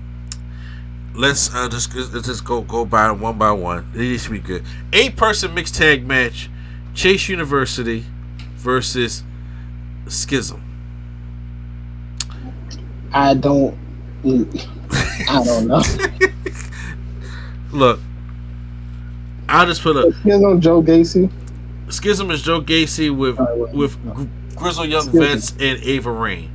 [1.14, 3.90] Let's uh, just let's just go go by them one by one.
[3.94, 4.64] It should be good.
[4.92, 6.48] Eight person mixed tag match:
[6.94, 8.04] Chase University
[8.56, 9.22] versus
[10.08, 10.62] Schism.
[13.12, 13.76] I don't.
[14.24, 15.82] I don't know.
[17.72, 18.00] Look,
[19.52, 21.30] I'll just put a You know Joe Gacy.
[21.88, 24.24] Schism is Joe Gacy with All right, well, with Gr-
[24.56, 25.20] Grizzle Young Schism.
[25.20, 26.50] Vets and Ava Raine.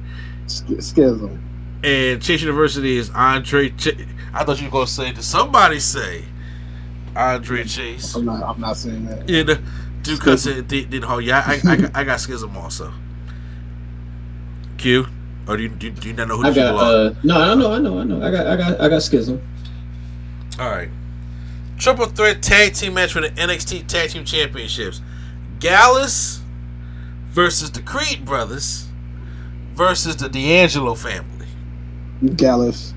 [0.48, 1.44] Sch- Schism.
[1.84, 3.70] And Chase University is Andre.
[3.70, 3.96] Ch-
[4.34, 5.12] I thought you were gonna say.
[5.12, 6.24] Did somebody say
[7.16, 8.16] Andre Chase?
[8.16, 8.44] I'm not.
[8.44, 9.30] I'm not saying that.
[9.30, 9.62] Yeah, the
[10.02, 10.68] dude cuts it.
[10.68, 12.92] Did, did oh yeah, I, I, got- I got Schism also.
[14.78, 15.08] Q,
[15.48, 17.40] or do you, do, you- do you not know who I these got uh no,
[17.40, 18.22] I don't know, I know, I know.
[18.26, 19.42] I got I got I got schism.
[20.60, 20.90] All right.
[21.78, 25.02] Triple threat tag team match for the NXT Tag Team Championships.
[25.60, 26.42] Gallus
[27.30, 28.88] versus the Creed brothers
[29.76, 31.46] versus the D'Angelo family.
[32.36, 32.94] Gallus.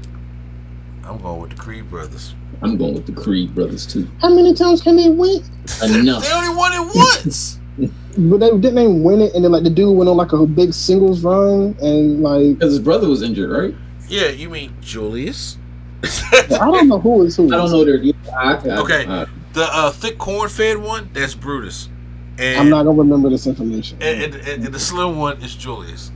[1.04, 2.34] I'm going with the Creed brothers.
[2.62, 4.08] I'm going with the Creed brothers too.
[4.20, 5.42] How many times can they win?
[5.82, 6.22] Enough.
[6.24, 7.56] They only won it once.
[8.18, 10.44] But they didn't they win it, and then like the dude went on like a
[10.44, 13.74] big singles run, and like Because his brother was injured, right?
[14.08, 15.56] yeah, you mean Julius?
[16.04, 17.46] I don't know who is who.
[17.52, 17.96] I don't know their.
[17.96, 19.06] yeah, I, I, Okay.
[19.06, 21.88] I- The uh, thick corn fed one, that's Brutus.
[22.38, 23.98] And, I'm not gonna remember this information.
[24.00, 26.10] and, and, and, and the slim one is Julius.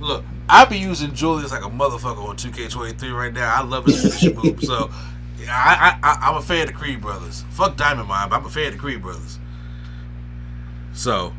[0.00, 3.54] Look, I be using Julius like a motherfucker on 2K23 right now.
[3.54, 4.62] I love his finisher move.
[4.62, 4.90] So,
[5.38, 7.44] yeah, I, I, I, I'm a fan of the Creed brothers.
[7.50, 9.38] Fuck Diamond Mine, but I'm a fan of the Creed brothers.
[10.92, 11.32] So,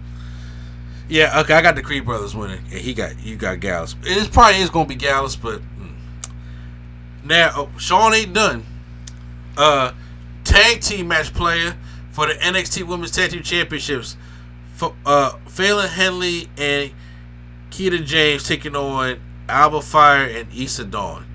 [1.09, 3.95] yeah, okay, I got the Creed brothers winning, and he got you got Gallus.
[4.03, 5.61] It probably is gonna be Gallus, but.
[7.23, 8.65] Now oh, Sean ain't done.
[9.57, 9.91] Uh,
[10.43, 11.75] tag team match player
[12.11, 14.17] for the NXT Women's Tag Team Championships.
[14.75, 16.91] For, uh, Fallon Henley and
[17.69, 21.25] Kiana James taking on Alba Fyre and Isla Dawn.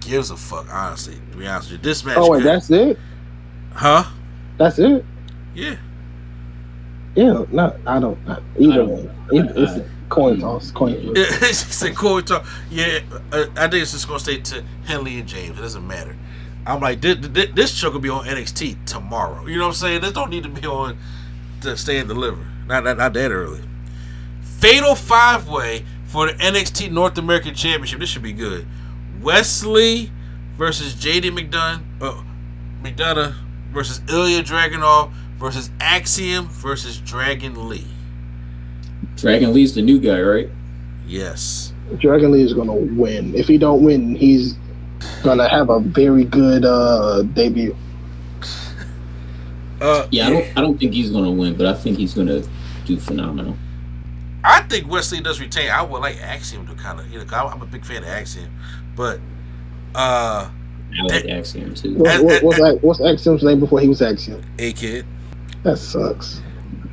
[0.00, 1.16] Gives a fuck, honestly.
[1.32, 2.16] To be honest with you, this match.
[2.18, 2.46] oh wait, good.
[2.46, 2.98] that's it.
[3.72, 4.04] huh?
[4.58, 5.04] That's it.
[5.54, 5.76] Yeah.
[7.14, 8.26] Yeah, no, I don't.
[8.26, 9.10] Not, either one.
[9.30, 10.70] It- It's a coin toss.
[10.70, 11.16] Coin flip.
[11.54, 12.46] Said Corey talk.
[12.70, 13.00] Yeah,
[13.32, 15.58] uh, I think it's just gonna stay to Henley and James.
[15.58, 16.16] It doesn't matter.
[16.66, 19.46] I'm like, this, this, this show could be on NXT tomorrow.
[19.46, 20.00] You know what I'm saying?
[20.00, 20.96] This don't need to be on
[21.60, 22.46] to Stand and Deliver.
[22.66, 23.60] Not, not, not that early.
[24.42, 28.00] Fatal five way for the NXT North American Championship.
[28.00, 28.66] This should be good.
[29.20, 30.10] Wes Lee
[30.56, 32.22] versus JD McDonagh, uh,
[32.82, 33.34] McDonagh
[33.72, 37.86] versus Ilya Dragunov versus Axiom versus Dragon Lee.
[39.16, 40.48] Dragon Lee's the new guy, right?
[41.06, 41.72] Yes.
[41.98, 43.34] Dragon Lee is gonna win.
[43.34, 44.54] If he don't win, he's
[45.22, 47.76] gonna have a very good uh debut.
[49.80, 50.58] Uh, Yeah, I don't.
[50.58, 52.42] I don't think he's gonna win, but I think he's gonna
[52.86, 53.56] do phenomenal.
[54.42, 55.68] I think Wes Lee does retain.
[55.70, 58.08] I would like Axiom to kind of, you know, 'cause I'm a big fan of
[58.08, 58.50] Axiom,
[58.94, 59.18] but
[59.94, 61.94] uh, I like Axiom too.
[61.96, 64.42] What, what, what's, Ac- what's Axiom's name before he was Axiom?
[64.58, 65.04] A-Kid.
[65.64, 66.40] That sucks.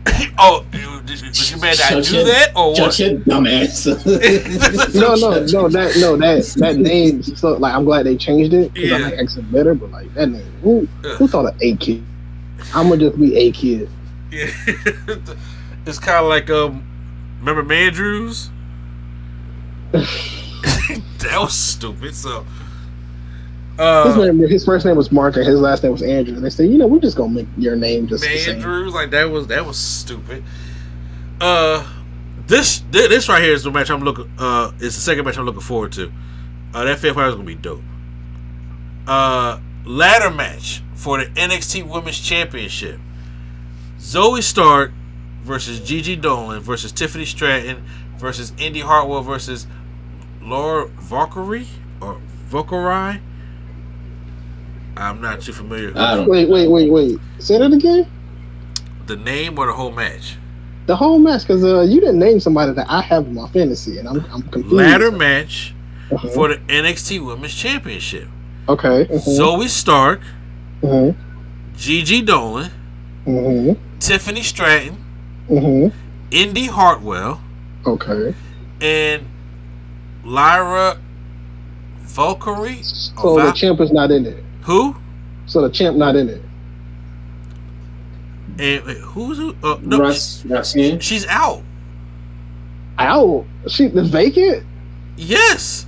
[0.38, 3.00] Oh, you- did, did you mad that I Shut do your- that or Shut what?
[3.00, 4.96] your dumbass.
[4.96, 5.68] No, no, no.
[5.70, 7.22] That no, that that name.
[7.24, 9.74] So like, I'm glad they changed it because I like Axiom better.
[9.74, 10.88] But like that name, who
[11.18, 12.04] who thought of A-Kid?
[12.74, 13.90] I'm gonna just be a kid.
[14.32, 14.50] Yeah.
[15.86, 16.86] it's kind of like um,
[17.40, 18.50] remember Mandrews?
[19.92, 22.16] that was stupid.
[22.16, 22.46] So,
[23.82, 26.36] His, uh, name, his first name was Mark and his last name was Andrew.
[26.36, 28.62] And they said, you know, we're just gonna make your name just same.
[28.94, 30.44] Like that was that was stupid.
[31.40, 31.88] Uh,
[32.48, 34.32] this thi- this right here is the match I'm looking.
[34.38, 36.12] Uh, it's the second match I'm looking forward to.
[36.74, 37.82] Uh, that fifth is gonna be dope.
[39.08, 43.00] Uh, ladder match for the NXT Women's Championship.
[43.98, 44.92] Zoey Stark
[45.42, 47.84] versus Gigi Dolan versus Tiffany Stratton
[48.18, 49.66] versus Indy Hartwell versus
[50.42, 51.66] Lyra Valkyria
[52.00, 53.22] or Valkyrie.
[54.98, 55.94] I'm not too familiar.
[55.96, 56.30] I don't.
[56.30, 57.20] Wait, wait, wait, wait.
[57.40, 58.08] Say that again.
[59.08, 60.38] The name or the whole match?
[60.88, 63.98] The whole match, because uh, you didn't name somebody that I have in my fantasy,
[63.98, 64.74] and I'm I'm confused.
[64.74, 65.74] Ladder match
[66.34, 68.28] for the NXT Women's Championship.
[68.68, 69.06] Okay.
[69.06, 70.22] mhm, Zoey Stark,
[70.82, 71.16] mhm,
[71.78, 72.72] Gigi Dolan,
[73.26, 74.98] mhm, Tiffany Stratton,
[75.50, 75.92] mhm.
[76.32, 77.42] Indy Hartwell,
[77.86, 78.34] Okay.
[78.82, 79.24] and
[80.24, 80.98] Lyra
[82.00, 82.84] Valkyria.
[82.84, 84.44] So Oh, the champ is not in it.
[84.64, 84.96] Who?
[85.46, 86.42] So the champ not in it.
[88.60, 89.56] And wait, who's who?
[89.64, 91.00] Uh, no, Russ, Roxanne.
[91.00, 91.64] she's out.
[93.00, 93.46] Ow!
[93.68, 94.66] She is vacant.
[95.18, 95.86] Yes,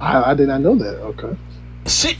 [0.00, 0.98] I, I did not know that.
[1.00, 1.36] Okay.
[1.86, 2.16] she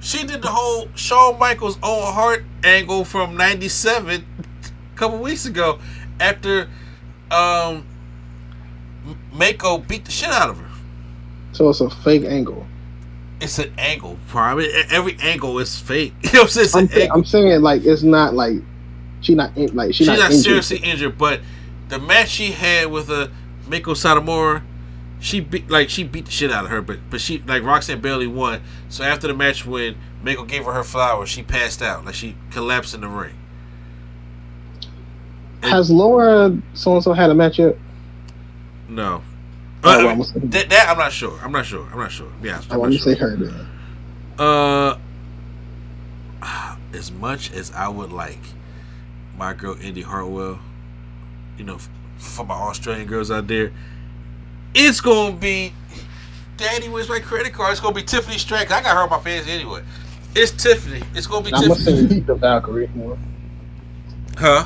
[0.00, 4.24] she did the whole Shawn Michaels Owen Hart angle from '97
[4.94, 5.78] a couple weeks ago
[6.18, 6.68] after
[7.30, 7.86] um
[9.32, 10.68] Meiko beat the shit out of her.
[11.52, 12.66] So it's a fake angle.
[13.40, 14.60] It's an angle, prime.
[14.60, 16.12] E- Every angle is fake.
[16.24, 16.70] You know what I'm saying?
[16.74, 17.10] I'm, saying.
[17.12, 18.56] I'm saying like it's not like
[19.20, 20.44] she not in, like she She's not, not injured.
[20.44, 21.40] seriously injured, but
[21.88, 23.28] the match she had with uh,
[23.66, 24.62] Meiko Satomura,
[25.20, 28.00] she beat like she beat the shit out of her, but but she like Roxanne
[28.00, 28.60] barely won.
[28.88, 32.36] So after the match, when Meiko gave her her flowers, she passed out, like she
[32.50, 33.34] collapsed in the ring.
[35.62, 37.76] Has Laura so and so had a match yet?
[38.88, 39.22] No,
[39.84, 41.38] Oh, Uh, well, that, that I'm not sure.
[41.42, 41.86] I'm not sure.
[41.92, 42.30] I'm not sure.
[42.42, 43.66] Yeah, I want to say her then.
[44.38, 44.98] Uh,
[46.92, 48.38] as much as I would like
[49.36, 50.58] my girl Indy Hartwell,
[51.56, 51.78] you know,
[52.18, 53.72] for my Australian girls out there,
[54.74, 55.72] it's gonna be
[56.56, 57.70] Daddy, where's my credit card?
[57.72, 58.72] It's gonna be Tiffany Stratton.
[58.72, 59.82] I got her on my fans anyway.
[60.34, 61.02] It's Tiffany.
[61.14, 62.08] It's gonna be I'm gonna Tiffany.
[62.08, 62.90] say the Valkyrie.
[64.36, 64.64] Huh?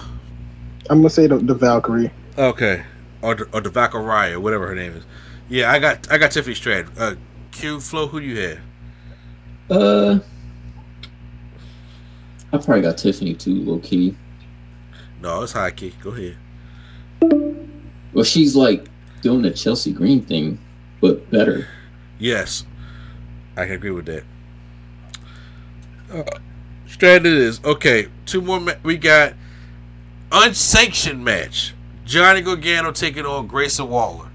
[0.91, 2.11] I'm gonna say the, the Valkyrie.
[2.39, 2.83] Okay.
[3.23, 3.45] Or the,
[4.35, 5.05] or whatever her name is.
[5.49, 6.93] Yeah, I got I got Tiffany Stratton.
[6.99, 7.15] Uh,
[7.53, 8.59] Q Flow, who do you have?
[9.71, 10.19] Uh,
[12.53, 14.17] I probably got Tiffany too, low key.
[15.21, 15.95] No, it's High Key.
[16.03, 16.37] Go ahead.
[18.13, 18.89] Well, she's like
[19.23, 20.59] doing the Chelsea Green thing,
[21.01, 21.69] but better.
[22.19, 22.67] Yes,
[23.57, 24.25] I can agree with that.
[26.13, 26.39] Uh,
[26.87, 27.65] Stratton it is.
[27.65, 28.61] Okay, two more.
[28.61, 29.35] Ma- we got
[30.31, 31.75] unsanctioned match.
[32.13, 34.29] Johnny Gargano taking on Grayson Waller.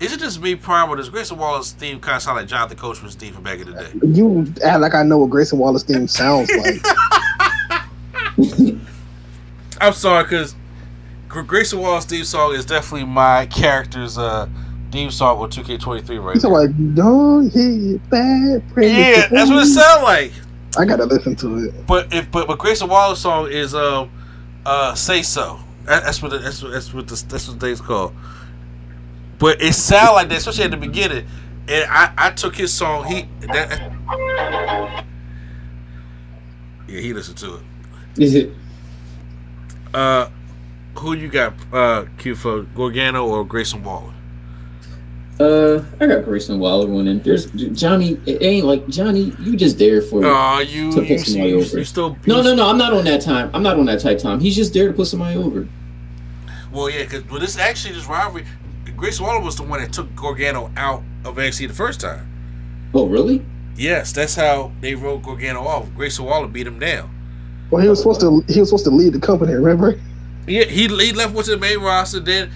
[0.00, 2.78] Is it just me, Prime, or does Grayson Waller's theme kind of sound like Jonathan
[2.78, 3.90] Coachman's theme from back in the day?
[4.02, 6.80] You act like I know what Grayson Waller's theme sounds like.
[9.78, 10.54] I'm sorry, because
[11.28, 14.48] Grayson Waller's theme song is definitely my character's uh,
[14.90, 16.48] theme song with 2K23 right now.
[16.48, 18.66] like don't hit bad.
[18.72, 20.32] praise Yeah, that's what it sounds like.
[20.78, 21.86] I gotta listen to it.
[21.86, 24.21] But if but but Grayson Waller's song is um uh
[24.94, 25.58] say so.
[25.84, 28.14] That's what that's what that's what the, that's what the thing's called.
[29.38, 31.26] But it sound like that, especially at the beginning.
[31.68, 33.04] And I I took his song.
[33.06, 33.92] He that.
[36.88, 37.62] Yeah, he listened to it.
[38.18, 38.52] Is it?
[39.94, 40.28] Uh,
[40.96, 41.54] who you got?
[41.72, 44.12] Uh, Q for Gargano or Grayson Waller?
[45.42, 48.20] Uh, I got Grayson Waller in There's Johnny.
[48.26, 49.32] It ain't like Johnny.
[49.40, 51.78] You just there for Oh, you to you, put somebody you, over.
[51.78, 52.68] you still No, no, no.
[52.68, 53.50] I'm not on that time.
[53.52, 54.38] I'm not on that type time.
[54.40, 55.66] He's just there to put somebody over.
[56.72, 58.44] Well, yeah, because well, this actually this rivalry.
[58.96, 62.28] Grayson Waller was the one that took Gargano out of NXT the first time.
[62.94, 63.44] Oh, really?
[63.74, 65.92] Yes, that's how they wrote Gargano off.
[65.96, 67.10] Grayson Waller beat him down.
[67.70, 68.44] Well, he was supposed to.
[68.48, 69.54] He was supposed to lead the company.
[69.54, 69.98] Remember?
[70.46, 72.20] Yeah, he, he left with the main roster.
[72.20, 72.50] Then,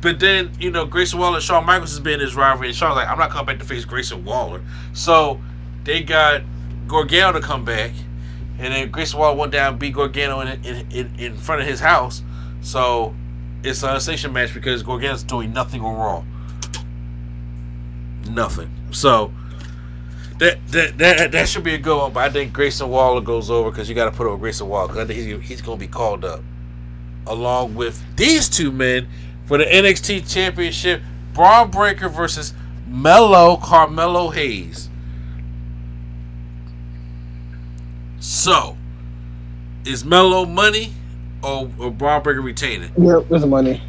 [0.00, 2.68] but then you know Grayson Waller and Shawn Michaels has been his rivalry.
[2.68, 4.62] And Shawn's like, I'm not coming back to face Grayson Waller.
[4.92, 5.40] So
[5.84, 6.42] they got
[6.86, 7.92] Gargano to come back,
[8.58, 11.80] and then Grayson Waller went down beat Gargano in in, in, in front of his
[11.80, 12.22] house.
[12.60, 13.14] So
[13.62, 16.24] it's a unsanctioned match because Gargano's doing nothing on Raw.
[18.30, 18.70] Nothing.
[18.90, 19.32] So
[20.38, 22.12] that that that, that should be a good one.
[22.12, 24.88] But I think Grayson Waller goes over because you got to put over Grayson Waller
[24.88, 26.40] because I think he's, he's going to be called up
[27.26, 29.08] along with these two men
[29.48, 31.02] for the NXT Championship.
[31.32, 32.52] Bron Breakker versus
[32.86, 34.88] Melo Carmelo Hayes.
[38.20, 38.76] So,
[39.86, 40.92] is Melo money
[41.42, 42.90] or, or Bron Breakker retaining?
[42.98, 43.80] Yep, there's the money.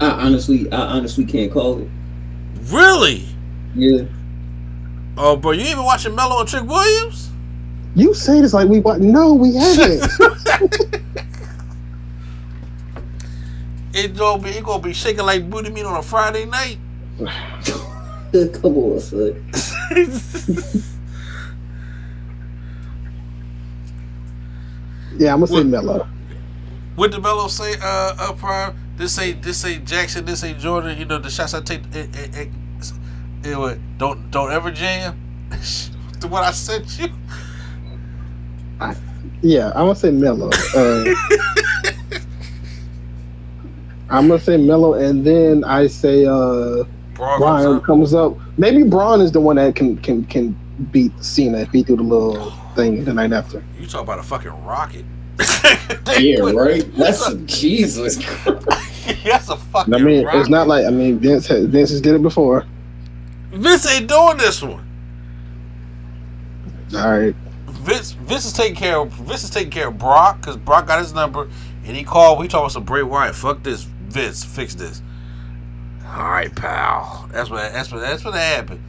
[0.00, 1.88] I honestly, I honestly can't call it.
[2.64, 3.26] Really?
[3.74, 4.02] Yeah.
[5.16, 7.30] Oh, bro, you even watching Melo and Trick Williams?
[7.94, 9.02] You say this like we want.
[9.02, 10.02] No, we haven't.
[13.94, 16.78] It gonna be it gonna be shaking like booty meat on a Friday night.
[17.18, 19.44] Come on, son.
[25.18, 26.06] yeah, I'm gonna say What- Melo.
[26.94, 27.74] What did Melo say?
[27.80, 28.76] Uh, uh, Prime.
[28.96, 30.24] This ain't this ain't Jackson.
[30.26, 30.98] This ain't Jordan.
[30.98, 31.80] You know the shots I take.
[31.94, 32.48] It, it, it,
[33.44, 35.18] it, what, don't don't ever jam.
[36.20, 37.08] to what I sent you.
[39.40, 40.50] Yeah, I'm gonna say Melo.
[40.76, 41.04] Uh,
[44.12, 46.84] I'm gonna say Melo, and then I say uh
[47.14, 48.34] Bron Brian comes up.
[48.36, 48.58] comes up.
[48.58, 50.58] Maybe Bron is the one that can can can
[50.90, 53.64] beat Cena if he do the little thing the night after.
[53.78, 55.04] You talk about a fucking rocket.
[56.18, 56.84] Yeah, right.
[56.96, 58.16] That's Jesus.
[59.24, 60.40] That's a fucking I mean, rocket.
[60.40, 62.66] it's not like I mean Vince has, Vince has did it before.
[63.50, 64.86] Vince ain't doing this one.
[66.94, 67.34] All right,
[67.66, 70.98] Vince Vince is taking care of Vince is taking care of Brock because Brock got
[71.00, 71.48] his number
[71.84, 72.38] and he called.
[72.38, 73.34] We talking about some Bray Wyatt.
[73.34, 74.44] Fuck this, Vince.
[74.44, 75.02] Fix this.
[76.06, 77.28] All right, pal.
[77.32, 78.82] That's what that's what that's what happened.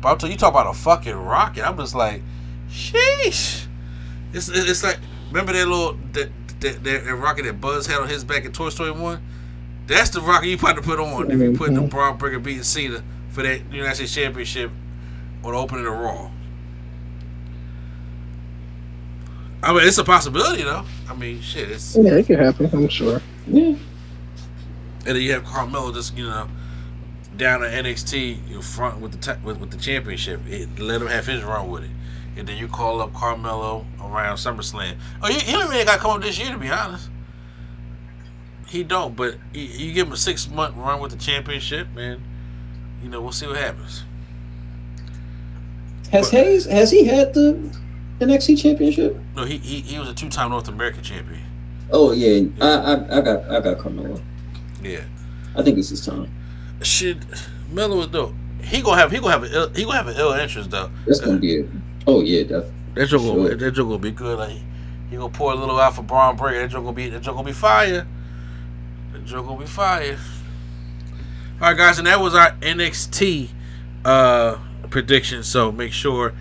[0.00, 1.66] But I'm telling you, talk about a fucking rocket.
[1.66, 2.22] I'm just like,
[2.70, 3.66] sheesh.
[4.32, 4.98] It's it's like
[5.28, 6.30] remember that little that
[6.60, 9.22] that, that, that rocket that Buzz had on his back in Toy Story One.
[9.86, 11.88] That's the rocket you about to put on if you put the mm-hmm.
[11.88, 14.70] Bron Breakker beating Cena for that United States Championship
[15.42, 16.30] on the opening of Raw.
[19.62, 20.84] I mean, it's a possibility though.
[21.08, 21.70] I mean, shit.
[21.70, 22.70] It's yeah, it could happen.
[22.72, 23.20] I'm sure.
[23.46, 23.74] Yeah.
[25.06, 26.48] And then you have Carmelo just you know
[27.36, 30.40] down at NXT in front with the with, with the championship.
[30.46, 31.90] It, let him have his run with it,
[32.36, 34.96] and then you call up Carmelo around SummerSlam.
[35.22, 37.08] Oh, he, he don't really got to come up this year to be honest.
[38.68, 42.22] He don't, but you, you give him a six month run with the championship, man.
[43.02, 44.04] You know, we'll see what happens.
[46.12, 47.70] Has Hayes has he had the
[48.20, 49.16] NXT championship?
[49.36, 51.42] No, he he, he was a two time North American champion.
[51.90, 54.20] Oh yeah, I, I I got I got Carmelo.
[54.82, 55.00] Yeah.
[55.56, 56.30] I think it's his time.
[56.82, 57.24] Should
[57.70, 58.34] Melo is dope.
[58.62, 60.90] He gonna have he gonna have an ill, he gonna have an ill entrance though.
[61.06, 61.68] That's gonna be it.
[62.06, 62.72] Oh yeah, definitely.
[62.94, 64.38] That joke gonna that joke gonna be good.
[64.38, 64.56] Like
[65.10, 66.60] he gonna pour a little out for Bron Breakker.
[66.60, 68.06] That joke gonna be that joke gonna be fire.
[69.12, 70.18] That joke gonna be fire.
[71.60, 73.48] All right, guys, and that was our NXT
[74.04, 74.56] uh
[74.88, 75.42] prediction.
[75.42, 76.32] So make sure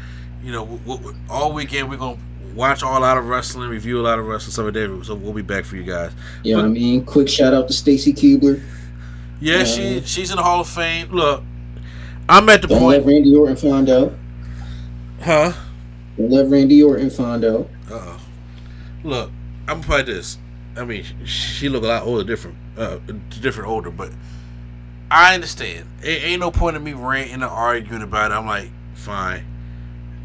[0.44, 2.18] you know w- w- all weekend we're gonna
[2.56, 5.06] watch all out of wrestling, review a lot of wrestling, stuff that.
[5.06, 6.12] So we'll be back for you guys.
[6.44, 7.06] You know what I mean?
[7.06, 8.62] Quick shout out to Stacy Keibler.
[9.40, 9.64] Yeah, Yeah.
[9.64, 11.10] she she's in the Hall of Fame.
[11.12, 11.44] Look,
[12.28, 14.14] I'm at the Don't let point, Randy Orton find out.
[15.22, 15.54] huh?
[16.18, 17.70] Don't let Randy Orton find out.
[17.92, 18.18] Uh,
[19.04, 19.32] look,
[19.68, 20.38] I'm play this.
[20.76, 22.98] I mean, she look a lot older, different, uh,
[23.42, 24.12] different older, but
[25.12, 25.88] I understand.
[26.04, 28.36] It ain't no point in me ranting or arguing about it.
[28.36, 29.44] I'm like, fine.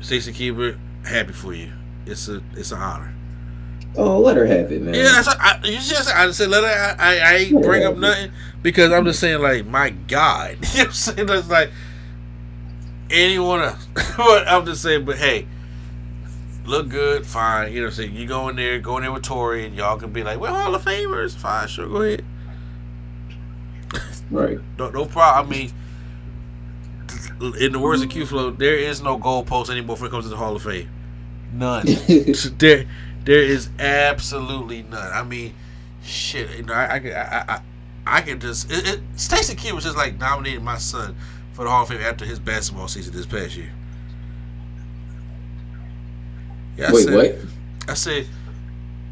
[0.00, 1.70] Stacy Keibler, happy for you.
[2.06, 3.14] It's a, it's an honor.
[3.96, 4.94] Oh, let her have it, man.
[4.94, 6.96] Yeah, that's I, you just I just said let her.
[6.98, 8.32] I, I, I ain't bring up nothing
[8.62, 11.26] because I'm just saying like my God, you know what I'm saying?
[11.26, 11.70] That's like
[13.10, 13.86] anyone else.
[14.16, 15.46] but I'm just saying, but hey,
[16.66, 17.72] look good, fine.
[17.72, 18.16] You know what I'm saying?
[18.16, 20.54] You go in there, go in there with Tori, and y'all can be like, well,
[20.54, 22.24] Hall of Famers, fine, sure, go ahead.
[24.30, 24.58] Right.
[24.78, 25.46] No, no problem.
[25.46, 25.70] I mean,
[27.60, 30.30] in the words of Q Flow, there is no goalpost anymore when it comes to
[30.30, 30.88] the Hall of Fame.
[31.54, 31.86] None.
[32.58, 32.86] there,
[33.24, 35.12] there is absolutely none.
[35.12, 35.54] I mean,
[36.02, 36.50] shit.
[36.56, 37.60] You know, I, I, I, I,
[38.06, 38.70] I can just.
[38.70, 41.16] It, it, Stacey Key was just like nominating my son
[41.52, 43.70] for the Hall of Fame after his basketball season this past year.
[46.76, 47.36] Yeah, I Wait, said, what?
[47.88, 48.26] I said.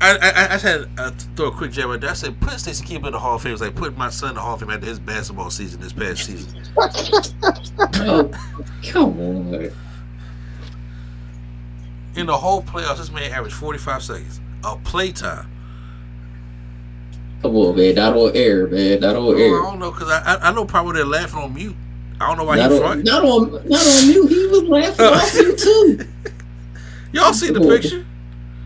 [0.01, 2.11] I, I, I had uh, to throw a quick jab at that.
[2.11, 3.51] I said, put Stacy Keibler in the Hall of Fame.
[3.51, 5.81] It was like putting my son in the Hall of Fame after his basketball season
[5.81, 6.61] this past season.
[8.05, 8.29] Oh,
[8.83, 9.73] come on.
[12.17, 15.49] In the whole playoffs, this man averaged 45 seconds of playtime.
[17.43, 17.95] Come on, man.
[17.95, 19.01] Not on air, man.
[19.01, 21.55] Not on Oh, I don't know, because I, I, I know probably they're laughing on
[21.55, 21.75] mute.
[22.21, 23.05] I don't know why Not he on, front.
[23.05, 24.29] not on, not on mute.
[24.29, 26.07] He was laughing off you too.
[27.13, 28.07] Y'all see the picture?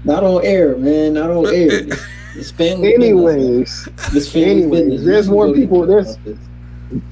[0.05, 1.14] Not on air, man.
[1.14, 1.86] Not on air.
[2.39, 4.14] It's family Anyways, business.
[4.14, 5.05] It's family anyways, business.
[5.06, 6.18] there's more people- there's-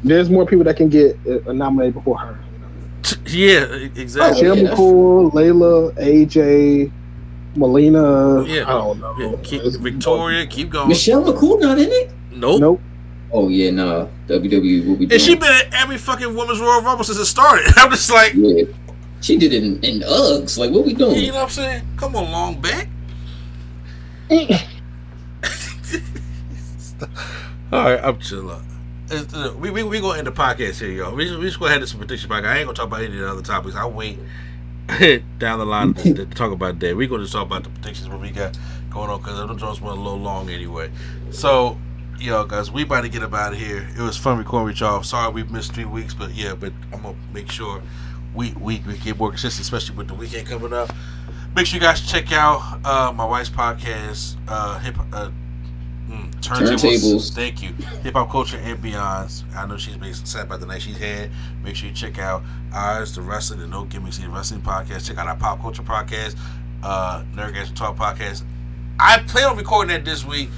[0.04, 2.38] there's more people that can get uh, nominated before her.
[3.26, 3.64] Yeah,
[3.96, 4.46] exactly.
[4.46, 6.90] yeah, Kim McCool, Layla, AJ,
[7.56, 8.44] Melina.
[8.44, 8.64] Yeah.
[8.66, 9.14] I don't know.
[9.18, 10.88] Yeah, keep, It's- Victoria, keep going.
[10.88, 12.10] Michelle McCool not in it?
[12.32, 12.60] Nope.
[12.60, 12.80] Nope.
[13.32, 14.06] Oh yeah, nah.
[14.28, 15.08] WWE will be.
[15.10, 17.66] And she been at every fucking women's Royal Rumble since it started.
[17.76, 18.64] I'm just like, Yeah.
[19.20, 20.58] She did it in, in Uggs.
[20.58, 21.18] Like, what we doing?
[21.18, 21.82] you know what I'm saying?
[21.96, 22.88] Come on, long back.
[27.72, 28.62] All right, I'm chilling.
[29.14, 31.14] Uh, we we we gonna end the podcast here, y'all.
[31.14, 32.46] We just, we just gonna have this prediction podcast.
[32.46, 33.76] I ain't gonna talk about any of the other topics.
[33.76, 34.18] I'll wait
[35.38, 36.96] down the line to, to talk about that.
[36.96, 38.58] We gonna just talk about the predictions what we got
[38.90, 40.90] going on because them Jones went a little long anyway.
[41.30, 41.78] So,
[42.18, 43.88] yo, guys, we about to get up out of here.
[43.96, 45.04] It was fun recording with y'all.
[45.04, 47.82] Sorry we missed three weeks, but yeah, but I'm gonna make sure
[48.34, 50.92] we we, we get more consistent, especially with the weekend coming up.
[51.54, 55.30] Make sure you guys check out uh, my wife's podcast, uh, hip uh,
[56.14, 57.32] mm, turntables.
[57.34, 57.70] Thank you,
[58.02, 59.44] hip hop culture and beyond.
[59.56, 61.30] I know she's been sad about the night she's had.
[61.62, 62.42] Make sure you check out
[62.72, 65.06] ours, the wrestling, the No Gimmicks and Wrestling podcast.
[65.06, 66.36] Check out our pop culture podcast,
[66.82, 68.44] uh, Nerdgasm Talk podcast.
[68.98, 70.50] I plan on recording that this week.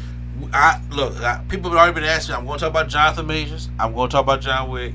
[0.53, 1.21] I look.
[1.23, 2.35] I, people have already been asking.
[2.35, 3.71] Me, I'm going to talk about Jonathan Majors.
[3.79, 4.93] I'm going to talk about John Wick.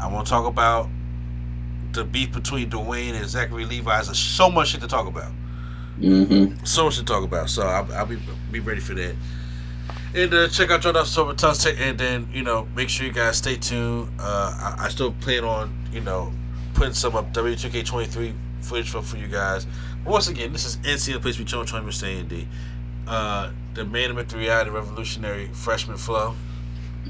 [0.00, 0.88] I'm going to talk about
[1.92, 4.02] the beef between Dwayne and Zachary Levi.
[4.02, 5.32] There's so much shit to talk about.
[5.98, 6.64] Mm-hmm.
[6.64, 7.50] So much to talk about.
[7.50, 8.18] So I'll, I'll be
[8.52, 9.16] be ready for that.
[10.14, 13.12] And uh, check out Jordan Silver Tons Tech, and then you know make sure you
[13.12, 14.10] guys stay tuned.
[14.18, 16.32] Uh, I, I still plan on you know
[16.74, 19.66] putting some up W2K23 footage for, for you guys.
[20.04, 22.48] But once again, this is NC the place we chill trying to stay in D.
[23.06, 26.34] Uh, the man of three eye, the revolutionary freshman flow.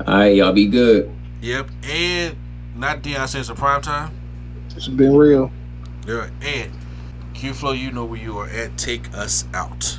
[0.00, 1.12] All right, y'all be good.
[1.40, 2.36] Yep, and
[2.76, 4.12] not Deion Sanders in prime time.
[4.76, 5.50] It's been real.
[6.06, 6.72] Yeah, and
[7.34, 8.76] Q Flow, you know where you are at.
[8.76, 9.98] Take us out.